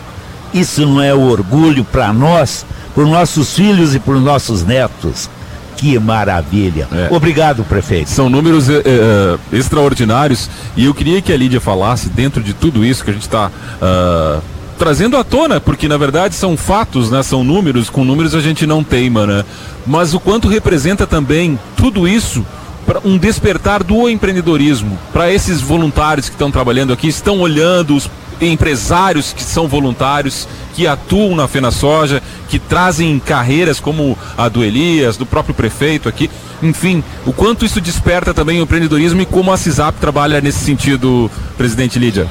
isso 0.53 0.85
não 0.85 1.01
é 1.01 1.13
orgulho 1.13 1.83
para 1.83 2.11
nós, 2.11 2.65
para 2.93 3.03
os 3.03 3.09
nossos 3.09 3.55
filhos 3.55 3.93
e 3.93 3.99
para 3.99 4.13
os 4.13 4.21
nossos 4.21 4.63
netos? 4.63 5.29
Que 5.77 5.97
maravilha. 5.97 6.87
É. 6.91 7.07
Obrigado, 7.11 7.63
prefeito. 7.63 8.09
São 8.09 8.29
números 8.29 8.69
é, 8.69 8.83
é, 8.85 9.57
extraordinários 9.57 10.49
e 10.75 10.85
eu 10.85 10.93
queria 10.93 11.21
que 11.21 11.31
a 11.31 11.37
Lídia 11.37 11.61
falasse, 11.61 12.09
dentro 12.09 12.43
de 12.43 12.53
tudo 12.53 12.83
isso 12.83 13.03
que 13.03 13.11
a 13.11 13.13
gente 13.13 13.23
está 13.23 13.47
uh, 13.47 13.51
ah, 13.81 14.41
trazendo 14.77 15.15
à 15.15 15.23
tona, 15.23 15.61
porque 15.61 15.87
na 15.87 15.97
verdade 15.97 16.35
são 16.35 16.57
fatos, 16.57 17.09
né? 17.09 17.23
São 17.23 17.45
números, 17.45 17.89
com 17.89 18.03
números 18.03 18.35
a 18.35 18.41
gente 18.41 18.67
não 18.67 18.83
teima, 18.83 19.25
né? 19.25 19.45
Mas 19.87 20.13
o 20.13 20.19
quanto 20.19 20.49
representa 20.49 21.07
também 21.07 21.57
tudo 21.77 22.05
isso 22.05 22.45
um 23.05 23.17
despertar 23.17 23.83
do 23.83 24.09
empreendedorismo, 24.09 24.97
para 25.13 25.31
esses 25.31 25.61
voluntários 25.61 26.27
que 26.27 26.35
estão 26.35 26.49
trabalhando 26.49 26.91
aqui, 26.91 27.07
estão 27.07 27.39
olhando 27.39 27.95
os 27.95 28.09
empresários 28.41 29.33
que 29.33 29.43
são 29.43 29.67
voluntários, 29.67 30.47
que 30.73 30.87
atuam 30.87 31.35
na 31.35 31.47
Fena 31.47 31.71
Soja, 31.71 32.23
que 32.47 32.57
trazem 32.57 33.19
carreiras 33.19 33.79
como 33.79 34.17
a 34.37 34.47
do 34.47 34.63
Elias, 34.63 35.17
do 35.17 35.25
próprio 35.25 35.53
prefeito 35.53 36.07
aqui. 36.07 36.29
Enfim, 36.61 37.03
o 37.25 37.33
quanto 37.33 37.65
isso 37.65 37.79
desperta 37.79 38.33
também 38.33 38.59
o 38.59 38.63
empreendedorismo 38.63 39.21
e 39.21 39.25
como 39.25 39.51
a 39.51 39.57
CISAP 39.57 39.97
trabalha 39.99 40.41
nesse 40.41 40.59
sentido, 40.59 41.29
presidente 41.57 41.99
Lídia? 41.99 42.27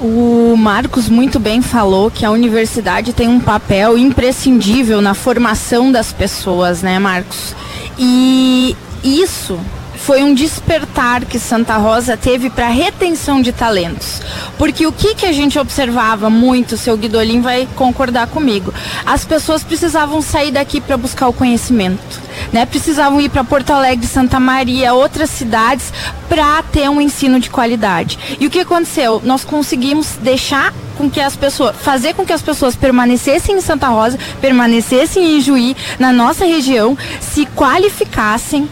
O 0.00 0.54
Marcos 0.56 1.08
muito 1.08 1.40
bem 1.40 1.60
falou 1.60 2.08
que 2.08 2.24
a 2.24 2.30
universidade 2.30 3.12
tem 3.12 3.26
um 3.26 3.40
papel 3.40 3.98
imprescindível 3.98 5.00
na 5.00 5.12
formação 5.12 5.90
das 5.90 6.12
pessoas, 6.12 6.82
né, 6.82 7.00
Marcos? 7.00 7.54
E 7.98 8.76
isso 9.02 9.58
foi 9.98 10.22
um 10.22 10.32
despertar 10.32 11.24
que 11.24 11.38
Santa 11.38 11.76
Rosa 11.76 12.16
teve 12.16 12.48
para 12.48 12.68
retenção 12.68 13.42
de 13.42 13.52
talentos. 13.52 14.22
Porque 14.56 14.86
o 14.86 14.92
que, 14.92 15.14
que 15.14 15.26
a 15.26 15.32
gente 15.32 15.58
observava 15.58 16.30
muito, 16.30 16.76
seu 16.76 16.96
Guidolin 16.96 17.40
vai 17.40 17.68
concordar 17.76 18.28
comigo, 18.28 18.72
as 19.04 19.24
pessoas 19.24 19.62
precisavam 19.62 20.22
sair 20.22 20.50
daqui 20.50 20.80
para 20.80 20.96
buscar 20.96 21.28
o 21.28 21.32
conhecimento. 21.32 22.20
Né? 22.52 22.64
Precisavam 22.64 23.20
ir 23.20 23.28
para 23.28 23.44
Porto 23.44 23.70
Alegre, 23.70 24.06
Santa 24.06 24.40
Maria, 24.40 24.94
outras 24.94 25.30
cidades 25.30 25.92
para 26.28 26.62
ter 26.62 26.88
um 26.88 27.00
ensino 27.00 27.40
de 27.40 27.50
qualidade. 27.50 28.18
E 28.40 28.46
o 28.46 28.50
que 28.50 28.60
aconteceu? 28.60 29.20
Nós 29.24 29.44
conseguimos 29.44 30.16
deixar 30.22 30.72
com 30.98 31.08
que 31.08 31.20
as 31.20 31.36
pessoas, 31.36 31.76
fazer 31.76 32.12
com 32.14 32.26
que 32.26 32.32
as 32.32 32.42
pessoas 32.42 32.74
permanecessem 32.74 33.56
em 33.56 33.60
Santa 33.60 33.86
Rosa, 33.88 34.18
permanecessem 34.40 35.36
em 35.36 35.40
Juí, 35.40 35.76
na 35.98 36.12
nossa 36.12 36.44
região, 36.44 36.98
se 37.20 37.46
qualificassem 37.46 38.68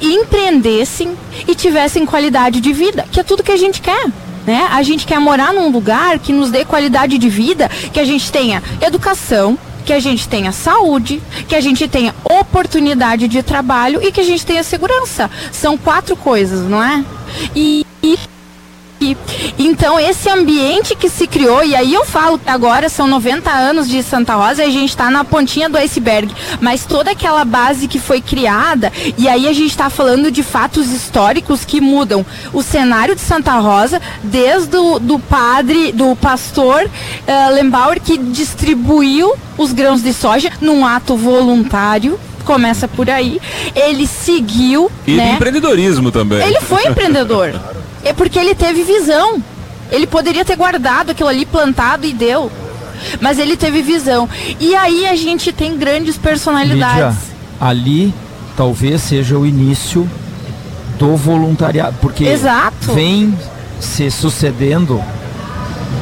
empreendessem 0.00 1.16
e 1.46 1.54
tivessem 1.54 2.06
qualidade 2.06 2.60
de 2.60 2.72
vida, 2.72 3.06
que 3.10 3.20
é 3.20 3.22
tudo 3.22 3.42
que 3.42 3.52
a 3.52 3.56
gente 3.56 3.80
quer. 3.80 4.06
Né? 4.46 4.68
A 4.70 4.82
gente 4.82 5.06
quer 5.06 5.20
morar 5.20 5.52
num 5.52 5.70
lugar 5.70 6.18
que 6.18 6.32
nos 6.32 6.50
dê 6.50 6.64
qualidade 6.64 7.18
de 7.18 7.28
vida, 7.28 7.68
que 7.92 8.00
a 8.00 8.04
gente 8.04 8.32
tenha 8.32 8.62
educação, 8.80 9.58
que 9.84 9.92
a 9.92 10.00
gente 10.00 10.28
tenha 10.28 10.52
saúde, 10.52 11.22
que 11.48 11.54
a 11.54 11.60
gente 11.60 11.86
tenha 11.88 12.14
oportunidade 12.24 13.28
de 13.28 13.42
trabalho 13.42 14.02
e 14.02 14.12
que 14.12 14.20
a 14.20 14.24
gente 14.24 14.44
tenha 14.46 14.62
segurança. 14.62 15.30
São 15.52 15.76
quatro 15.76 16.16
coisas, 16.16 16.68
não 16.68 16.82
é? 16.82 17.04
E, 17.54 17.84
e 18.02 18.18
então, 19.58 19.98
esse 19.98 20.28
ambiente 20.28 20.94
que 20.94 21.08
se 21.08 21.26
criou, 21.26 21.64
e 21.64 21.74
aí 21.74 21.94
eu 21.94 22.04
falo 22.04 22.38
que 22.38 22.48
agora 22.48 22.88
são 22.88 23.08
90 23.08 23.50
anos 23.50 23.88
de 23.88 24.02
Santa 24.02 24.34
Rosa 24.34 24.62
e 24.62 24.66
a 24.66 24.70
gente 24.70 24.90
está 24.90 25.10
na 25.10 25.24
pontinha 25.24 25.68
do 25.68 25.78
iceberg, 25.78 26.32
mas 26.60 26.84
toda 26.84 27.12
aquela 27.12 27.44
base 27.44 27.88
que 27.88 27.98
foi 27.98 28.20
criada, 28.20 28.92
e 29.16 29.26
aí 29.26 29.48
a 29.48 29.52
gente 29.52 29.70
está 29.70 29.88
falando 29.88 30.30
de 30.30 30.42
fatos 30.42 30.90
históricos 30.90 31.64
que 31.64 31.80
mudam 31.80 32.24
o 32.52 32.62
cenário 32.62 33.14
de 33.14 33.22
Santa 33.22 33.58
Rosa, 33.58 34.00
desde 34.22 34.76
o 34.76 34.98
do 34.98 35.18
padre, 35.18 35.92
do 35.92 36.14
pastor 36.16 36.84
uh, 36.84 37.54
Lembauer, 37.54 38.00
que 38.00 38.18
distribuiu 38.18 39.32
os 39.56 39.72
grãos 39.72 40.02
de 40.02 40.12
soja 40.12 40.50
num 40.60 40.84
ato 40.84 41.16
voluntário 41.16 42.20
começa 42.44 42.88
por 42.88 43.08
aí. 43.08 43.40
Ele 43.76 44.06
seguiu. 44.06 44.90
E 45.06 45.12
né? 45.12 45.34
empreendedorismo 45.34 46.10
também. 46.10 46.42
Ele 46.42 46.60
foi 46.60 46.84
empreendedor. 46.86 47.54
É 48.04 48.12
porque 48.12 48.38
ele 48.38 48.54
teve 48.54 48.82
visão. 48.82 49.42
Ele 49.90 50.06
poderia 50.06 50.44
ter 50.44 50.56
guardado 50.56 51.10
aquilo 51.10 51.28
ali 51.28 51.44
plantado 51.44 52.06
e 52.06 52.12
deu. 52.12 52.50
Mas 53.20 53.38
ele 53.38 53.56
teve 53.56 53.82
visão. 53.82 54.28
E 54.58 54.74
aí 54.74 55.06
a 55.06 55.16
gente 55.16 55.52
tem 55.52 55.76
grandes 55.76 56.16
personalidades. 56.16 57.16
Lídia, 57.18 57.36
ali 57.60 58.14
talvez 58.56 59.02
seja 59.02 59.38
o 59.38 59.46
início 59.46 60.08
do 60.98 61.16
voluntariado. 61.16 61.96
Porque 62.00 62.24
Exato. 62.24 62.92
vem 62.92 63.36
se 63.80 64.10
sucedendo, 64.10 65.02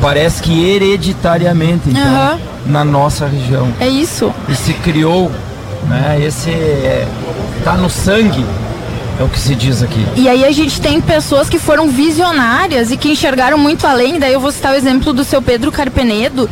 parece 0.03 0.43
que 0.43 0.69
hereditariamente, 0.69 1.89
então, 1.89 2.33
uhum. 2.33 2.39
na 2.67 2.85
nossa 2.85 3.27
região. 3.27 3.73
É 3.79 3.89
isso. 3.89 4.33
E 4.49 4.55
se 4.57 4.73
criou, 4.75 5.31
né? 5.87 6.21
Esse 6.21 6.51
é, 6.51 7.07
tá 7.65 7.75
no 7.75 7.89
sangue 7.89 8.45
é 9.19 9.25
o 9.25 9.29
que 9.29 9.39
se 9.39 9.55
diz 9.55 9.83
aqui. 9.83 10.07
E 10.17 10.29
aí 10.29 10.45
a 10.45 10.53
gente 10.53 10.81
tem 10.81 11.01
pessoas 11.01 11.49
que 11.49 11.59
foram 11.59 11.89
visionárias 11.89 12.93
e 12.93 12.97
que 12.97 13.11
enxergaram 13.11 13.59
muito 13.59 13.87
além. 13.87 14.19
Daí 14.19 14.33
eu 14.33 14.41
vou 14.41 14.53
citar 14.53 14.73
o 14.73 14.77
exemplo 14.77 15.13
do 15.13 15.25
seu 15.25 15.43
Pedro 15.43 15.73
Carpenedo, 15.73 16.49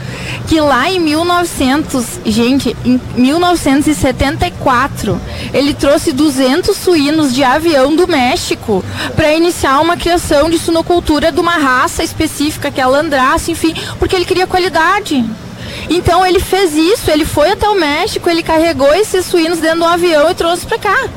que 0.48 0.60
lá 0.60 0.90
em 0.90 0.98
1900, 0.98 2.20
gente, 2.26 2.76
em 2.84 3.00
1974, 3.16 5.20
ele 5.54 5.74
trouxe 5.74 6.12
200 6.12 6.76
suínos 6.76 7.32
de 7.32 7.44
avião 7.44 7.94
do 7.94 8.08
México 8.08 8.84
para 9.14 9.32
iniciar 9.32 9.80
uma 9.80 9.96
criação 9.96 10.50
de 10.50 10.58
suinocultura 10.58 11.30
de 11.30 11.40
uma 11.40 11.56
raça 11.56 12.02
específica, 12.02 12.70
que 12.70 12.80
é 12.80 12.84
a 12.84 12.88
landraça, 12.88 13.50
enfim, 13.50 13.74
porque 13.98 14.16
ele 14.16 14.24
queria 14.24 14.46
qualidade. 14.46 15.24
Então 15.88 16.24
ele 16.26 16.40
fez 16.40 16.74
isso, 16.74 17.10
ele 17.10 17.24
foi 17.24 17.50
até 17.52 17.68
o 17.68 17.78
México, 17.78 18.28
ele 18.28 18.42
carregou 18.42 18.92
esses 18.94 19.24
suínos 19.26 19.58
dentro 19.58 19.78
do 19.78 19.84
avião 19.84 20.30
e 20.30 20.34
trouxe 20.34 20.66
para 20.66 20.78
cá. 20.78 21.08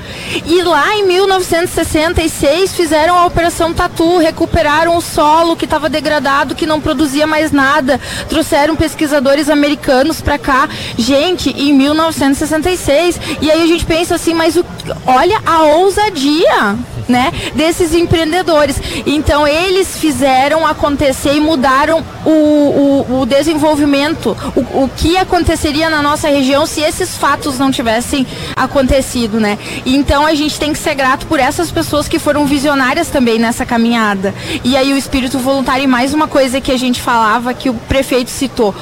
E 0.45 0.61
lá 0.61 0.95
em 0.95 1.05
1966 1.05 2.73
fizeram 2.73 3.17
a 3.17 3.25
operação 3.25 3.73
Tatu, 3.73 4.17
recuperaram 4.17 4.95
o 4.95 5.01
solo 5.01 5.55
que 5.55 5.65
estava 5.65 5.89
degradado, 5.89 6.55
que 6.55 6.65
não 6.65 6.81
produzia 6.81 7.25
mais 7.25 7.51
nada, 7.51 7.99
trouxeram 8.27 8.75
pesquisadores 8.75 9.49
americanos 9.49 10.21
para 10.21 10.37
cá. 10.37 10.69
Gente, 10.97 11.49
em 11.49 11.73
1966. 11.73 13.19
E 13.41 13.51
aí 13.51 13.63
a 13.63 13.67
gente 13.67 13.85
pensa 13.85 14.15
assim, 14.15 14.33
mas 14.33 14.55
o, 14.55 14.65
olha 15.05 15.41
a 15.45 15.63
ousadia 15.63 16.77
né, 17.09 17.31
desses 17.55 17.93
empreendedores. 17.93 18.79
Então 19.05 19.47
eles 19.47 19.97
fizeram 19.97 20.65
acontecer 20.65 21.33
e 21.33 21.39
mudaram 21.39 22.05
o, 22.25 22.29
o, 22.29 23.21
o 23.21 23.25
desenvolvimento, 23.25 24.37
o, 24.59 24.83
o, 24.83 24.89
que 24.89 25.17
aconteceria 25.17 25.89
na 25.89 26.01
nossa 26.01 26.27
região 26.27 26.65
se 26.65 26.81
esses 26.81 27.15
fatos 27.15 27.57
não 27.57 27.71
tivessem 27.71 28.25
acontecido, 28.55 29.39
né? 29.39 29.57
Então 29.85 30.25
a 30.25 30.33
gente 30.33 30.59
tem 30.59 30.73
que 30.73 30.79
ser 30.79 30.95
grato 30.95 31.25
por 31.27 31.39
essas 31.39 31.71
pessoas 31.71 32.07
que 32.07 32.19
foram 32.19 32.45
visionárias 32.45 33.07
também 33.07 33.39
nessa 33.39 33.65
caminhada. 33.65 34.33
E 34.63 34.75
aí 34.75 34.93
o 34.93 34.97
espírito 34.97 35.39
voluntário, 35.39 35.83
e 35.83 35.87
mais 35.87 36.13
uma 36.13 36.27
coisa 36.27 36.59
que 36.59 36.71
a 36.71 36.77
gente 36.77 37.01
falava 37.01 37.53
que 37.53 37.69
o 37.69 37.73
prefeito 37.73 38.29
citou, 38.29 38.75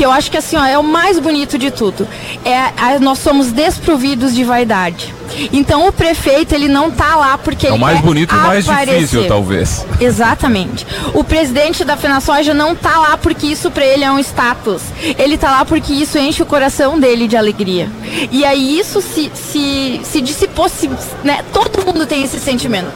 que 0.00 0.06
eu 0.06 0.10
acho 0.10 0.30
que 0.30 0.38
assim 0.38 0.56
ó, 0.56 0.64
é 0.64 0.78
o 0.78 0.82
mais 0.82 1.18
bonito 1.18 1.58
de 1.58 1.70
tudo. 1.70 2.08
É, 2.42 2.56
a, 2.56 2.98
nós 2.98 3.18
somos 3.18 3.52
desprovidos 3.52 4.34
de 4.34 4.42
vaidade. 4.44 5.14
Então 5.52 5.86
o 5.86 5.92
prefeito 5.92 6.54
ele 6.54 6.68
não 6.68 6.90
tá 6.90 7.16
lá 7.16 7.36
porque 7.36 7.66
é 7.66 7.72
o 7.72 7.78
mais 7.78 8.00
bonito 8.00 8.34
e 8.34 8.38
mais 8.38 8.64
difícil 8.64 9.28
talvez. 9.28 9.84
Exatamente. 10.00 10.86
O 11.12 11.22
presidente 11.22 11.84
da 11.84 11.98
FenaSoja 11.98 12.54
não 12.54 12.74
tá 12.74 12.98
lá 12.98 13.18
porque 13.18 13.46
isso 13.46 13.70
para 13.70 13.84
ele 13.84 14.02
é 14.02 14.10
um 14.10 14.18
status. 14.18 14.80
Ele 15.18 15.36
tá 15.36 15.50
lá 15.50 15.66
porque 15.66 15.92
isso 15.92 16.16
enche 16.16 16.42
o 16.42 16.46
coração 16.46 16.98
dele 16.98 17.28
de 17.28 17.36
alegria. 17.36 17.90
E 18.32 18.42
aí 18.42 18.78
isso 18.78 19.02
se 19.02 19.30
se, 19.34 20.00
se 20.02 20.22
dissipou, 20.22 20.66
se, 20.70 20.88
né? 21.22 21.44
Todo 21.52 21.84
mundo 21.84 22.06
tem 22.06 22.22
esse 22.22 22.40
sentimento. 22.40 22.90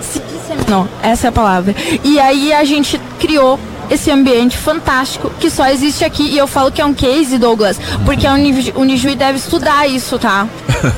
Se 0.00 0.20
disseminou, 0.20 0.86
essa 1.02 1.26
é 1.26 1.30
a 1.30 1.32
palavra. 1.32 1.74
E 2.04 2.20
aí 2.20 2.52
a 2.52 2.62
gente 2.62 3.00
criou 3.18 3.58
esse 3.90 4.10
ambiente 4.10 4.56
fantástico 4.56 5.30
que 5.38 5.50
só 5.50 5.66
existe 5.68 6.04
aqui. 6.04 6.22
E 6.22 6.38
eu 6.38 6.46
falo 6.46 6.70
que 6.70 6.80
é 6.80 6.84
um 6.84 6.94
case, 6.94 7.38
Douglas, 7.38 7.80
porque 8.04 8.26
a 8.26 8.34
Unijuí 8.34 9.14
deve 9.14 9.38
estudar 9.38 9.86
isso, 9.88 10.18
tá? 10.18 10.46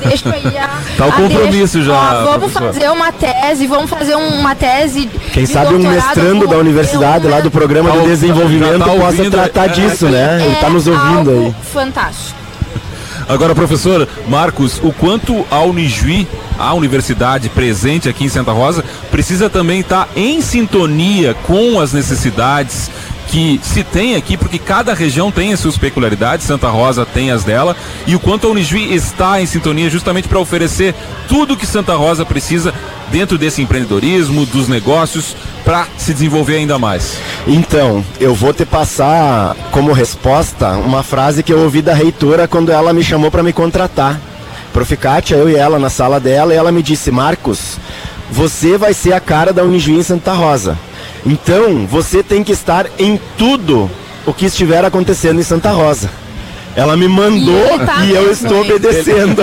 Deixa 0.07 0.33
aí 0.33 0.57
a. 0.57 0.69
Tá 0.97 1.07
o 1.07 1.11
compromisso 1.11 1.77
deixa, 1.77 1.91
já. 1.91 1.93
Ó, 1.93 2.23
vamos 2.23 2.51
professor. 2.51 2.73
fazer 2.73 2.89
uma 2.89 3.11
tese, 3.11 3.67
vamos 3.67 3.89
fazer 3.89 4.15
uma 4.15 4.55
tese. 4.55 5.09
Quem 5.33 5.45
sabe 5.45 5.75
um 5.75 5.79
mestrando 5.79 6.47
da 6.47 6.57
universidade, 6.57 7.25
eu, 7.25 7.31
lá 7.31 7.39
do 7.39 7.51
programa 7.51 7.91
tá 7.91 7.97
de 7.97 8.05
desenvolvimento, 8.07 8.79
tá 8.79 8.95
possa 8.95 9.29
tratar 9.29 9.65
é, 9.65 9.69
disso, 9.69 10.07
é, 10.07 10.11
né? 10.11 10.45
Ele 10.45 10.53
está 10.53 10.69
nos 10.69 10.87
ouvindo 10.87 11.31
aí. 11.31 11.55
Fantástico. 11.71 12.46
Agora, 13.27 13.53
professor 13.53 14.07
Marcos, 14.29 14.79
o 14.81 14.93
quanto 14.93 15.45
a 15.51 15.61
Unijuí, 15.61 16.25
a 16.57 16.73
universidade 16.73 17.49
presente 17.49 18.07
aqui 18.07 18.23
em 18.23 18.29
Santa 18.29 18.53
Rosa, 18.53 18.85
precisa 19.11 19.49
também 19.49 19.81
estar 19.81 20.07
em 20.15 20.39
sintonia 20.41 21.33
com 21.45 21.79
as 21.79 21.91
necessidades 21.91 22.89
que 23.27 23.59
se 23.61 23.83
tem 23.83 24.15
aqui, 24.15 24.37
porque 24.37 24.57
cada 24.57 24.93
região 24.93 25.31
tem 25.31 25.53
as 25.53 25.59
suas 25.59 25.77
peculiaridades, 25.77 26.45
Santa 26.45 26.69
Rosa 26.69 27.05
tem 27.05 27.29
as 27.29 27.43
dela, 27.43 27.75
e 28.05 28.15
o 28.15 28.19
quanto 28.19 28.47
a 28.47 28.49
Unijuí 28.49 28.93
está 28.93 29.41
em 29.41 29.45
sintonia 29.45 29.89
justamente 29.89 30.27
para 30.27 30.39
oferecer 30.39 30.95
tudo 31.27 31.57
que 31.57 31.65
Santa 31.65 31.95
Rosa 31.95 32.25
precisa 32.25 32.73
dentro 33.11 33.37
desse 33.37 33.61
empreendedorismo, 33.61 34.45
dos 34.45 34.67
negócios, 34.67 35.35
para 35.63 35.87
se 35.97 36.13
desenvolver 36.13 36.55
ainda 36.55 36.79
mais. 36.79 37.17
Então, 37.45 38.03
eu 38.19 38.33
vou 38.33 38.53
te 38.53 38.65
passar 38.65 39.55
como 39.71 39.91
resposta 39.91 40.71
uma 40.71 41.03
frase 41.03 41.43
que 41.43 41.51
eu 41.51 41.59
ouvi 41.59 41.81
da 41.81 41.93
reitora 41.93 42.47
quando 42.47 42.71
ela 42.71 42.93
me 42.93 43.03
chamou 43.03 43.29
para 43.29 43.43
me 43.43 43.53
contratar. 43.53 44.19
Proficátia, 44.71 45.35
eu 45.35 45.49
e 45.49 45.55
ela 45.55 45.79
na 45.79 45.89
sala 45.89 46.19
dela, 46.19 46.53
e 46.53 46.57
ela 46.57 46.71
me 46.71 46.83
disse: 46.83 47.09
Marcos, 47.11 47.77
você 48.31 48.77
vai 48.77 48.93
ser 48.93 49.13
a 49.13 49.19
cara 49.19 49.51
da 49.51 49.63
Unijuí 49.63 49.97
em 49.97 50.03
Santa 50.03 50.33
Rosa. 50.33 50.77
Então, 51.29 51.85
você 51.85 52.23
tem 52.23 52.41
que 52.41 52.53
estar 52.53 52.87
em 52.97 53.19
tudo 53.37 53.91
o 54.25 54.33
que 54.33 54.45
estiver 54.45 54.85
acontecendo 54.85 55.41
em 55.41 55.43
Santa 55.43 55.71
Rosa. 55.71 56.09
Ela 56.77 56.95
me 56.95 57.07
mandou 57.07 57.75
e, 57.75 57.85
tá 57.87 58.05
e 58.05 58.13
eu 58.13 58.31
estou 58.31 58.61
obedecendo. 58.61 59.41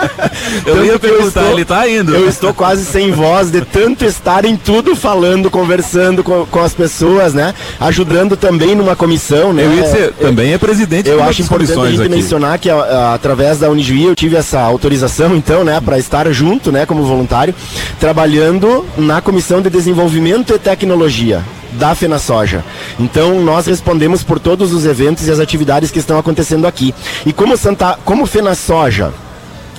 eu 0.64 0.82
ia 0.86 0.98
perguntar, 0.98 1.20
eu 1.22 1.28
estou, 1.28 1.52
ele 1.52 1.62
está 1.62 1.86
indo. 1.86 2.14
Eu 2.14 2.26
estou 2.26 2.54
quase 2.54 2.86
sem 2.86 3.12
voz 3.12 3.50
de 3.50 3.60
tanto 3.60 4.06
estar 4.06 4.46
em 4.46 4.56
tudo, 4.56 4.96
falando, 4.96 5.50
conversando 5.50 6.24
com, 6.24 6.46
com 6.46 6.60
as 6.60 6.72
pessoas, 6.72 7.34
né? 7.34 7.52
Ajudando 7.78 8.38
também 8.38 8.74
numa 8.74 8.96
comissão, 8.96 9.52
né? 9.52 9.66
Eu 9.66 9.74
ia 9.74 9.82
dizer, 9.82 10.12
também 10.14 10.54
é 10.54 10.58
presidente 10.58 11.10
Eu 11.10 11.22
acho 11.22 11.42
importante 11.42 11.78
a 11.78 11.90
gente 11.90 12.00
aqui. 12.00 12.08
mencionar 12.08 12.58
que 12.58 12.70
a, 12.70 12.76
a, 12.76 13.14
através 13.14 13.58
da 13.58 13.68
Unijuí 13.68 14.04
eu 14.04 14.16
tive 14.16 14.36
essa 14.36 14.58
autorização, 14.62 15.36
então, 15.36 15.64
né, 15.64 15.78
para 15.78 15.98
estar 15.98 16.32
junto, 16.32 16.72
né, 16.72 16.86
como 16.86 17.02
voluntário, 17.02 17.54
trabalhando 18.00 18.82
na 18.96 19.20
comissão 19.20 19.60
de 19.60 19.68
desenvolvimento 19.68 20.54
e 20.54 20.58
tecnologia 20.58 21.42
da 21.72 21.94
FenaSoja. 21.94 22.64
Então 22.98 23.40
nós 23.42 23.66
respondemos 23.66 24.22
por 24.22 24.38
todos 24.38 24.72
os 24.72 24.84
eventos 24.84 25.26
e 25.26 25.30
as 25.30 25.40
atividades 25.40 25.90
que 25.90 25.98
estão 25.98 26.18
acontecendo 26.18 26.66
aqui. 26.66 26.94
E 27.24 27.32
como 27.32 27.56
Santa, 27.56 27.98
como 28.04 28.26
FenaSoja, 28.26 29.12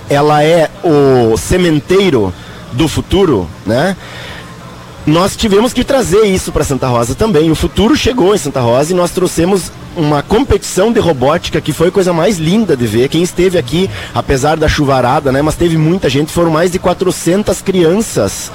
ela 0.09 0.43
é 0.43 0.69
o 0.83 1.37
sementeiro 1.37 2.33
do 2.73 2.87
futuro, 2.87 3.47
né? 3.65 3.95
Nós 5.05 5.35
tivemos 5.35 5.73
que 5.73 5.83
trazer 5.83 6.23
isso 6.23 6.49
para 6.51 6.63
Santa 6.63 6.87
Rosa 6.87 7.13
também. 7.13 7.51
O 7.51 7.55
futuro 7.55 7.93
chegou 7.95 8.33
em 8.33 8.37
Santa 8.37 8.61
Rosa 8.61 8.93
e 8.93 8.95
nós 8.95 9.11
trouxemos 9.11 9.69
uma 9.97 10.23
competição 10.23 10.93
de 10.93 10.99
robótica 10.99 11.59
que 11.59 11.73
foi 11.73 11.89
a 11.89 11.91
coisa 11.91 12.13
mais 12.13 12.37
linda 12.37 12.75
de 12.75 12.87
ver. 12.87 13.09
Quem 13.09 13.21
esteve 13.21 13.57
aqui, 13.57 13.89
apesar 14.15 14.55
da 14.55 14.69
chuvarada, 14.69 15.29
né, 15.29 15.41
mas 15.41 15.55
teve 15.55 15.77
muita 15.77 16.09
gente, 16.09 16.31
foram 16.31 16.51
mais 16.51 16.71
de 16.71 16.79
400 16.79 17.61
crianças 17.61 18.49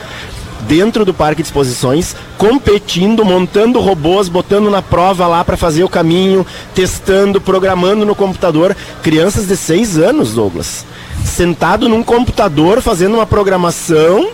dentro 0.62 1.04
do 1.04 1.14
parque 1.14 1.42
de 1.42 1.48
exposições, 1.48 2.14
competindo, 2.36 3.24
montando 3.24 3.80
robôs, 3.80 4.28
botando 4.28 4.70
na 4.70 4.82
prova 4.82 5.26
lá 5.26 5.44
para 5.44 5.56
fazer 5.56 5.84
o 5.84 5.88
caminho, 5.88 6.46
testando, 6.74 7.40
programando 7.40 8.04
no 8.04 8.14
computador. 8.14 8.76
Crianças 9.02 9.46
de 9.46 9.56
6 9.56 9.98
anos, 9.98 10.34
Douglas, 10.34 10.84
sentado 11.24 11.88
num 11.88 12.02
computador 12.02 12.80
fazendo 12.80 13.14
uma 13.14 13.26
programação 13.26 14.30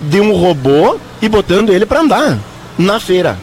de 0.00 0.20
um 0.20 0.32
robô 0.32 0.96
e 1.20 1.28
botando 1.28 1.70
ele 1.70 1.86
para 1.86 2.00
andar 2.00 2.38
na 2.78 3.00
feira. 3.00 3.38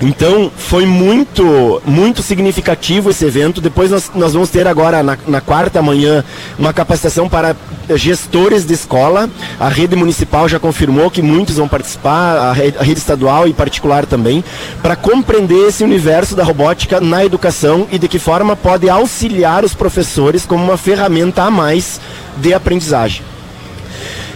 Então 0.00 0.50
foi 0.56 0.84
muito, 0.84 1.80
muito 1.84 2.22
significativo 2.22 3.10
esse 3.10 3.24
evento. 3.24 3.60
Depois 3.60 3.90
nós, 3.90 4.10
nós 4.14 4.32
vamos 4.32 4.50
ter 4.50 4.66
agora 4.66 5.02
na, 5.02 5.16
na 5.26 5.40
quarta 5.40 5.80
manhã 5.80 6.24
uma 6.58 6.72
capacitação 6.72 7.28
para 7.28 7.54
gestores 7.94 8.66
de 8.66 8.74
escola. 8.74 9.30
A 9.58 9.68
rede 9.68 9.94
municipal 9.94 10.48
já 10.48 10.58
confirmou 10.58 11.10
que 11.10 11.22
muitos 11.22 11.56
vão 11.56 11.68
participar, 11.68 12.36
a 12.36 12.52
rede, 12.52 12.76
a 12.78 12.82
rede 12.82 12.98
estadual 12.98 13.46
e 13.46 13.52
particular 13.52 14.04
também, 14.04 14.42
para 14.82 14.96
compreender 14.96 15.68
esse 15.68 15.84
universo 15.84 16.34
da 16.34 16.42
robótica 16.42 17.00
na 17.00 17.24
educação 17.24 17.86
e 17.90 17.98
de 17.98 18.08
que 18.08 18.18
forma 18.18 18.56
pode 18.56 18.88
auxiliar 18.88 19.64
os 19.64 19.74
professores 19.74 20.44
como 20.44 20.64
uma 20.64 20.76
ferramenta 20.76 21.44
a 21.44 21.50
mais 21.50 22.00
de 22.36 22.52
aprendizagem. 22.52 23.22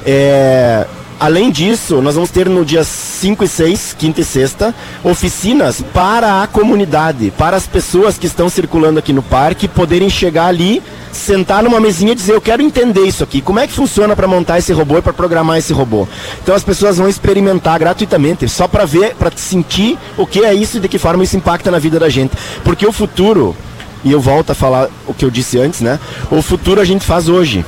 É, 0.06 0.86
Além 1.20 1.50
disso, 1.50 2.00
nós 2.00 2.14
vamos 2.14 2.30
ter 2.30 2.48
no 2.48 2.64
dia 2.64 2.84
5 2.84 3.42
e 3.42 3.48
6, 3.48 3.96
quinta 3.98 4.20
e 4.20 4.24
sexta, 4.24 4.72
oficinas 5.02 5.82
para 5.92 6.44
a 6.44 6.46
comunidade, 6.46 7.32
para 7.36 7.56
as 7.56 7.66
pessoas 7.66 8.16
que 8.16 8.26
estão 8.26 8.48
circulando 8.48 9.00
aqui 9.00 9.12
no 9.12 9.22
parque 9.22 9.66
poderem 9.66 10.08
chegar 10.08 10.46
ali, 10.46 10.80
sentar 11.10 11.64
numa 11.64 11.80
mesinha 11.80 12.12
e 12.12 12.14
dizer: 12.14 12.34
Eu 12.34 12.40
quero 12.40 12.62
entender 12.62 13.02
isso 13.02 13.24
aqui. 13.24 13.40
Como 13.40 13.58
é 13.58 13.66
que 13.66 13.72
funciona 13.72 14.14
para 14.14 14.28
montar 14.28 14.58
esse 14.58 14.72
robô 14.72 14.98
e 14.98 15.02
para 15.02 15.12
programar 15.12 15.58
esse 15.58 15.72
robô? 15.72 16.06
Então 16.40 16.54
as 16.54 16.62
pessoas 16.62 16.98
vão 16.98 17.08
experimentar 17.08 17.80
gratuitamente, 17.80 18.48
só 18.48 18.68
para 18.68 18.84
ver, 18.84 19.16
para 19.16 19.32
sentir 19.34 19.98
o 20.16 20.24
que 20.24 20.44
é 20.44 20.54
isso 20.54 20.76
e 20.76 20.80
de 20.80 20.86
que 20.86 20.98
forma 20.98 21.24
isso 21.24 21.36
impacta 21.36 21.68
na 21.68 21.80
vida 21.80 21.98
da 21.98 22.08
gente. 22.08 22.36
Porque 22.62 22.86
o 22.86 22.92
futuro, 22.92 23.56
e 24.04 24.12
eu 24.12 24.20
volto 24.20 24.50
a 24.50 24.54
falar 24.54 24.88
o 25.04 25.12
que 25.12 25.24
eu 25.24 25.32
disse 25.32 25.58
antes, 25.58 25.80
né? 25.80 25.98
O 26.30 26.40
futuro 26.40 26.80
a 26.80 26.84
gente 26.84 27.04
faz 27.04 27.28
hoje. 27.28 27.64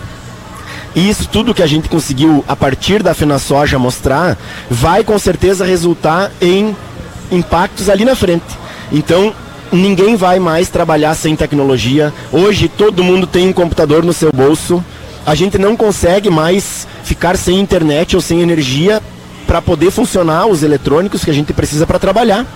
E 0.94 1.08
isso 1.08 1.28
tudo 1.28 1.54
que 1.54 1.62
a 1.62 1.66
gente 1.66 1.88
conseguiu 1.88 2.44
a 2.48 2.56
partir 2.56 3.02
da 3.02 3.14
FenaSoja 3.14 3.78
mostrar, 3.78 4.36
vai 4.68 5.04
com 5.04 5.18
certeza 5.18 5.64
resultar 5.64 6.30
em 6.40 6.74
impactos 7.30 7.88
ali 7.88 8.04
na 8.04 8.16
frente. 8.16 8.44
Então, 8.90 9.32
ninguém 9.72 10.16
vai 10.16 10.38
mais 10.40 10.68
trabalhar 10.68 11.14
sem 11.14 11.36
tecnologia. 11.36 12.12
Hoje 12.32 12.68
todo 12.68 13.04
mundo 13.04 13.26
tem 13.26 13.48
um 13.48 13.52
computador 13.52 14.04
no 14.04 14.12
seu 14.12 14.32
bolso. 14.32 14.84
A 15.24 15.34
gente 15.34 15.58
não 15.58 15.76
consegue 15.76 16.28
mais 16.28 16.88
ficar 17.04 17.36
sem 17.36 17.60
internet 17.60 18.16
ou 18.16 18.22
sem 18.22 18.40
energia 18.40 19.00
para 19.50 19.60
poder 19.60 19.90
funcionar 19.90 20.46
os 20.46 20.62
eletrônicos 20.62 21.24
que 21.24 21.30
a 21.30 21.34
gente 21.34 21.52
precisa 21.52 21.84
para 21.84 21.98
trabalhar. 21.98 22.46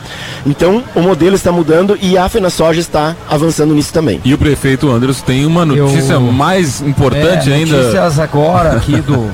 Então, 0.47 0.81
o 0.95 1.01
modelo 1.01 1.35
está 1.35 1.51
mudando 1.51 1.99
e 2.01 2.17
a 2.17 2.29
FenaSoja 2.29 2.79
está 2.79 3.17
avançando 3.29 3.75
nisso 3.75 3.93
também. 3.93 4.21
E 4.25 4.33
o 4.33 4.39
prefeito 4.39 4.89
Anderson 4.89 5.25
tem 5.25 5.45
uma 5.45 5.67
notícia 5.67 6.13
Eu, 6.13 6.21
mais 6.21 6.81
importante 6.81 7.51
é, 7.51 7.57
ainda. 7.57 7.79
Notícias 7.79 8.21
agora 8.21 8.77
aqui 8.77 8.95
do 9.03 9.29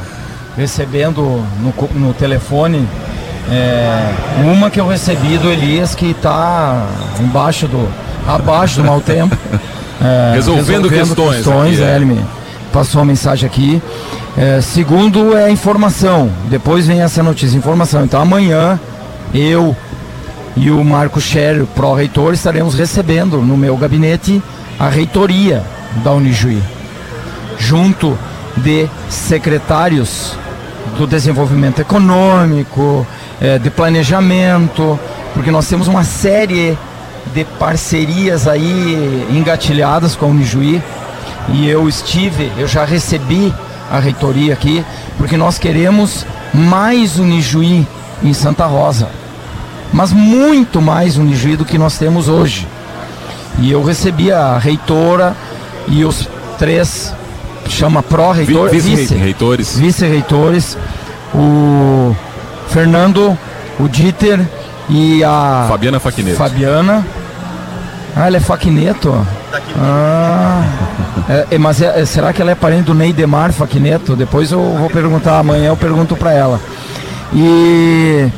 recebendo 0.56 1.20
no, 1.60 2.00
no 2.00 2.14
telefone 2.14 2.88
é, 3.50 4.10
uma 4.42 4.70
que 4.70 4.80
eu 4.80 4.86
recebi 4.86 5.36
do 5.36 5.50
Elias 5.50 5.94
que 5.94 6.12
está 6.12 6.86
embaixo 7.20 7.68
do 7.68 7.86
abaixo 8.26 8.76
do 8.80 8.84
mau 8.84 9.02
tempo. 9.02 9.36
É, 10.02 10.32
resolvendo, 10.34 10.88
resolvendo, 10.88 10.88
questões. 10.88 11.36
questões 11.36 11.78
aqui, 11.78 11.82
é. 11.82 12.39
Passou 12.72 13.00
a 13.00 13.04
mensagem 13.04 13.46
aqui. 13.48 13.82
É, 14.36 14.60
segundo 14.60 15.36
é 15.36 15.50
informação. 15.50 16.30
Depois 16.48 16.86
vem 16.86 17.02
essa 17.02 17.22
notícia, 17.22 17.56
informação. 17.56 18.04
Então 18.04 18.20
amanhã 18.20 18.78
eu 19.34 19.76
e 20.56 20.70
o 20.70 20.84
Marco 20.84 21.20
Scher, 21.20 21.64
pró-reitor, 21.74 22.32
estaremos 22.32 22.74
recebendo 22.74 23.38
no 23.38 23.56
meu 23.56 23.76
gabinete 23.76 24.42
a 24.78 24.88
reitoria 24.88 25.62
da 26.04 26.12
Unijuí, 26.12 26.62
junto 27.58 28.16
de 28.56 28.88
secretários 29.08 30.34
do 30.96 31.06
desenvolvimento 31.06 31.80
econômico, 31.80 33.06
é, 33.40 33.58
de 33.58 33.70
planejamento, 33.70 34.98
porque 35.34 35.50
nós 35.50 35.68
temos 35.68 35.88
uma 35.88 36.04
série 36.04 36.76
de 37.34 37.44
parcerias 37.44 38.48
aí 38.48 39.26
engatilhadas 39.30 40.16
com 40.16 40.26
a 40.26 40.28
Unijuí 40.28 40.82
e 41.48 41.68
eu 41.68 41.88
estive, 41.88 42.52
eu 42.56 42.68
já 42.68 42.84
recebi 42.84 43.52
a 43.90 43.98
reitoria 43.98 44.52
aqui, 44.52 44.84
porque 45.18 45.36
nós 45.36 45.58
queremos 45.58 46.24
mais 46.54 47.18
Unijuí 47.18 47.86
em 48.22 48.32
Santa 48.32 48.66
Rosa, 48.66 49.08
mas 49.92 50.12
muito 50.12 50.80
mais 50.80 51.16
Unijuí 51.16 51.56
do 51.56 51.64
que 51.64 51.78
nós 51.78 51.98
temos 51.98 52.28
hoje. 52.28 52.68
E 53.58 53.70
eu 53.70 53.82
recebi 53.82 54.30
a 54.30 54.58
reitora 54.58 55.34
e 55.88 56.04
os 56.04 56.28
três, 56.58 57.12
chama 57.68 58.02
pró-reitor, 58.02 58.70
vice-reitores, 58.70 59.76
vice-reitores, 59.76 60.78
o 61.34 62.14
Fernando, 62.68 63.36
o 63.78 63.88
Dieter 63.88 64.40
e 64.88 65.24
a 65.24 65.66
Fabiana 65.68 65.98
Faquineto. 65.98 66.36
Fabiana. 66.36 67.06
Ah, 68.14 68.26
ela 68.26 68.36
é 68.36 68.40
Faquineto. 68.40 69.26
Ah, 69.76 70.64
é, 71.28 71.54
é, 71.54 71.58
mas 71.58 71.80
é, 71.80 72.00
é, 72.00 72.04
será 72.04 72.32
que 72.32 72.42
ela 72.42 72.50
é 72.50 72.54
parente 72.54 72.84
do 72.84 72.94
Neidemar 72.94 73.52
Faquineto? 73.52 74.16
Depois 74.16 74.52
eu 74.52 74.60
vou 74.76 74.90
perguntar, 74.90 75.38
amanhã 75.38 75.68
eu 75.68 75.76
pergunto 75.76 76.16
para 76.16 76.32
ela. 76.32 76.60
E 77.32 78.28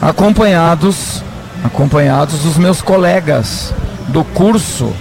acompanhados, 0.00 1.22
acompanhados 1.64 2.40
dos 2.40 2.56
meus 2.56 2.82
colegas 2.82 3.72
do 4.08 4.22
curso 4.22 4.92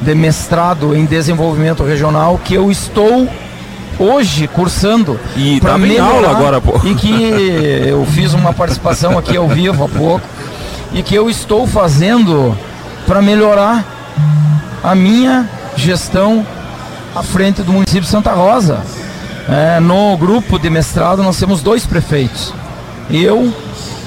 de 0.00 0.14
mestrado 0.14 0.94
em 0.94 1.06
desenvolvimento 1.06 1.82
regional 1.82 2.38
que 2.44 2.54
eu 2.54 2.70
estou 2.70 3.26
hoje 3.98 4.46
cursando 4.46 5.18
e 5.34 5.58
para 5.58 5.78
tá 5.78 6.04
aula 6.04 6.30
agora 6.30 6.60
pô. 6.60 6.78
e 6.84 6.94
que 6.94 7.88
eu 7.88 8.04
fiz 8.04 8.34
uma 8.34 8.52
participação 8.52 9.16
aqui 9.16 9.34
ao 9.38 9.48
vivo 9.48 9.84
há 9.84 9.88
pouco 9.88 10.26
e 10.92 11.02
que 11.02 11.14
eu 11.14 11.30
estou 11.30 11.66
fazendo 11.66 12.54
para 13.06 13.22
melhorar 13.22 13.95
a 14.86 14.94
minha 14.94 15.50
gestão 15.74 16.46
à 17.12 17.20
frente 17.20 17.60
do 17.60 17.72
município 17.72 18.02
de 18.02 18.08
Santa 18.08 18.32
Rosa. 18.32 18.84
É, 19.48 19.80
no 19.80 20.16
grupo 20.16 20.60
de 20.60 20.70
mestrado 20.70 21.24
nós 21.24 21.36
temos 21.36 21.60
dois 21.60 21.84
prefeitos, 21.84 22.54
eu 23.10 23.52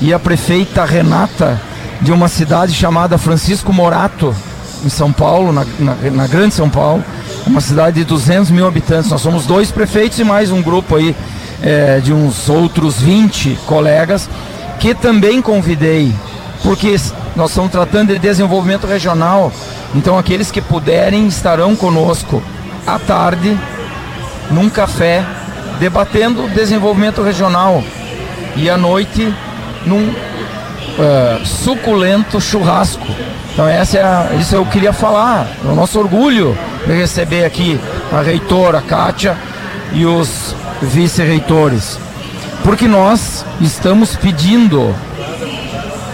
e 0.01 0.13
a 0.13 0.19
prefeita 0.19 0.85
Renata 0.85 1.61
de 2.01 2.13
uma 2.13 2.29
cidade 2.29 2.73
chamada 2.73 3.17
Francisco 3.17 3.73
Morato, 3.73 4.33
em 4.85 4.87
São 4.87 5.11
Paulo, 5.11 5.51
na, 5.51 5.65
na, 5.79 5.95
na, 6.11 6.27
Grande 6.27 6.55
São 6.55 6.69
Paulo, 6.69 7.03
uma 7.45 7.59
cidade 7.59 7.97
de 7.97 8.05
200 8.05 8.49
mil 8.49 8.65
habitantes. 8.65 9.11
Nós 9.11 9.21
somos 9.21 9.45
dois 9.45 9.71
prefeitos 9.71 10.17
e 10.17 10.23
mais 10.23 10.49
um 10.49 10.61
grupo 10.61 10.95
aí 10.95 11.13
é, 11.61 11.99
de 11.99 12.13
uns 12.13 12.47
outros 12.47 13.01
20 13.01 13.59
colegas 13.65 14.29
que 14.79 14.95
também 14.95 15.41
convidei, 15.41 16.13
porque 16.63 16.95
nós 17.39 17.51
estamos 17.51 17.71
tratando 17.71 18.11
de 18.11 18.19
desenvolvimento 18.19 18.85
regional. 18.85 19.49
Então, 19.95 20.17
aqueles 20.17 20.51
que 20.51 20.61
puderem 20.61 21.25
estarão 21.25 21.73
conosco 21.73 22.43
à 22.85 22.99
tarde, 22.99 23.57
num 24.51 24.69
café, 24.69 25.23
debatendo 25.79 26.49
desenvolvimento 26.49 27.23
regional 27.23 27.81
e 28.57 28.69
à 28.69 28.77
noite, 28.77 29.33
num 29.85 30.09
uh, 30.09 31.45
suculento 31.45 32.41
churrasco. 32.41 33.07
Então 33.53 33.67
essa 33.67 33.97
é 33.97 34.03
a, 34.03 34.31
isso 34.37 34.55
eu 34.55 34.65
queria 34.65 34.91
falar, 34.91 35.47
o 35.63 35.73
nosso 35.73 35.97
orgulho 35.97 36.57
de 36.85 36.93
receber 36.93 37.45
aqui 37.45 37.79
a 38.11 38.21
reitora 38.21 38.81
Kátia 38.81 39.37
e 39.93 40.05
os 40.05 40.53
vice-reitores. 40.81 41.97
Porque 42.63 42.87
nós 42.87 43.45
estamos 43.61 44.15
pedindo 44.15 44.93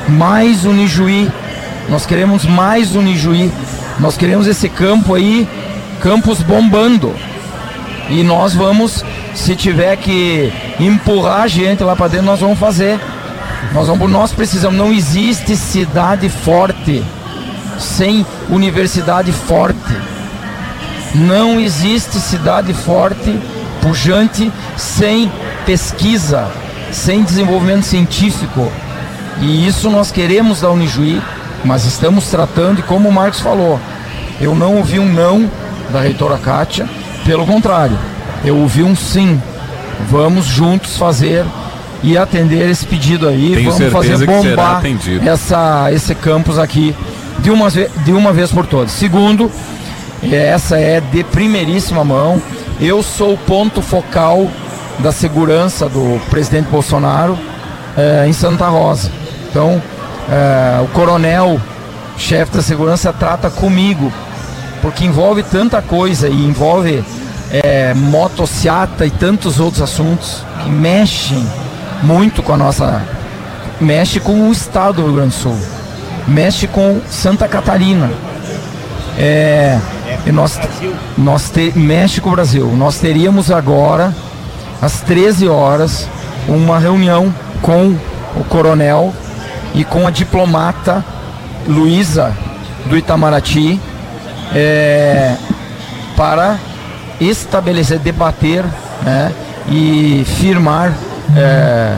mais 0.10 0.66
Unijuí, 0.66 1.32
nós 1.90 2.06
queremos 2.06 2.46
mais 2.46 2.96
Unijuí, 2.96 3.52
nós 4.00 4.18
queremos 4.18 4.48
esse 4.48 4.70
campo 4.70 5.14
aí, 5.14 5.48
campos 6.02 6.42
bombando. 6.42 7.14
E 8.10 8.24
nós 8.24 8.54
vamos, 8.54 9.04
se 9.34 9.56
tiver 9.56 9.96
que 9.98 10.54
empurrar 10.80 11.42
a 11.42 11.48
gente 11.48 11.84
lá 11.84 11.96
para 11.96 12.08
dentro, 12.08 12.28
nós 12.28 12.40
vamos 12.40 12.60
fazer. 12.60 13.00
Nós, 13.74 13.88
vamos, 13.88 14.10
nós 14.12 14.32
precisamos, 14.32 14.78
não 14.78 14.94
existe 14.94 15.56
cidade 15.56 16.30
forte 16.30 17.04
sem 17.80 18.26
universidade 18.50 19.32
forte. 19.32 19.96
Não 21.14 21.60
existe 21.60 22.20
cidade 22.20 22.74
forte, 22.74 23.40
pujante, 23.82 24.52
sem 24.78 25.32
pesquisa, 25.66 26.52
sem 26.92 27.24
desenvolvimento 27.24 27.84
científico. 27.84 28.72
E 29.42 29.68
isso 29.68 29.90
nós 29.90 30.12
queremos 30.12 30.62
da 30.62 30.70
Unijuí, 30.70 31.22
mas 31.64 31.86
estamos 31.86 32.28
tratando, 32.30 32.80
e 32.80 32.84
como 32.84 33.10
o 33.10 33.12
Marcos 33.12 33.40
falou, 33.40 33.80
eu 34.40 34.56
não 34.56 34.78
ouvi 34.78 35.00
um 35.00 35.12
não 35.12 35.50
da 35.92 36.02
reitora 36.02 36.38
Kátia, 36.38 36.88
pelo 37.26 37.46
contrário, 37.46 37.98
eu 38.44 38.58
ouvi 38.58 38.84
um 38.84 38.96
sim. 38.96 39.42
Vamos 40.10 40.46
juntos 40.46 40.98
fazer 40.98 41.46
e 42.04 42.18
atender 42.18 42.70
esse 42.70 42.86
pedido 42.86 43.28
aí. 43.28 43.56
Tenho 43.56 43.72
Vamos 43.72 43.92
fazer 43.92 44.26
bombar 44.26 44.84
essa, 45.26 45.92
esse 45.92 46.14
campus 46.14 46.60
aqui 46.60 46.96
de 47.40 47.50
uma, 47.50 47.70
de 47.72 48.12
uma 48.12 48.32
vez 48.32 48.52
por 48.52 48.66
todas. 48.66 48.92
Segundo, 48.92 49.50
essa 50.32 50.78
é 50.78 51.02
de 51.02 51.24
primeiríssima 51.24 52.04
mão. 52.04 52.42
Eu 52.80 53.02
sou 53.02 53.34
o 53.34 53.38
ponto 53.38 53.82
focal 53.82 54.48
da 55.00 55.12
segurança 55.12 55.90
do 55.90 56.20
presidente 56.30 56.68
Bolsonaro 56.70 57.38
é, 57.98 58.28
em 58.28 58.34
Santa 58.34 58.68
Rosa. 58.68 59.10
Então, 59.56 59.82
é, 60.30 60.82
o 60.82 60.88
coronel, 60.90 61.58
chefe 62.18 62.58
da 62.58 62.62
segurança, 62.62 63.14
trata 63.14 63.50
comigo, 63.50 64.12
porque 64.82 65.06
envolve 65.06 65.44
tanta 65.44 65.82
coisa 65.82 66.28
e 66.28 66.46
envolve 66.46 67.02
é, 67.50 67.94
motociata 67.94 69.06
e 69.06 69.10
tantos 69.10 69.58
outros 69.58 69.82
assuntos 69.82 70.44
que 70.62 70.70
mexem 70.70 71.42
muito 72.04 72.44
com 72.44 72.52
a 72.52 72.58
nossa. 72.58 73.02
mexe 73.80 74.20
com 74.20 74.50
o 74.50 74.52
estado 74.52 74.96
do 74.96 75.04
Rio 75.04 75.14
Grande 75.14 75.30
do 75.30 75.36
Sul, 75.36 75.58
mexe 76.28 76.68
com 76.68 77.00
Santa 77.10 77.48
Catarina. 77.48 78.12
É, 79.18 79.80
e 80.26 80.34
nós, 80.34 80.60
nós 81.18 81.50
te, 81.50 81.72
mexe 81.80 82.20
com 82.20 82.28
o 82.28 82.34
Brasil. 82.34 82.68
Nós 82.76 82.98
teríamos 82.98 83.50
agora, 83.50 84.14
às 84.82 85.00
13 85.00 85.48
horas, 85.48 86.10
uma 86.46 86.78
reunião 86.78 87.34
com 87.62 87.96
o 88.36 88.44
coronel 88.50 89.14
e 89.76 89.84
com 89.84 90.08
a 90.08 90.12
diplomata 90.12 91.04
Luísa 91.68 92.34
do 92.88 92.98
Itamaraty 92.98 93.80
é, 94.54 95.36
para 96.16 96.58
estabelecer, 97.20 98.00
debater 98.00 98.64
né, 99.04 99.32
e 99.70 100.24
firmar 100.26 100.94
é, 101.36 101.98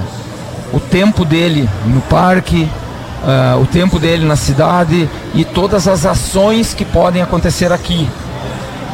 o 0.73 0.80
tempo 0.80 1.23
dele 1.23 1.69
no 1.86 2.01
parque, 2.01 2.67
é, 3.25 3.55
o 3.55 3.65
tempo 3.65 3.99
dele 3.99 4.25
na 4.25 4.36
cidade 4.36 5.09
e 5.34 5.45
todas 5.45 5.88
as 5.88 6.05
ações 6.05 6.73
que 6.73 6.86
podem 6.86 7.21
acontecer 7.21 7.71
aqui. 7.71 8.09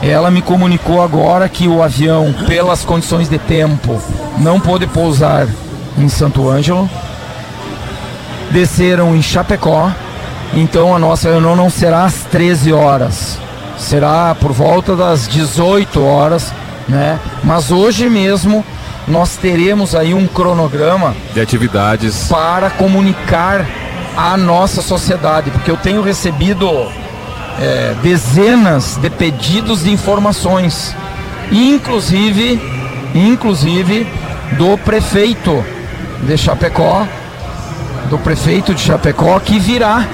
Ela 0.01 0.29
me 0.29 0.41
comunicou 0.41 1.01
agora 1.01 1.47
que 1.47 1.65
o 1.65 1.81
avião, 1.81 2.33
pelas 2.45 2.83
condições 2.83 3.29
de 3.29 3.37
tempo, 3.37 4.01
não 4.37 4.59
pôde 4.59 4.85
pousar 4.85 5.47
em 5.97 6.09
Santo 6.09 6.49
Ângelo. 6.49 6.89
Desceram 8.53 9.15
em 9.15 9.21
Chapecó. 9.21 9.91
Então 10.53 10.95
a 10.95 10.99
nossa 10.99 11.29
reunião 11.29 11.55
não 11.55 11.69
será 11.69 12.03
às 12.05 12.23
13 12.25 12.71
horas, 12.71 13.39
será 13.75 14.35
por 14.39 14.53
volta 14.53 14.95
das 14.95 15.27
18 15.27 16.03
horas, 16.03 16.53
né? 16.87 17.19
Mas 17.43 17.71
hoje 17.71 18.07
mesmo 18.07 18.63
nós 19.07 19.35
teremos 19.35 19.95
aí 19.95 20.13
um 20.13 20.27
cronograma 20.27 21.15
de 21.33 21.41
atividades 21.41 22.27
para 22.29 22.69
comunicar 22.69 23.65
à 24.15 24.37
nossa 24.37 24.81
sociedade, 24.83 25.49
porque 25.49 25.71
eu 25.71 25.77
tenho 25.77 26.03
recebido 26.03 26.69
é, 27.59 27.95
dezenas 28.03 28.97
de 28.97 29.09
pedidos 29.09 29.83
de 29.83 29.91
informações, 29.91 30.95
inclusive, 31.51 32.61
inclusive 33.15 34.07
do 34.55 34.77
prefeito 34.77 35.65
de 36.21 36.37
Chapecó, 36.37 37.07
do 38.09 38.17
prefeito 38.17 38.73
de 38.73 38.81
Chapecó 38.81 39.39
que 39.39 39.59
virá 39.59 40.07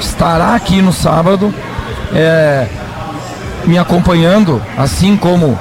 estará 0.00 0.54
aqui 0.54 0.80
no 0.80 0.92
sábado, 0.92 1.52
é, 2.12 2.66
me 3.64 3.78
acompanhando, 3.78 4.62
assim 4.76 5.16
como 5.16 5.58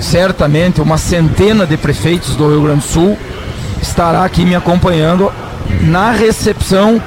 certamente 0.00 0.80
uma 0.80 0.98
centena 0.98 1.66
de 1.66 1.76
prefeitos 1.76 2.36
do 2.36 2.48
Rio 2.48 2.62
Grande 2.62 2.80
do 2.80 2.86
Sul 2.86 3.18
estará 3.80 4.24
aqui 4.24 4.44
me 4.44 4.54
acompanhando 4.54 5.32
na 5.82 6.10
recepção 6.10 7.00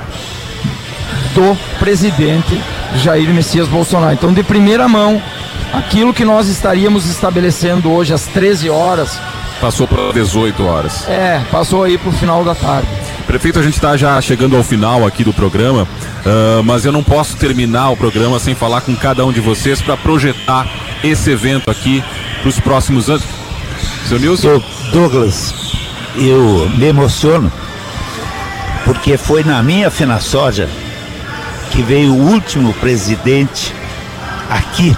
do 1.33 1.57
presidente 1.79 2.61
Jair 2.95 3.29
Messias 3.29 3.67
Bolsonaro. 3.67 4.13
Então, 4.13 4.33
de 4.33 4.43
primeira 4.43 4.87
mão, 4.87 5.21
aquilo 5.73 6.13
que 6.13 6.25
nós 6.25 6.47
estaríamos 6.47 7.09
estabelecendo 7.09 7.91
hoje 7.91 8.13
às 8.13 8.25
13 8.27 8.69
horas. 8.69 9.19
Passou 9.61 9.87
para 9.87 10.11
18 10.11 10.65
horas. 10.65 11.07
É, 11.07 11.39
passou 11.51 11.83
aí 11.83 11.95
para 11.95 12.09
o 12.09 12.11
final 12.11 12.43
da 12.43 12.55
tarde. 12.55 12.87
Prefeito, 13.27 13.59
a 13.59 13.61
gente 13.61 13.75
está 13.75 13.95
já 13.95 14.19
chegando 14.19 14.57
ao 14.57 14.63
final 14.63 15.05
aqui 15.05 15.23
do 15.23 15.31
programa, 15.31 15.83
uh, 15.83 16.63
mas 16.63 16.83
eu 16.83 16.91
não 16.91 17.03
posso 17.03 17.37
terminar 17.37 17.91
o 17.91 17.95
programa 17.95 18.39
sem 18.39 18.55
falar 18.55 18.81
com 18.81 18.95
cada 18.95 19.23
um 19.23 19.31
de 19.31 19.39
vocês 19.39 19.79
para 19.79 19.95
projetar 19.95 20.67
esse 21.03 21.29
evento 21.29 21.69
aqui 21.69 22.03
para 22.41 22.49
os 22.49 22.59
próximos 22.59 23.07
anos. 23.07 23.23
Seu 24.07 24.19
Nilson? 24.19 24.61
Douglas, 24.91 25.53
eu 26.15 26.67
me 26.75 26.85
emociono 26.85 27.51
porque 28.83 29.15
foi 29.15 29.43
na 29.43 29.61
minha 29.61 29.91
Fena 29.91 30.19
Soja 30.19 30.67
que 31.71 31.83
veio 31.83 32.13
o 32.13 32.31
último 32.31 32.73
presidente 32.73 33.73
aqui 34.49 34.97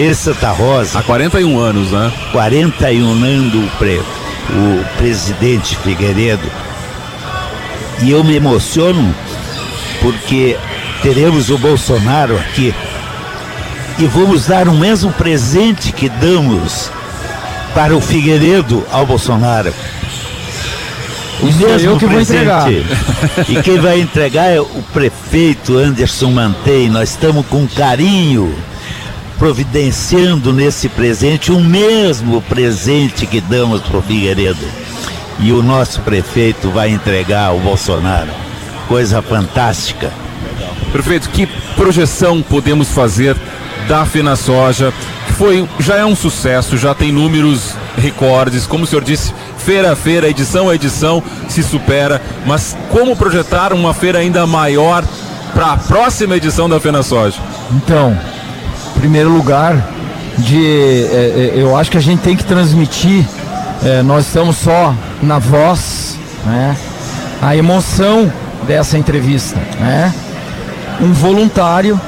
em 0.00 0.14
Santa 0.14 0.50
Rosa. 0.50 0.98
Há 0.98 1.02
41 1.02 1.58
anos, 1.58 1.90
né? 1.90 2.10
41 2.32 3.06
anos 3.22 3.54
o, 3.54 3.76
pre, 3.76 3.98
o 3.98 4.84
presidente 4.96 5.76
Figueiredo. 5.76 6.50
E 8.02 8.10
eu 8.10 8.24
me 8.24 8.34
emociono 8.34 9.14
porque 10.00 10.56
teremos 11.02 11.50
o 11.50 11.58
Bolsonaro 11.58 12.38
aqui 12.38 12.74
e 13.98 14.06
vamos 14.06 14.46
dar 14.46 14.68
o 14.68 14.74
mesmo 14.74 15.12
presente 15.12 15.92
que 15.92 16.08
damos 16.08 16.90
para 17.74 17.94
o 17.94 18.00
Figueiredo 18.00 18.86
ao 18.90 19.04
Bolsonaro. 19.04 19.74
O 21.42 21.48
Isso 21.48 21.58
mesmo 21.58 21.98
que 21.98 22.06
presente. 22.06 22.46
vou 22.46 22.70
entregar. 22.70 23.48
E 23.48 23.62
quem 23.62 23.78
vai 23.78 24.00
entregar 24.00 24.46
é 24.46 24.60
o 24.60 24.82
prefeito 24.94 25.76
Anderson 25.76 26.30
Mantei. 26.30 26.88
Nós 26.88 27.10
estamos 27.10 27.46
com 27.46 27.66
carinho 27.68 28.54
providenciando 29.40 30.52
nesse 30.52 30.86
presente 30.86 31.50
o 31.50 31.58
mesmo 31.58 32.42
presente 32.42 33.26
que 33.26 33.40
damos 33.40 33.80
para 33.80 33.96
o 33.96 34.02
Figueiredo. 34.02 34.68
E 35.38 35.50
o 35.50 35.62
nosso 35.62 36.02
prefeito 36.02 36.70
vai 36.70 36.90
entregar 36.90 37.46
ao 37.46 37.58
Bolsonaro. 37.58 38.28
Coisa 38.86 39.22
fantástica. 39.22 40.12
Prefeito, 40.92 41.30
que 41.30 41.46
projeção 41.74 42.42
podemos 42.42 42.88
fazer 42.88 43.34
da 43.88 44.04
Fena 44.04 44.36
Soja, 44.36 44.92
que 45.26 45.32
foi, 45.32 45.66
já 45.78 45.96
é 45.96 46.04
um 46.04 46.14
sucesso, 46.14 46.76
já 46.76 46.94
tem 46.94 47.10
números 47.10 47.74
recordes, 47.96 48.66
como 48.66 48.84
o 48.84 48.86
senhor 48.86 49.02
disse, 49.02 49.32
feira 49.56 49.92
a 49.92 49.96
feira, 49.96 50.28
edição 50.28 50.68
a 50.68 50.74
edição 50.74 51.22
se 51.48 51.62
supera, 51.62 52.20
mas 52.44 52.76
como 52.90 53.16
projetar 53.16 53.72
uma 53.72 53.94
feira 53.94 54.18
ainda 54.18 54.46
maior 54.46 55.02
para 55.54 55.72
a 55.72 55.76
próxima 55.78 56.36
edição 56.36 56.68
da 56.68 56.78
Fena 56.78 57.02
Soja? 57.02 57.38
Então, 57.72 58.18
primeiro 59.00 59.30
lugar, 59.30 59.82
de, 60.36 61.06
é, 61.10 61.52
eu 61.54 61.74
acho 61.74 61.90
que 61.90 61.96
a 61.96 62.00
gente 62.00 62.20
tem 62.20 62.36
que 62.36 62.44
transmitir, 62.44 63.26
é, 63.82 64.02
nós 64.02 64.26
estamos 64.26 64.58
só 64.58 64.94
na 65.22 65.38
voz, 65.38 66.18
né, 66.44 66.76
a 67.40 67.56
emoção 67.56 68.30
dessa 68.66 68.98
entrevista, 68.98 69.58
né? 69.80 70.12
Um 71.00 71.14
voluntário 71.14 71.98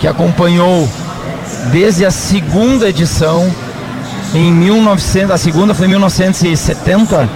que 0.00 0.08
acompanhou 0.08 0.88
desde 1.70 2.04
a 2.04 2.10
segunda 2.10 2.88
edição 2.88 3.48
em 4.34 4.52
1900, 4.52 5.30
a 5.30 5.38
segunda 5.38 5.74
foi 5.74 5.86
em 5.86 5.90
1970, 5.90 7.28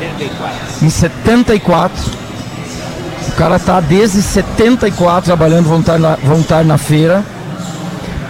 em 0.82 0.90
74. 0.90 2.10
O 3.28 3.32
cara 3.36 3.58
tá 3.60 3.80
desde 3.80 4.20
74 4.20 5.26
trabalhando 5.26 5.68
voluntário 5.68 6.02
na, 6.02 6.16
voluntário 6.16 6.66
na 6.66 6.76
feira. 6.76 7.24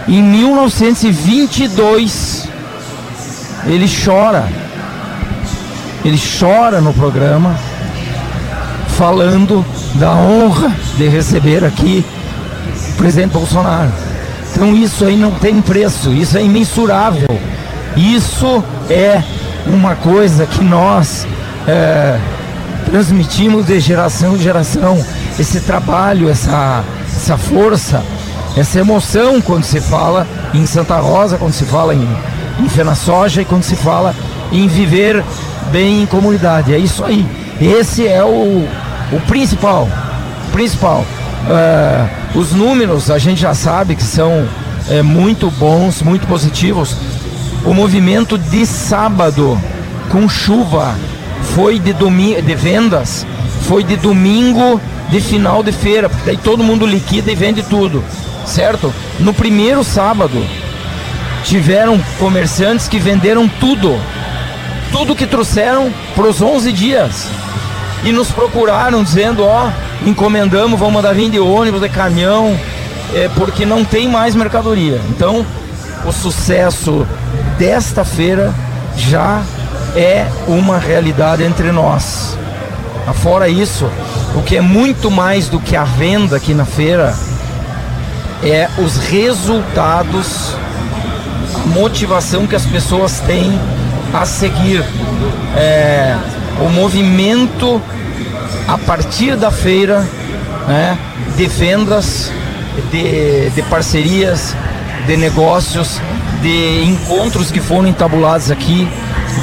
Em 0.07 0.21
1922 0.21 2.47
ele 3.65 3.89
chora. 3.89 4.47
Ele 6.03 6.21
chora 6.39 6.79
no 6.79 6.93
programa 6.93 7.57
falando 8.89 9.65
da 9.95 10.13
honra 10.13 10.71
de 10.97 11.07
receber 11.07 11.65
aqui 11.65 12.05
o 12.91 12.97
presidente 12.97 13.31
Bolsonaro. 13.31 13.91
Então 14.51 14.75
isso 14.75 15.03
aí 15.03 15.17
não 15.17 15.31
tem 15.31 15.59
preço, 15.61 16.13
isso 16.13 16.37
é 16.37 16.43
imensurável. 16.43 17.27
Isso 17.97 18.63
é 18.89 19.23
uma 19.65 19.95
coisa 19.95 20.45
que 20.45 20.63
nós 20.63 21.25
é, 21.67 22.19
transmitimos 22.85 23.65
de 23.65 23.79
geração 23.79 24.35
em 24.35 24.39
geração. 24.39 25.03
Esse 25.39 25.61
trabalho, 25.61 26.29
essa, 26.29 26.83
essa 27.07 27.37
força, 27.37 28.03
essa 28.55 28.79
emoção 28.79 29.41
quando 29.41 29.63
se 29.63 29.81
fala 29.81 30.25
em 30.53 30.65
Santa 30.65 30.97
Rosa, 30.97 31.37
quando 31.37 31.53
se 31.53 31.65
fala 31.65 31.93
em, 31.93 32.07
em 32.59 32.69
Fena 32.69 32.95
Soja 32.95 33.41
e 33.41 33.45
quando 33.45 33.63
se 33.63 33.75
fala 33.75 34.15
em 34.51 34.67
viver 34.67 35.23
bem 35.71 36.03
em 36.03 36.05
comunidade. 36.05 36.73
É 36.73 36.77
isso 36.77 37.03
aí. 37.03 37.25
Esse 37.59 38.07
é 38.07 38.23
o, 38.23 38.67
o 39.11 39.19
principal. 39.27 39.89
Principal. 40.51 41.05
Uh, 41.45 42.39
os 42.39 42.53
números 42.53 43.11
a 43.11 43.17
gente 43.17 43.41
já 43.41 43.53
sabe 43.53 43.95
que 43.95 44.03
são 44.03 44.47
é, 44.89 45.01
muito 45.01 45.49
bons, 45.51 46.01
muito 46.01 46.25
positivos. 46.27 46.95
O 47.65 47.73
movimento 47.73 48.37
de 48.37 48.65
sábado 48.65 49.59
com 50.09 50.29
chuva 50.29 50.95
foi 51.55 51.79
de 51.79 51.93
de 51.93 52.55
vendas, 52.55 53.25
foi 53.61 53.83
de 53.83 53.95
domingo 53.97 54.79
de 55.09 55.19
final 55.19 55.63
de 55.63 55.71
feira, 55.71 56.09
porque 56.09 56.25
daí 56.25 56.37
todo 56.37 56.63
mundo 56.63 56.85
liquida 56.85 57.31
e 57.31 57.35
vende 57.35 57.63
tudo, 57.63 58.03
certo? 58.45 58.93
No 59.19 59.33
primeiro 59.33 59.83
sábado 59.83 60.45
tiveram 61.43 61.99
comerciantes 62.19 62.87
que 62.87 62.99
venderam 62.99 63.47
tudo, 63.47 63.99
tudo 64.91 65.15
que 65.15 65.27
trouxeram 65.27 65.93
para 66.15 66.25
os 66.25 66.41
11 66.41 66.71
dias 66.71 67.27
e 68.03 68.11
nos 68.11 68.31
procuraram 68.31 69.03
dizendo, 69.03 69.43
ó, 69.43 69.69
encomendamos, 70.05 70.79
vamos 70.79 70.93
mandar 70.93 71.13
vir 71.13 71.29
de 71.29 71.39
ônibus, 71.39 71.81
de 71.81 71.89
caminhão, 71.89 72.57
é, 73.13 73.29
porque 73.35 73.65
não 73.65 73.83
tem 73.83 74.07
mais 74.07 74.35
mercadoria. 74.35 75.01
Então, 75.09 75.45
o 76.05 76.11
sucesso 76.11 77.05
desta 77.57 78.05
feira 78.05 78.53
já 78.95 79.41
é 79.95 80.27
uma 80.47 80.77
realidade 80.77 81.43
entre 81.43 81.71
nós. 81.71 82.37
Fora 83.21 83.47
isso, 83.47 83.89
o 84.35 84.41
que 84.41 84.57
é 84.57 84.61
muito 84.61 85.09
mais 85.09 85.47
do 85.47 85.59
que 85.59 85.75
a 85.75 85.83
venda 85.83 86.37
aqui 86.37 86.53
na 86.53 86.65
feira 86.65 87.15
é 88.43 88.69
os 88.77 88.97
resultados, 88.97 90.55
a 91.55 91.67
motivação 91.67 92.45
que 92.47 92.55
as 92.55 92.65
pessoas 92.65 93.19
têm 93.21 93.59
a 94.13 94.25
seguir. 94.25 94.83
É, 95.55 96.17
o 96.59 96.69
movimento 96.69 97.81
a 98.67 98.77
partir 98.77 99.35
da 99.35 99.51
feira 99.51 100.07
né, 100.67 100.97
de 101.35 101.45
vendas, 101.47 102.31
de, 102.91 103.49
de 103.51 103.61
parcerias, 103.63 104.55
de 105.05 105.17
negócios, 105.17 105.99
de 106.41 106.83
encontros 106.83 107.51
que 107.51 107.59
foram 107.59 107.87
entabulados 107.87 108.51
aqui, 108.51 108.87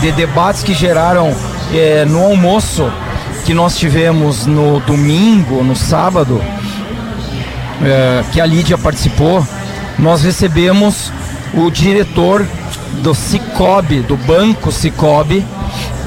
de 0.01 0.13
debates 0.13 0.63
que 0.63 0.75
geraram 0.75 1.35
é, 1.73 2.05
no 2.05 2.23
almoço 2.25 2.91
que 3.45 3.55
nós 3.55 3.77
tivemos 3.77 4.47
no 4.47 4.81
domingo, 4.81 5.63
no 5.63 5.75
sábado, 5.77 6.41
é, 7.85 8.25
que 8.33 8.41
a 8.41 8.47
Lídia 8.47 8.79
participou, 8.79 9.47
nós 9.99 10.23
recebemos 10.23 11.13
o 11.55 11.71
diretor 11.71 12.47
do 13.03 13.15
Cicobi, 13.15 14.01
do 14.01 14.17
Banco 14.17 14.71
Cicobi, 14.71 15.45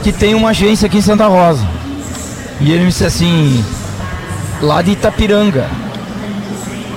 que 0.04 0.12
tem 0.12 0.34
uma 0.34 0.50
agência 0.50 0.88
aqui 0.88 0.98
em 0.98 1.02
Santa 1.02 1.28
Rosa. 1.28 1.68
E 2.62 2.72
ele 2.72 2.84
me 2.84 2.90
disse 2.90 3.06
assim, 3.06 3.64
lá 4.62 4.82
de 4.82 4.92
Itapiranga, 4.92 5.70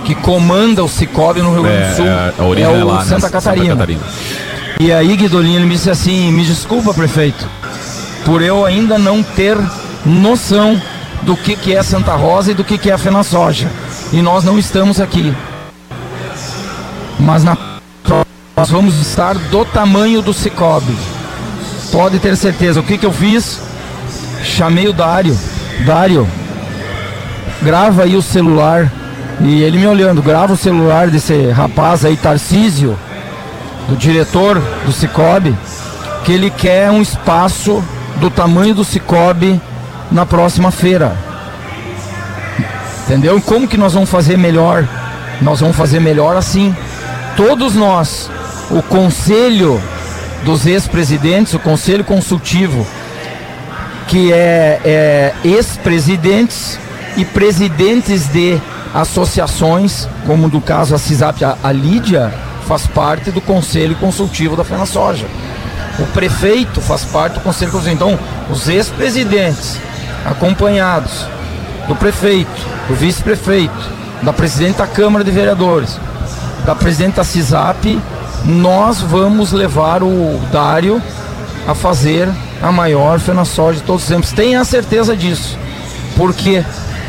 que 0.04 0.14
comanda 0.14 0.82
o 0.84 0.88
Cicobi 0.88 1.42
no 1.42 1.52
Rio 1.52 1.62
Grande 1.62 1.78
do 1.78 1.84
é, 1.84 1.94
Sul, 1.94 2.06
é, 2.06 2.60
é, 2.60 2.62
é 2.62 2.68
o 2.68 2.86
lá, 2.86 3.04
Santa, 3.04 3.26
né? 3.26 3.30
Catarina. 3.30 3.64
Santa 3.64 3.76
Catarina. 3.76 4.02
E 4.80 4.92
aí, 4.92 5.16
Guidolin, 5.16 5.56
ele 5.56 5.66
me 5.66 5.74
disse 5.74 5.90
assim, 5.90 6.30
me 6.30 6.44
desculpa, 6.44 6.94
prefeito, 6.94 7.48
por 8.24 8.40
eu 8.40 8.64
ainda 8.64 8.96
não 8.96 9.22
ter 9.22 9.58
noção 10.06 10.80
do 11.22 11.36
que, 11.36 11.56
que 11.56 11.74
é 11.74 11.82
Santa 11.82 12.14
Rosa 12.14 12.52
e 12.52 12.54
do 12.54 12.62
que, 12.62 12.78
que 12.78 12.90
é 12.90 12.94
a 12.94 12.98
Fena 12.98 13.22
Soja. 13.22 13.68
E 14.12 14.22
nós 14.22 14.44
não 14.44 14.58
estamos 14.58 15.00
aqui. 15.00 15.34
Mas 17.18 17.44
na 17.44 17.56
nós 18.56 18.70
vamos 18.70 18.98
estar 18.98 19.34
do 19.34 19.64
tamanho 19.64 20.20
do 20.20 20.32
Cicobi. 20.32 20.96
Pode 21.92 22.18
ter 22.18 22.36
certeza. 22.36 22.80
O 22.80 22.82
que, 22.82 22.98
que 22.98 23.06
eu 23.06 23.12
fiz? 23.12 23.60
Chamei 24.42 24.88
o 24.88 24.92
Dário. 24.92 25.38
Dário, 25.86 26.26
grava 27.62 28.02
aí 28.02 28.16
o 28.16 28.22
celular 28.22 28.90
E 29.40 29.62
ele 29.62 29.78
me 29.78 29.86
olhando, 29.86 30.20
grava 30.20 30.54
o 30.54 30.56
celular 30.56 31.08
desse 31.08 31.50
rapaz 31.50 32.04
aí, 32.04 32.16
Tarcísio, 32.16 32.98
do 33.88 33.96
diretor 33.96 34.60
do 34.84 34.90
Cicobi, 34.90 35.54
que 36.24 36.32
ele 36.32 36.50
quer 36.50 36.90
um 36.90 37.00
espaço 37.00 37.82
do 38.16 38.28
tamanho 38.28 38.74
do 38.74 38.84
Cicobi 38.84 39.60
na 40.10 40.26
próxima 40.26 40.72
feira. 40.72 41.16
Entendeu? 43.08 43.40
Como 43.40 43.66
que 43.66 43.78
nós 43.78 43.94
vamos 43.94 44.10
fazer 44.10 44.36
melhor? 44.36 44.86
Nós 45.40 45.60
vamos 45.60 45.74
fazer 45.74 45.98
melhor 45.98 46.36
assim. 46.36 46.76
Todos 47.38 47.74
nós, 47.74 48.28
o 48.70 48.82
conselho 48.82 49.80
dos 50.44 50.66
ex-presidentes, 50.66 51.54
o 51.54 51.58
conselho 51.58 52.04
consultivo, 52.04 52.86
que 54.08 54.30
é, 54.30 54.78
é 54.84 55.34
ex-presidentes 55.42 56.78
e 57.16 57.24
presidentes 57.24 58.28
de 58.28 58.60
associações, 58.92 60.06
como 60.26 60.50
do 60.50 60.60
caso 60.60 60.94
a 60.94 60.98
CISAP, 60.98 61.42
a, 61.46 61.56
a 61.62 61.72
Lídia 61.72 62.30
faz 62.66 62.86
parte 62.86 63.30
do 63.30 63.40
conselho 63.40 63.96
consultivo 63.96 64.54
da 64.54 64.64
Fena 64.64 64.84
Soja. 64.84 65.24
O 65.98 66.04
prefeito 66.08 66.82
faz 66.82 67.06
parte 67.06 67.34
do 67.36 67.40
conselho 67.40 67.72
consultivo. 67.72 67.94
Então, 67.94 68.18
os 68.50 68.68
ex-presidentes, 68.68 69.78
acompanhados 70.26 71.37
do 71.88 71.96
prefeito, 71.96 72.50
do 72.86 72.94
vice-prefeito, 72.94 73.90
da 74.22 74.32
presidente 74.32 74.76
da 74.76 74.86
Câmara 74.86 75.24
de 75.24 75.30
Vereadores, 75.30 75.98
da 76.64 76.74
presidente 76.74 77.16
da 77.16 77.24
CISAP, 77.24 77.98
nós 78.44 79.00
vamos 79.00 79.52
levar 79.52 80.02
o 80.02 80.40
Dário 80.52 81.02
a 81.66 81.74
fazer 81.74 82.28
a 82.62 82.70
maior 82.70 83.18
FenaSol 83.18 83.72
de 83.72 83.82
todos 83.82 84.02
os 84.02 84.08
tempos. 84.08 84.32
Tenha 84.32 84.64
certeza 84.64 85.16
disso. 85.16 85.58
Por 86.16 86.34
quê? 86.34 86.64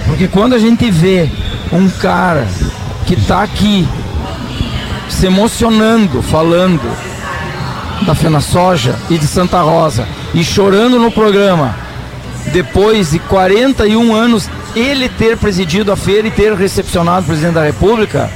Porque 0.06 0.28
quando 0.28 0.54
a 0.54 0.60
gente 0.60 0.90
vê 0.90 1.30
um 1.72 1.90
cara 1.90 2.48
que 3.06 3.16
está 3.16 3.44
aqui 3.44 3.88
se 5.10 5.26
emocionando, 5.26 6.22
falando 6.22 6.82
da 8.06 8.16
Fena 8.16 8.40
Soja 8.40 8.96
e 9.10 9.18
de 9.18 9.28
Santa 9.28 9.62
Rosa 9.62 10.08
e 10.34 10.44
chorando 10.44 11.00
no 11.00 11.12
programa, 11.12 11.76
depois 12.54 13.12
de 13.12 13.20
41 13.20 14.16
anos 14.16 14.50
ele 14.76 15.10
ter 15.10 15.38
presidido 15.38 15.92
a 15.92 15.96
feira 15.96 16.28
e 16.28 16.32
ter 16.32 16.54
recepcionado 16.54 17.22
o 17.22 17.26
presidente 17.26 17.54
da 17.54 17.64
República. 17.64 18.30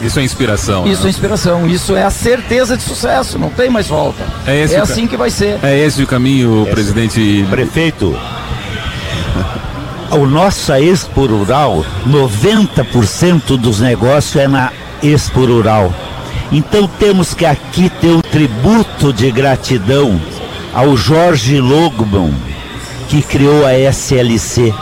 Isso 0.00 0.18
é 0.18 0.22
inspiração. 0.22 0.86
Isso 0.86 1.02
né? 1.02 1.06
é 1.06 1.10
inspiração. 1.10 1.66
Isso 1.66 1.96
é 1.96 2.02
a 2.02 2.10
certeza 2.10 2.76
de 2.76 2.82
sucesso. 2.82 3.38
Não 3.38 3.50
tem 3.50 3.70
mais 3.70 3.88
volta. 3.88 4.22
É, 4.46 4.62
esse 4.62 4.74
é 4.74 4.80
assim 4.80 5.06
que 5.06 5.16
vai 5.16 5.30
ser. 5.30 5.58
É 5.62 5.78
esse 5.78 6.02
o 6.02 6.06
caminho, 6.06 6.66
presidente. 6.70 7.46
Prefeito, 7.48 8.14
o 10.10 10.26
nosso 10.26 10.72
Expo 10.74 11.26
Rural, 11.26 11.84
90% 12.06 13.56
dos 13.56 13.80
negócios 13.80 14.36
é 14.36 14.46
na 14.46 14.72
Expo 15.02 15.46
Rural. 15.46 15.92
Então 16.52 16.86
temos 16.86 17.32
que 17.34 17.46
aqui 17.46 17.88
ter 17.88 18.08
um 18.08 18.20
tributo 18.20 19.12
de 19.12 19.30
gratidão 19.30 20.20
ao 20.74 20.96
Jorge 20.96 21.60
Logman, 21.60 22.34
que 23.08 23.22
criou 23.22 23.64
a 23.64 23.72
SLC, 23.74 24.74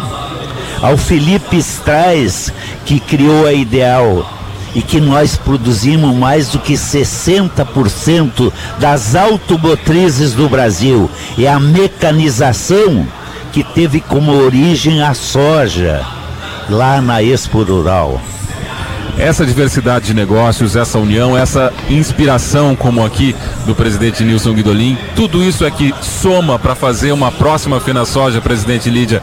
ao 0.82 0.96
Felipe 0.98 1.56
Strais, 1.58 2.52
que 2.84 2.98
criou 2.98 3.46
a 3.46 3.52
Ideal, 3.52 4.28
e 4.74 4.82
que 4.82 5.00
nós 5.00 5.36
produzimos 5.36 6.14
mais 6.14 6.48
do 6.48 6.58
que 6.58 6.74
60% 6.74 8.52
das 8.78 9.14
automotrizes 9.14 10.32
do 10.32 10.48
Brasil. 10.48 11.10
É 11.38 11.46
a 11.46 11.60
mecanização 11.60 13.06
que 13.52 13.62
teve 13.62 14.00
como 14.00 14.32
origem 14.32 15.02
a 15.02 15.14
soja, 15.14 16.04
lá 16.68 17.00
na 17.00 17.22
Expo 17.22 17.62
Rural. 17.62 18.20
Essa 19.18 19.44
diversidade 19.44 20.06
de 20.06 20.14
negócios, 20.14 20.74
essa 20.74 20.98
união, 20.98 21.36
essa 21.36 21.70
inspiração, 21.90 22.74
como 22.74 23.04
aqui 23.04 23.36
do 23.66 23.74
presidente 23.74 24.24
Nilson 24.24 24.54
Guidolin, 24.54 24.96
tudo 25.14 25.44
isso 25.44 25.66
é 25.66 25.70
que 25.70 25.94
soma 26.00 26.58
para 26.58 26.74
fazer 26.74 27.12
uma 27.12 27.30
próxima 27.30 27.78
Fena 27.78 28.06
Soja, 28.06 28.40
presidente 28.40 28.88
Lídia, 28.88 29.22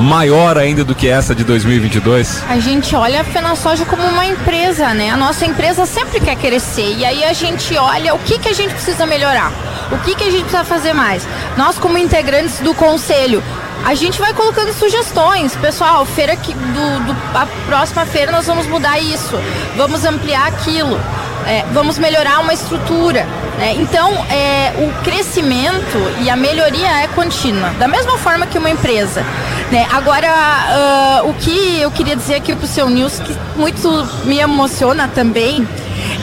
maior 0.00 0.56
ainda 0.58 0.84
do 0.84 0.94
que 0.94 1.08
essa 1.08 1.34
de 1.34 1.44
2022? 1.44 2.42
A 2.48 2.58
gente 2.58 2.94
olha 2.94 3.20
a 3.20 3.24
FenaSoja 3.24 3.84
como 3.84 4.02
uma 4.02 4.24
empresa, 4.24 4.92
né? 4.94 5.10
A 5.10 5.16
nossa 5.16 5.44
empresa 5.44 5.86
sempre 5.86 6.20
quer 6.20 6.36
crescer 6.36 6.96
e 6.96 7.04
aí 7.04 7.24
a 7.24 7.32
gente 7.32 7.76
olha 7.76 8.14
o 8.14 8.18
que, 8.18 8.38
que 8.38 8.48
a 8.48 8.52
gente 8.52 8.72
precisa 8.72 9.06
melhorar, 9.06 9.52
o 9.92 9.98
que, 9.98 10.14
que 10.14 10.24
a 10.24 10.30
gente 10.30 10.42
precisa 10.42 10.64
fazer 10.64 10.92
mais. 10.92 11.26
Nós, 11.56 11.78
como 11.78 11.98
integrantes 11.98 12.60
do 12.60 12.74
conselho, 12.74 13.42
a 13.84 13.94
gente 13.94 14.20
vai 14.20 14.32
colocando 14.34 14.72
sugestões. 14.72 15.56
Pessoal, 15.56 16.04
feira 16.04 16.36
que 16.36 16.52
do, 16.52 17.04
do, 17.04 17.16
a 17.36 17.46
próxima 17.66 18.04
feira 18.04 18.30
nós 18.30 18.46
vamos 18.46 18.66
mudar 18.66 18.98
isso, 18.98 19.38
vamos 19.76 20.04
ampliar 20.04 20.48
aquilo, 20.48 20.98
é, 21.46 21.64
vamos 21.72 21.98
melhorar 21.98 22.40
uma 22.40 22.52
estrutura. 22.52 23.26
Né? 23.58 23.74
Então, 23.74 24.10
é, 24.30 24.72
o 24.78 25.02
crescimento 25.02 25.98
e 26.22 26.30
a 26.30 26.36
melhoria 26.36 27.02
é 27.02 27.08
contínua, 27.08 27.70
da 27.78 27.86
mesma 27.86 28.16
forma 28.18 28.46
que 28.46 28.58
uma 28.58 28.70
empresa. 28.70 29.24
Né? 29.70 29.86
Agora, 29.92 31.22
uh, 31.22 31.30
o 31.30 31.34
que 31.34 31.80
eu 31.80 31.90
queria 31.90 32.16
dizer 32.16 32.36
aqui 32.36 32.54
para 32.54 32.64
o 32.64 32.68
seu 32.68 32.88
News, 32.88 33.18
que 33.20 33.36
muito 33.56 33.88
me 34.24 34.38
emociona 34.38 35.08
também, 35.08 35.66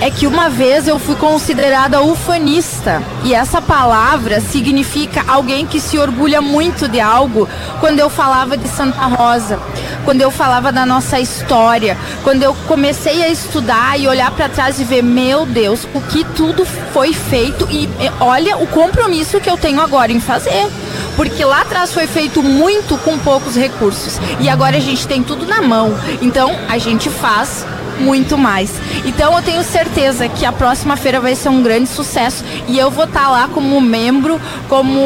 é 0.02 0.10
que 0.12 0.28
uma 0.28 0.50
vez 0.50 0.88
eu 0.88 1.00
fui 1.00 1.16
considerada 1.16 2.02
ufanista 2.02 3.02
e 3.24 3.34
essa 3.34 3.62
palavra 3.62 4.40
significa 4.40 5.24
alguém 5.28 5.66
que 5.66 5.80
se 5.80 5.98
orgulha 5.98 6.42
muito 6.42 6.88
de 6.88 7.00
algo 7.00 7.48
quando 7.80 8.00
eu 8.00 8.10
falava 8.10 8.56
de 8.58 8.68
Santa 8.68 9.06
Rosa, 9.06 9.60
quando 10.06 10.22
eu 10.22 10.32
falava 10.32 10.72
da 10.72 10.86
nossa 10.86 11.20
história, 11.20 11.98
quando 12.24 12.44
eu 12.44 12.56
comecei 12.68 13.24
a 13.24 13.30
estudar 13.30 14.00
e 14.00 14.08
olhar 14.08 14.32
para 14.32 14.50
trás 14.50 14.80
e 14.80 14.84
ver, 14.84 15.02
meu 15.02 15.46
Deus, 15.46 15.88
o 15.94 16.02
que 16.02 16.24
tudo 16.24 16.66
foi 16.66 17.14
feito 17.14 17.68
e 17.72 17.90
olha 18.20 18.58
o 18.58 18.68
compromisso 18.68 19.40
que 19.40 19.50
eu 19.50 19.58
tenho 19.58 19.82
agora 19.82 20.12
em 20.12 20.20
fazer. 20.20 20.68
Porque 21.16 21.44
lá 21.44 21.62
atrás 21.62 21.92
foi 21.92 22.06
feito 22.06 22.44
muito 22.44 22.96
com 23.00 23.18
poucos 23.18 23.56
recursos 23.56 24.20
e 24.40 24.48
agora 24.48 24.78
a 24.78 24.80
gente 24.80 25.08
tem 25.08 25.24
tudo 25.24 25.48
na 25.48 25.64
mão. 25.64 25.98
Então 26.22 26.56
a 26.70 26.78
gente 26.78 27.10
faz 27.10 27.66
muito 28.00 28.38
mais. 28.38 28.72
Então 29.06 29.36
eu 29.36 29.42
tenho 29.42 29.64
certeza 29.64 30.28
que 30.28 30.46
a 30.46 30.52
próxima 30.52 30.96
feira 30.96 31.20
vai 31.20 31.36
ser 31.36 31.50
um 31.50 31.62
grande 31.62 31.88
sucesso 31.90 32.44
e 32.68 32.78
eu 32.78 32.90
vou 32.90 33.06
estar 33.06 33.30
lá 33.30 33.48
como 33.54 33.80
membro, 33.82 34.40
como 34.68 35.00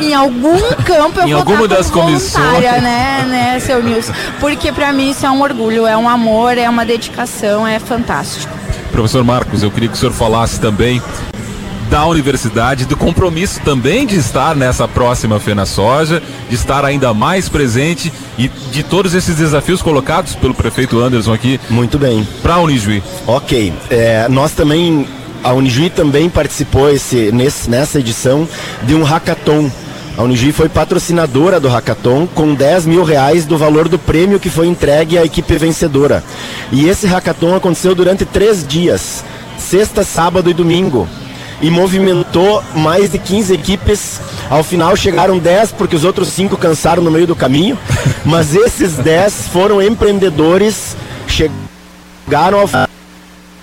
em 0.00 0.14
algum 0.14 0.58
campo 0.84 1.20
eu 1.20 1.26
em 1.26 1.30
vou 1.30 1.38
alguma 1.40 1.64
estar 1.64 1.76
das 1.76 1.90
como 1.90 2.06
comissões. 2.06 2.44
voluntária, 2.44 2.80
né, 2.80 3.24
né, 3.28 3.60
seu 3.60 3.82
Nilson? 3.82 4.12
Porque 4.40 4.72
para 4.72 4.92
mim 4.92 5.10
isso 5.10 5.24
é 5.26 5.30
um 5.30 5.42
orgulho, 5.42 5.86
é 5.86 5.96
um 5.96 6.08
amor, 6.08 6.58
é 6.58 6.68
uma 6.68 6.84
dedicação, 6.84 7.66
é 7.66 7.78
fantástico. 7.78 8.52
Professor 8.90 9.22
Marcos, 9.24 9.62
eu 9.62 9.70
queria 9.70 9.88
que 9.88 9.94
o 9.94 9.98
senhor 9.98 10.12
falasse 10.12 10.58
também 10.60 11.02
da 11.96 12.04
universidade, 12.04 12.84
do 12.84 12.94
compromisso 12.94 13.58
também 13.64 14.06
de 14.06 14.16
estar 14.16 14.54
nessa 14.54 14.86
próxima 14.86 15.40
Fena 15.40 15.64
Soja, 15.64 16.22
de 16.46 16.54
estar 16.54 16.84
ainda 16.84 17.14
mais 17.14 17.48
presente 17.48 18.12
e 18.36 18.48
de 18.48 18.82
todos 18.82 19.14
esses 19.14 19.36
desafios 19.36 19.80
colocados 19.80 20.34
pelo 20.34 20.52
prefeito 20.52 21.00
Anderson 21.00 21.32
aqui 21.32 21.58
Muito 21.70 21.98
bem. 21.98 22.28
para 22.42 22.56
a 22.56 22.60
Unijuí. 22.60 23.02
Ok. 23.26 23.72
É, 23.88 24.28
nós 24.28 24.52
também, 24.52 25.08
a 25.42 25.54
Unijuí 25.54 25.88
também 25.88 26.28
participou 26.28 26.90
esse, 26.90 27.32
nesse, 27.32 27.70
nessa 27.70 27.98
edição 27.98 28.46
de 28.82 28.94
um 28.94 29.02
hackathon. 29.02 29.70
A 30.18 30.22
Unijuí 30.22 30.52
foi 30.52 30.68
patrocinadora 30.68 31.58
do 31.58 31.68
hackathon 31.68 32.26
com 32.26 32.52
10 32.52 32.84
mil 32.84 33.04
reais 33.04 33.46
do 33.46 33.56
valor 33.56 33.88
do 33.88 33.98
prêmio 33.98 34.38
que 34.38 34.50
foi 34.50 34.66
entregue 34.66 35.16
à 35.16 35.24
equipe 35.24 35.56
vencedora. 35.56 36.22
E 36.70 36.90
esse 36.90 37.06
hackathon 37.06 37.54
aconteceu 37.54 37.94
durante 37.94 38.26
três 38.26 38.66
dias, 38.66 39.24
sexta, 39.56 40.04
sábado 40.04 40.50
e 40.50 40.52
domingo. 40.52 41.08
E 41.60 41.70
movimentou 41.70 42.62
mais 42.74 43.10
de 43.10 43.18
15 43.18 43.54
equipes. 43.54 44.20
Ao 44.50 44.62
final 44.62 44.94
chegaram 44.94 45.38
10, 45.38 45.72
porque 45.72 45.96
os 45.96 46.04
outros 46.04 46.28
cinco 46.28 46.56
cansaram 46.56 47.02
no 47.02 47.10
meio 47.10 47.26
do 47.26 47.34
caminho. 47.34 47.78
Mas 48.24 48.54
esses 48.54 48.94
10 48.96 49.48
foram 49.48 49.80
empreendedores, 49.80 50.96
chegaram 51.26 52.60
à 52.72 52.86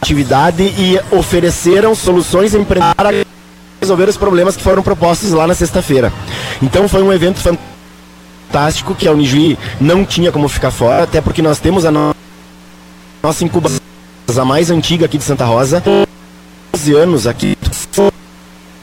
atividade 0.01 0.63
e 0.63 0.99
ofereceram 1.11 1.93
soluções 1.95 2.53
empreendedoras 2.53 2.95
para 2.95 3.25
resolver 3.81 4.09
os 4.09 4.17
problemas 4.17 4.55
que 4.57 4.63
foram 4.63 4.81
propostos 4.81 5.31
lá 5.31 5.45
na 5.47 5.53
sexta-feira. 5.53 6.11
Então 6.61 6.87
foi 6.87 7.03
um 7.03 7.13
evento 7.13 7.39
fantástico 7.39 8.95
que 8.95 9.07
a 9.07 9.11
Unijuí 9.11 9.57
não 9.79 10.03
tinha 10.05 10.31
como 10.31 10.47
ficar 10.49 10.71
fora, 10.71 11.03
até 11.03 11.21
porque 11.21 11.41
nós 11.41 11.59
temos 11.59 11.85
a 11.85 11.91
no- 11.91 12.15
nossa 13.21 13.43
incubadora, 13.43 13.79
a 14.35 14.45
mais 14.45 14.69
antiga 14.71 15.05
aqui 15.05 15.17
de 15.17 15.23
Santa 15.23 15.45
Rosa, 15.45 15.81
12 16.73 16.93
anos 16.95 17.27
aqui, 17.27 17.55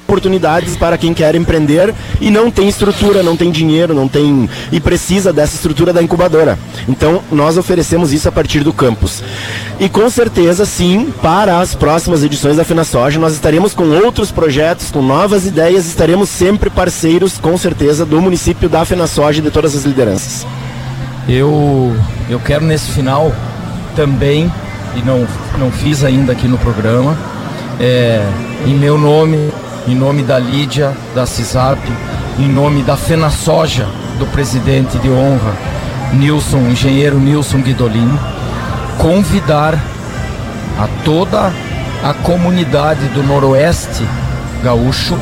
oportunidades 0.07 0.77
para 0.77 0.97
quem 0.97 1.13
quer 1.13 1.35
empreender 1.35 1.95
e 2.21 2.31
não 2.31 2.51
tem 2.51 2.69
estrutura, 2.69 3.23
não 3.23 3.37
tem 3.37 3.51
dinheiro, 3.51 3.95
não 3.95 4.07
tem 4.07 4.49
e 4.71 4.81
precisa 4.81 5.33
dessa 5.33 5.57
estrutura 5.57 5.93
da 5.93 6.03
incubadora. 6.03 6.59
Então, 6.89 7.21
nós 7.33 7.57
oferecemos 7.57 8.13
isso 8.13 8.29
a 8.29 8.33
partir 8.33 8.61
do 8.61 8.73
campus. 8.73 9.23
E 9.79 9.89
com 9.89 10.09
certeza, 10.09 10.65
sim, 10.65 11.13
para 11.23 11.61
as 11.61 11.75
próximas 11.75 12.23
edições 12.23 12.57
da 12.57 12.65
FenaSoja, 12.65 13.19
nós 13.19 13.35
estaremos 13.35 13.75
com 13.75 13.85
outros 14.05 14.31
projetos, 14.31 14.91
com 14.91 15.03
novas 15.03 15.47
ideias, 15.47 15.87
estaremos 15.87 16.29
sempre 16.29 16.71
parceiros, 16.71 17.39
com 17.39 17.57
certeza, 17.57 18.07
do 18.07 18.21
município 18.21 18.69
da 18.69 18.85
FenaSoja 18.85 19.41
e 19.41 19.43
de 19.43 19.51
todas 19.51 19.75
as 19.75 19.85
lideranças. 19.85 20.47
eu, 21.29 21.97
eu 22.29 22.39
quero 22.41 22.65
nesse 22.65 22.91
final 22.93 23.33
também, 23.97 24.53
e 24.97 25.03
não, 25.03 25.27
não 25.59 25.71
fiz 25.71 26.05
ainda 26.05 26.33
aqui 26.33 26.49
no 26.49 26.59
programa, 26.59 27.17
é, 27.81 28.23
em 28.67 28.75
meu 28.75 28.99
nome, 28.99 29.51
em 29.89 29.95
nome 29.95 30.23
da 30.23 30.39
Lídia, 30.39 30.93
da 31.15 31.25
CISAP, 31.25 31.79
em 32.39 32.47
nome 32.47 32.83
da 32.83 32.97
Fena 32.97 33.31
Soja, 33.31 33.87
do 34.19 34.27
presidente 34.27 34.99
de 34.99 35.09
honra, 35.09 35.55
Nilson, 36.13 36.59
engenheiro 36.69 37.19
Nilson 37.19 37.63
Guidolin, 37.63 38.19
convidar 38.99 39.75
a 40.79 40.89
toda 41.05 41.51
a 42.05 42.13
comunidade 42.13 43.07
do 43.09 43.23
Noroeste 43.23 44.07
Gaúcho 44.63 45.19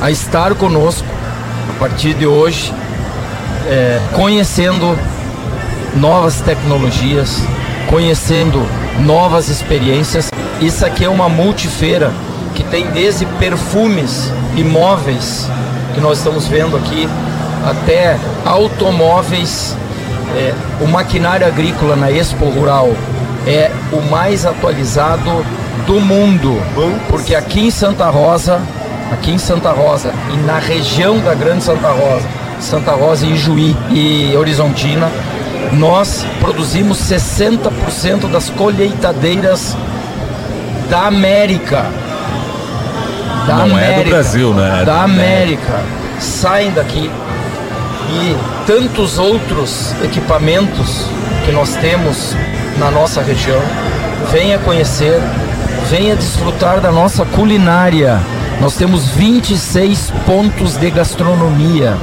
a 0.00 0.10
estar 0.10 0.54
conosco 0.54 1.06
a 1.70 1.78
partir 1.78 2.12
de 2.14 2.26
hoje, 2.26 2.72
é, 3.66 4.00
conhecendo 4.12 4.98
novas 5.94 6.40
tecnologias, 6.42 7.40
conhecendo 7.88 8.66
novas 9.00 9.48
experiências. 9.48 10.30
Isso 10.60 10.84
aqui 10.84 11.04
é 11.04 11.08
uma 11.08 11.28
multifeira 11.28 12.12
que 12.54 12.64
tem 12.64 12.86
desde 12.86 13.26
perfumes, 13.38 14.32
imóveis, 14.56 15.48
que 15.94 16.00
nós 16.00 16.18
estamos 16.18 16.46
vendo 16.46 16.76
aqui, 16.76 17.08
até 17.64 18.16
automóveis. 18.44 19.76
É, 20.34 20.54
o 20.80 20.86
maquinário 20.86 21.46
agrícola 21.46 21.96
na 21.96 22.10
Expo 22.10 22.46
Rural 22.46 22.90
é 23.46 23.70
o 23.92 24.00
mais 24.10 24.44
atualizado 24.44 25.44
do 25.86 26.00
mundo, 26.00 26.60
porque 27.08 27.34
aqui 27.34 27.60
em 27.60 27.70
Santa 27.70 28.08
Rosa, 28.10 28.60
aqui 29.12 29.30
em 29.30 29.38
Santa 29.38 29.70
Rosa 29.70 30.12
e 30.34 30.36
na 30.38 30.58
região 30.58 31.18
da 31.20 31.32
Grande 31.34 31.62
Santa 31.62 31.88
Rosa, 31.88 32.26
Santa 32.60 32.92
Rosa 32.92 33.24
e 33.24 33.36
Juí 33.36 33.76
e 33.90 34.36
Horizontina, 34.36 35.10
nós 35.72 36.24
produzimos 36.40 36.98
60% 36.98 38.30
das 38.30 38.50
colheitadeiras 38.50 39.76
da 40.88 41.06
América. 41.06 41.86
Da 43.46 43.56
Não 43.56 43.64
América, 43.76 44.00
é 44.00 44.04
do 44.04 44.10
Brasil, 44.10 44.54
né? 44.54 44.82
É 44.82 44.84
da 44.84 45.02
América. 45.02 45.80
Saem 46.18 46.72
daqui. 46.72 47.10
E 48.10 48.36
tantos 48.66 49.18
outros 49.18 49.92
equipamentos 50.02 51.06
que 51.44 51.52
nós 51.52 51.74
temos 51.76 52.34
na 52.78 52.90
nossa 52.90 53.20
região. 53.20 53.60
Venha 54.30 54.58
conhecer, 54.58 55.20
venha 55.88 56.16
desfrutar 56.16 56.80
da 56.80 56.90
nossa 56.90 57.24
culinária. 57.24 58.20
Nós 58.60 58.74
temos 58.76 59.08
26 59.08 60.12
pontos 60.24 60.76
de 60.76 60.90
gastronomia 60.90 61.96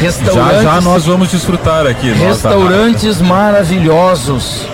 Restaurantes, 0.00 0.62
já 0.62 0.74
já 0.74 0.80
nós 0.80 1.04
vamos 1.04 1.30
desfrutar 1.30 1.86
aqui. 1.86 2.10
Restaurantes 2.12 3.20
maravilhosos, 3.20 4.66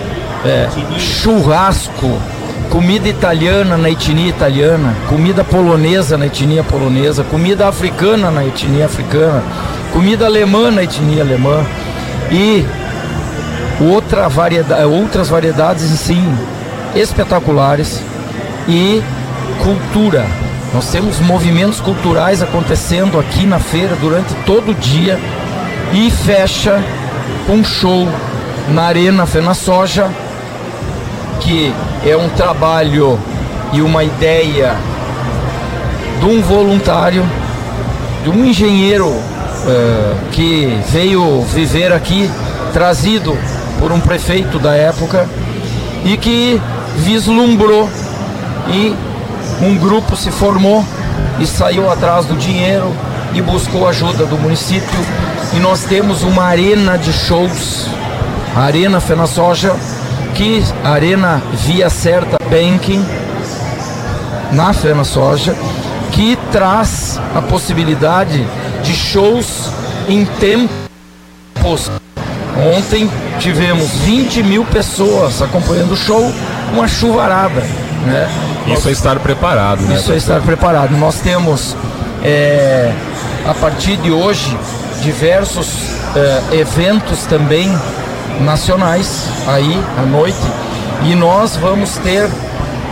é, 0.44 0.68
churrasco, 0.98 2.18
comida 2.70 3.08
italiana 3.08 3.76
na 3.76 3.90
etnia 3.90 4.28
italiana, 4.28 4.94
comida 5.08 5.42
polonesa 5.42 6.16
na 6.16 6.26
etnia 6.26 6.62
polonesa, 6.62 7.24
comida 7.24 7.66
africana 7.66 8.30
na 8.30 8.44
etnia 8.44 8.86
africana, 8.86 9.42
comida 9.92 10.26
alemã 10.26 10.70
na 10.70 10.84
etnia 10.84 11.22
alemã 11.22 11.64
e 12.30 12.64
outra 13.80 14.28
variedade, 14.28 14.84
outras 14.84 15.28
variedades 15.28 15.88
sim 15.98 16.24
espetaculares 16.94 18.00
e 18.68 19.02
cultura 19.62 20.24
nós 20.76 20.90
temos 20.90 21.18
movimentos 21.20 21.80
culturais 21.80 22.42
acontecendo 22.42 23.18
aqui 23.18 23.46
na 23.46 23.58
feira 23.58 23.96
durante 23.96 24.34
todo 24.44 24.72
o 24.72 24.74
dia 24.74 25.18
e 25.94 26.10
fecha 26.10 26.84
com 27.46 27.54
um 27.54 27.64
show 27.64 28.06
na 28.68 28.82
Arena 28.82 29.24
Fena 29.24 29.54
Soja, 29.54 30.10
que 31.40 31.72
é 32.04 32.14
um 32.14 32.28
trabalho 32.28 33.18
e 33.72 33.80
uma 33.80 34.04
ideia 34.04 34.76
de 36.20 36.26
um 36.26 36.42
voluntário, 36.42 37.24
de 38.22 38.28
um 38.28 38.44
engenheiro 38.44 39.08
uh, 39.08 40.16
que 40.32 40.78
veio 40.90 41.40
viver 41.54 41.90
aqui, 41.90 42.30
trazido 42.74 43.34
por 43.80 43.90
um 43.90 43.98
prefeito 43.98 44.58
da 44.58 44.74
época 44.74 45.26
e 46.04 46.18
que 46.18 46.60
vislumbrou 46.98 47.88
e 48.68 49.05
um 49.60 49.76
grupo 49.76 50.16
se 50.16 50.30
formou 50.30 50.84
e 51.38 51.46
saiu 51.46 51.90
atrás 51.90 52.26
do 52.26 52.36
dinheiro 52.36 52.92
e 53.34 53.40
buscou 53.40 53.88
ajuda 53.88 54.26
do 54.26 54.38
município. 54.38 54.98
E 55.54 55.58
nós 55.58 55.84
temos 55.84 56.22
uma 56.22 56.44
arena 56.44 56.96
de 56.98 57.12
shows, 57.12 57.86
a 58.54 58.60
Arena 58.60 59.00
Fena 59.00 59.26
Soja, 59.26 59.74
que 60.34 60.62
Arena 60.84 61.42
Via 61.52 61.88
Certa 61.88 62.36
Banking, 62.50 63.04
na 64.52 64.72
Fena 64.72 65.04
Soja, 65.04 65.54
que 66.12 66.36
traz 66.52 67.20
a 67.34 67.42
possibilidade 67.42 68.46
de 68.82 68.94
shows 68.94 69.70
em 70.08 70.24
tempos. 70.24 71.90
Ontem 72.76 73.10
tivemos 73.38 73.90
20 74.00 74.42
mil 74.42 74.64
pessoas 74.64 75.42
acompanhando 75.42 75.92
o 75.92 75.96
show, 75.96 76.32
uma 76.72 76.88
chuvarada. 76.88 77.60
Né? 78.06 78.55
Isso 78.72 78.88
é 78.88 78.92
estar 78.92 79.18
preparado, 79.20 79.82
né? 79.82 79.94
Isso 79.94 80.12
é 80.12 80.16
estar 80.16 80.40
preparado. 80.40 80.96
Nós 80.96 81.20
temos, 81.20 81.76
é, 82.22 82.92
a 83.46 83.54
partir 83.54 83.96
de 83.98 84.10
hoje, 84.10 84.56
diversos 85.02 85.68
é, 86.14 86.56
eventos 86.56 87.24
também 87.26 87.70
nacionais 88.40 89.24
aí 89.46 89.82
à 89.98 90.02
noite 90.02 90.38
e 91.04 91.14
nós 91.14 91.56
vamos 91.56 91.96
ter 91.98 92.28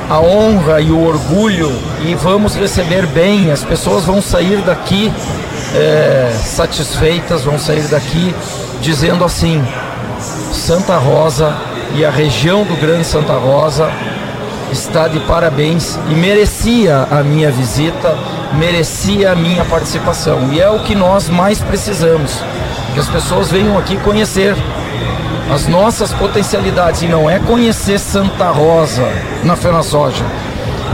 a 0.09 0.21
honra 0.21 0.81
e 0.81 0.91
o 0.91 1.03
orgulho 1.03 1.73
e 2.03 2.15
vamos 2.15 2.55
receber 2.55 3.07
bem. 3.07 3.51
As 3.51 3.65
pessoas 3.65 4.05
vão 4.05 4.21
sair 4.21 4.59
daqui 4.63 5.13
é, 5.75 6.33
satisfeitas, 6.45 7.43
vão 7.43 7.59
sair 7.59 7.85
daqui 7.89 8.35
dizendo 8.81 9.25
assim: 9.25 9.65
Santa 10.53 10.97
Rosa 10.97 11.55
e 11.95 12.05
a 12.05 12.11
região 12.11 12.65
do 12.65 12.77
Grande 12.77 13.05
Santa 13.05 13.35
Rosa 13.35 13.91
está 14.75 15.07
de 15.09 15.21
parabéns 15.21 15.99
e 16.11 16.15
merecia 16.15 17.07
a 17.11 17.23
minha 17.23 17.51
visita, 17.51 18.17
merecia 18.59 19.33
a 19.33 19.35
minha 19.37 19.65
participação. 19.65 20.53
E 20.53 20.61
é 20.61 20.69
o 20.69 20.81
que 20.81 20.95
nós 20.95 21.29
mais 21.29 21.61
precisamos, 21.61 22.43
que 22.93 23.01
as 23.01 23.09
pessoas 23.09 23.51
venham 23.51 23.79
aqui 23.79 23.97
conhecer 23.99 24.55
as 25.53 25.69
nossas 25.69 26.13
potencialidades 26.13 27.03
e 27.03 27.07
não 27.07 27.31
é 27.31 27.39
conhecer 27.39 27.99
Santa 27.99 28.51
Rosa 28.51 29.07
na 29.45 29.55
Fena 29.55 29.83
Soja. 29.83 30.25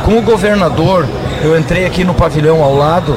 Com 0.05 0.19
o 0.19 0.23
governador, 0.23 1.09
eu 1.43 1.59
entrei 1.59 1.87
aqui 1.87 2.05
no 2.05 2.15
pavilhão 2.15 2.63
ao 2.63 2.77
lado. 2.77 3.17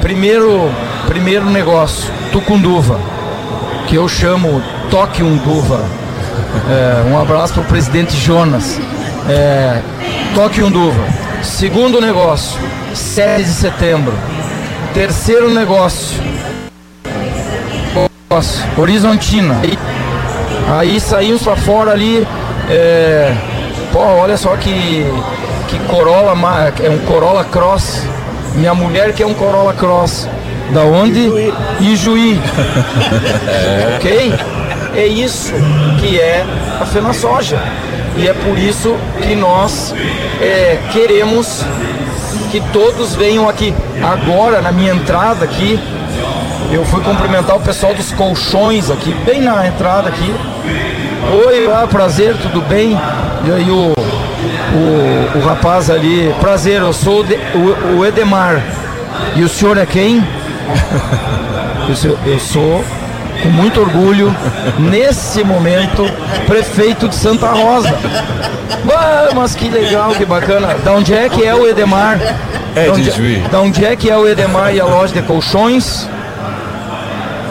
Primeiro, 0.00 0.68
primeiro 1.06 1.48
negócio, 1.48 2.10
Tucunduva, 2.32 2.98
que 3.86 3.94
eu 3.94 4.08
chamo 4.08 4.62
Toque 4.90 5.22
Unduva. 5.22 5.80
É, 6.68 7.10
um 7.10 7.20
abraço 7.20 7.54
para 7.54 7.62
o 7.62 7.66
presidente 7.66 8.16
Jonas. 8.16 8.80
É, 9.28 9.80
Toque 10.34 10.62
Unduva. 10.62 11.04
Segundo 11.42 12.00
negócio, 12.00 12.58
7 12.94 13.44
de 13.44 13.50
setembro. 13.50 14.14
Terceiro 14.94 15.50
negócio, 15.50 16.20
Horizontina. 18.76 19.60
Aí 20.78 21.00
saímos 21.00 21.42
para 21.42 21.56
fora 21.56 21.92
ali. 21.92 22.26
É, 22.70 23.34
pô, 23.92 24.00
olha 24.00 24.36
só 24.36 24.56
que, 24.56 25.04
que 25.68 25.78
Corolla, 25.88 26.34
é 26.82 26.90
um 26.90 26.98
Corolla 27.00 27.44
Cross. 27.44 28.02
Minha 28.54 28.74
mulher 28.74 29.12
que 29.12 29.22
é 29.22 29.26
um 29.26 29.34
Corolla 29.34 29.74
Cross. 29.74 30.28
Da 30.72 30.82
onde? 30.82 31.20
Ijuí. 31.20 31.54
Ijuí. 31.80 32.40
é. 33.48 33.96
ok? 33.96 34.34
É 34.94 35.06
isso 35.06 35.52
que 36.00 36.18
é 36.18 36.44
a 36.80 36.86
Fena 36.86 37.12
Soja. 37.12 37.60
E 38.16 38.28
é 38.28 38.34
por 38.34 38.58
isso 38.58 38.96
que 39.22 39.34
nós 39.34 39.94
é, 40.40 40.78
queremos 40.92 41.64
que 42.50 42.60
todos 42.72 43.14
venham 43.14 43.48
aqui. 43.48 43.74
Agora, 44.02 44.60
na 44.60 44.70
minha 44.70 44.92
entrada 44.92 45.44
aqui, 45.44 45.80
eu 46.70 46.84
fui 46.84 47.02
cumprimentar 47.02 47.56
o 47.56 47.60
pessoal 47.60 47.94
dos 47.94 48.12
colchões 48.12 48.90
aqui, 48.90 49.14
bem 49.24 49.40
na 49.40 49.66
entrada 49.66 50.08
aqui. 50.08 50.34
Oi, 51.46 51.70
ah, 51.72 51.86
prazer, 51.86 52.36
tudo 52.36 52.60
bem? 52.62 52.98
E 53.44 53.50
aí 53.50 53.70
o, 53.70 53.94
o, 54.74 55.38
o 55.38 55.40
rapaz 55.46 55.88
ali, 55.88 56.34
prazer, 56.40 56.80
eu 56.82 56.92
sou 56.92 57.24
o, 57.24 57.98
o 57.98 58.06
Edemar. 58.06 58.62
E 59.34 59.42
o 59.42 59.48
senhor 59.48 59.78
é 59.78 59.86
quem? 59.86 60.22
eu, 61.88 62.18
eu 62.32 62.38
sou 62.38 62.84
com 63.42 63.50
muito 63.50 63.80
orgulho, 63.80 64.34
nesse 64.78 65.42
momento, 65.42 66.04
prefeito 66.46 67.08
de 67.08 67.14
Santa 67.14 67.48
Rosa. 67.48 67.94
Ah, 68.90 69.28
mas 69.34 69.54
que 69.54 69.68
legal, 69.68 70.12
que 70.12 70.24
bacana. 70.24 70.74
Da 70.84 70.92
onde 70.92 71.14
é 71.14 71.28
que 71.28 71.44
é 71.44 71.54
o 71.54 71.66
Edemar? 71.66 72.18
É 72.74 72.86
da 72.86 72.92
onde, 72.92 73.10
de 73.10 73.38
da 73.48 73.60
onde 73.60 73.84
é 73.84 73.96
que 73.96 74.10
é 74.10 74.16
o 74.16 74.26
Edemar 74.26 74.74
e 74.74 74.80
a 74.80 74.84
loja 74.84 75.12
de 75.12 75.22
colchões? 75.22 76.08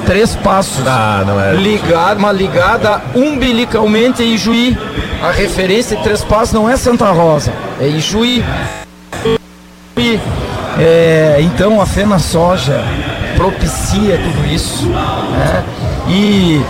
Três 0.05 0.35
Passos. 0.35 0.85
Ah, 0.87 1.23
não 1.25 1.39
é. 1.39 1.53
Ligada, 1.53 2.19
uma 2.19 2.31
ligada 2.31 3.01
umbilicalmente 3.13 4.23
em 4.23 4.33
Ijuí. 4.33 4.77
A 5.21 5.31
referência 5.31 5.95
de 5.95 6.03
Três 6.03 6.23
Passos 6.23 6.53
não 6.53 6.69
é 6.69 6.75
Santa 6.75 7.11
Rosa, 7.11 7.53
é 7.79 7.87
Ijuí. 7.87 8.43
É, 10.79 11.37
então 11.41 11.79
a 11.79 11.85
Fena 11.85 12.17
Soja 12.17 12.83
propicia 13.35 14.17
tudo 14.17 14.53
isso 14.53 14.87
né? 14.87 15.63
e 16.07 16.61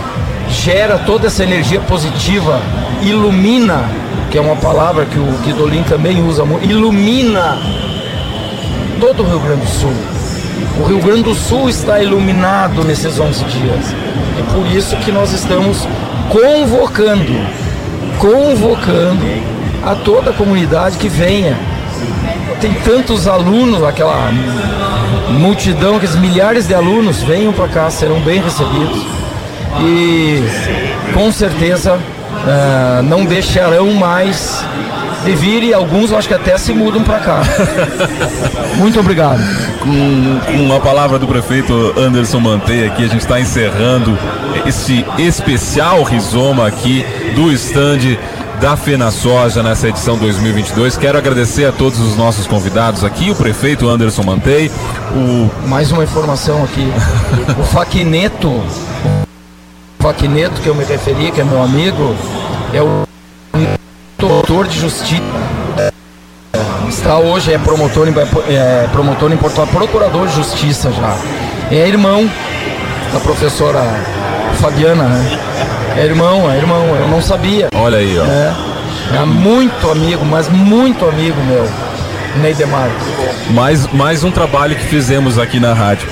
gera 0.48 0.98
toda 0.98 1.26
essa 1.26 1.42
energia 1.42 1.80
positiva, 1.80 2.60
ilumina, 3.02 3.84
que 4.30 4.38
é 4.38 4.40
uma 4.40 4.56
palavra 4.56 5.06
que 5.06 5.18
o 5.18 5.38
Guidolin 5.44 5.82
também 5.82 6.22
usa 6.26 6.44
muito, 6.44 6.64
ilumina 6.64 7.58
todo 9.00 9.22
o 9.22 9.26
Rio 9.26 9.40
Grande 9.40 9.62
do 9.62 9.68
Sul. 9.68 9.94
O 10.80 10.84
Rio 10.84 11.00
Grande 11.00 11.24
do 11.24 11.34
Sul 11.34 11.68
está 11.68 12.00
iluminado 12.02 12.84
nesses 12.84 13.18
11 13.18 13.44
dias. 13.44 13.94
É 14.38 14.54
por 14.54 14.66
isso 14.66 14.96
que 14.96 15.10
nós 15.10 15.32
estamos 15.32 15.86
convocando, 16.28 17.32
convocando 18.18 19.26
a 19.84 19.94
toda 19.94 20.30
a 20.30 20.32
comunidade 20.32 20.96
que 20.98 21.08
venha. 21.08 21.58
Tem 22.60 22.72
tantos 22.74 23.26
alunos, 23.26 23.82
aquela 23.82 24.30
multidão, 25.32 25.96
aqueles 25.96 26.16
milhares 26.16 26.66
de 26.66 26.74
alunos 26.74 27.22
venham 27.22 27.52
para 27.52 27.68
cá, 27.68 27.90
serão 27.90 28.20
bem 28.20 28.40
recebidos. 28.40 29.04
E 29.80 30.42
com 31.14 31.32
certeza 31.32 31.94
uh, 31.94 33.02
não 33.02 33.24
deixarão 33.24 33.92
mais 33.94 34.64
de 35.24 35.34
vir 35.34 35.62
e 35.62 35.72
alguns 35.72 36.10
eu 36.10 36.18
acho 36.18 36.28
que 36.28 36.34
até 36.34 36.56
se 36.58 36.72
mudam 36.72 37.02
para 37.02 37.18
cá. 37.20 37.42
Muito 38.76 38.98
obrigado. 38.98 39.40
Com, 39.78 40.40
com 40.40 40.74
a 40.74 40.80
palavra 40.80 41.18
do 41.18 41.26
prefeito 41.26 41.94
Anderson 41.96 42.40
Manteia 42.40 42.86
aqui, 42.86 43.04
a 43.04 43.08
gente 43.08 43.20
está 43.20 43.40
encerrando 43.40 44.18
esse 44.66 45.04
especial 45.18 46.02
rizoma 46.02 46.66
aqui 46.66 47.04
do 47.34 47.52
estande 47.52 48.18
da 48.62 48.76
Fena 48.76 49.10
Soja 49.10 49.60
nessa 49.60 49.88
edição 49.88 50.16
2022. 50.16 50.96
Quero 50.96 51.18
agradecer 51.18 51.64
a 51.64 51.72
todos 51.72 51.98
os 51.98 52.16
nossos 52.16 52.46
convidados 52.46 53.02
aqui, 53.02 53.28
o 53.28 53.34
prefeito 53.34 53.88
Anderson 53.88 54.22
Mantei, 54.22 54.70
o 55.16 55.68
mais 55.68 55.90
uma 55.90 56.04
informação 56.04 56.62
aqui, 56.62 56.86
o 57.58 57.64
Faquineto, 57.64 58.48
o 58.48 58.64
Faquineto 59.98 60.60
que 60.60 60.68
eu 60.68 60.76
me 60.76 60.84
referi, 60.84 61.32
que 61.32 61.40
é 61.40 61.44
meu 61.44 61.60
amigo, 61.60 62.14
é 62.72 62.80
o 62.80 63.02
doutor 64.16 64.68
de 64.68 64.78
justiça. 64.78 65.20
Está 66.88 67.18
hoje, 67.18 67.52
é 67.52 67.58
promotor 67.58 68.06
em, 68.06 68.14
é, 68.48 68.86
promotor 68.92 69.32
em 69.32 69.36
Porto 69.36 69.66
procurador 69.72 70.28
de 70.28 70.36
justiça 70.36 70.92
já. 70.92 71.16
É 71.68 71.88
irmão 71.88 72.30
da 73.12 73.18
professora 73.18 73.80
Fabiana, 74.60 75.02
né? 75.02 75.38
É 75.96 76.04
irmão, 76.04 76.50
é 76.50 76.56
irmão, 76.56 76.84
eu 76.96 77.08
não 77.08 77.20
sabia. 77.20 77.68
Olha 77.74 77.98
aí, 77.98 78.18
ó. 78.18 78.24
É, 78.24 78.54
é 79.16 79.24
muito 79.24 79.90
amigo, 79.90 80.24
mas 80.24 80.48
muito 80.48 81.06
amigo 81.06 81.40
meu. 81.44 81.68
Neidemar. 82.40 82.90
Mais, 83.50 83.86
mais 83.92 84.24
um 84.24 84.30
trabalho 84.30 84.74
que 84.74 84.84
fizemos 84.86 85.38
aqui 85.38 85.60
na 85.60 85.74
rádio. 85.74 86.08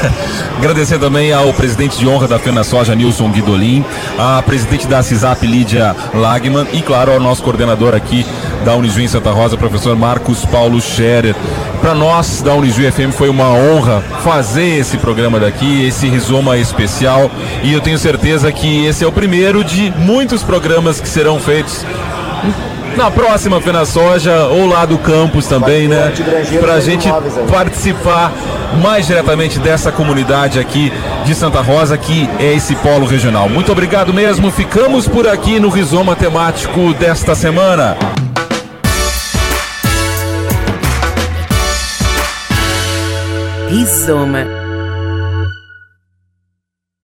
Agradecer 0.56 0.98
também 0.98 1.32
ao 1.32 1.52
presidente 1.52 1.98
de 1.98 2.08
honra 2.08 2.26
da 2.26 2.38
Fena 2.38 2.64
Soja, 2.64 2.94
Nilson 2.94 3.30
Guidolin, 3.30 3.84
a 4.18 4.40
presidente 4.42 4.86
da 4.86 5.02
CISAP, 5.02 5.46
Lídia 5.46 5.94
Lagman, 6.14 6.66
e 6.72 6.80
claro, 6.80 7.12
ao 7.12 7.20
nosso 7.20 7.42
coordenador 7.42 7.94
aqui 7.94 8.24
da 8.64 8.74
Unijuí 8.74 9.08
Santa 9.08 9.30
Rosa, 9.30 9.56
professor 9.56 9.94
Marcos 9.94 10.44
Paulo 10.46 10.80
Scherer. 10.80 11.36
Para 11.80 11.94
nós 11.94 12.42
da 12.42 12.54
Unijuí 12.54 12.90
FM 12.90 13.12
foi 13.12 13.28
uma 13.28 13.50
honra 13.50 14.02
fazer 14.24 14.78
esse 14.78 14.96
programa 14.96 15.38
daqui, 15.38 15.86
esse 15.86 16.08
rizoma 16.08 16.56
especial, 16.56 17.30
e 17.62 17.72
eu 17.72 17.80
tenho 17.80 17.98
certeza 17.98 18.50
que 18.50 18.86
esse 18.86 19.04
é 19.04 19.06
o 19.06 19.12
primeiro 19.12 19.62
de 19.62 19.92
muitos 19.98 20.42
programas 20.42 21.00
que 21.00 21.08
serão 21.08 21.38
feitos 21.38 21.84
na 22.96 23.10
próxima 23.10 23.60
Fena 23.60 23.84
Soja 23.84 24.46
ou 24.46 24.66
lá 24.66 24.84
do 24.84 24.98
campus 24.98 25.46
também, 25.46 25.88
né? 25.88 26.12
Para 26.60 26.74
a 26.74 26.80
gente 26.80 27.08
participar 27.50 28.32
mais 28.82 29.06
diretamente 29.06 29.58
dessa 29.58 29.90
comunidade 29.90 30.58
aqui 30.58 30.92
de 31.24 31.34
Santa 31.34 31.60
Rosa, 31.60 31.96
que 31.96 32.28
é 32.38 32.54
esse 32.54 32.74
polo 32.76 33.06
regional. 33.06 33.48
Muito 33.48 33.72
obrigado 33.72 34.12
mesmo. 34.12 34.50
Ficamos 34.50 35.06
por 35.06 35.26
aqui 35.26 35.58
no 35.58 35.68
Rizoma 35.68 36.14
Temático 36.14 36.92
desta 36.94 37.34
semana. 37.34 37.96
Rizoma 43.68 44.57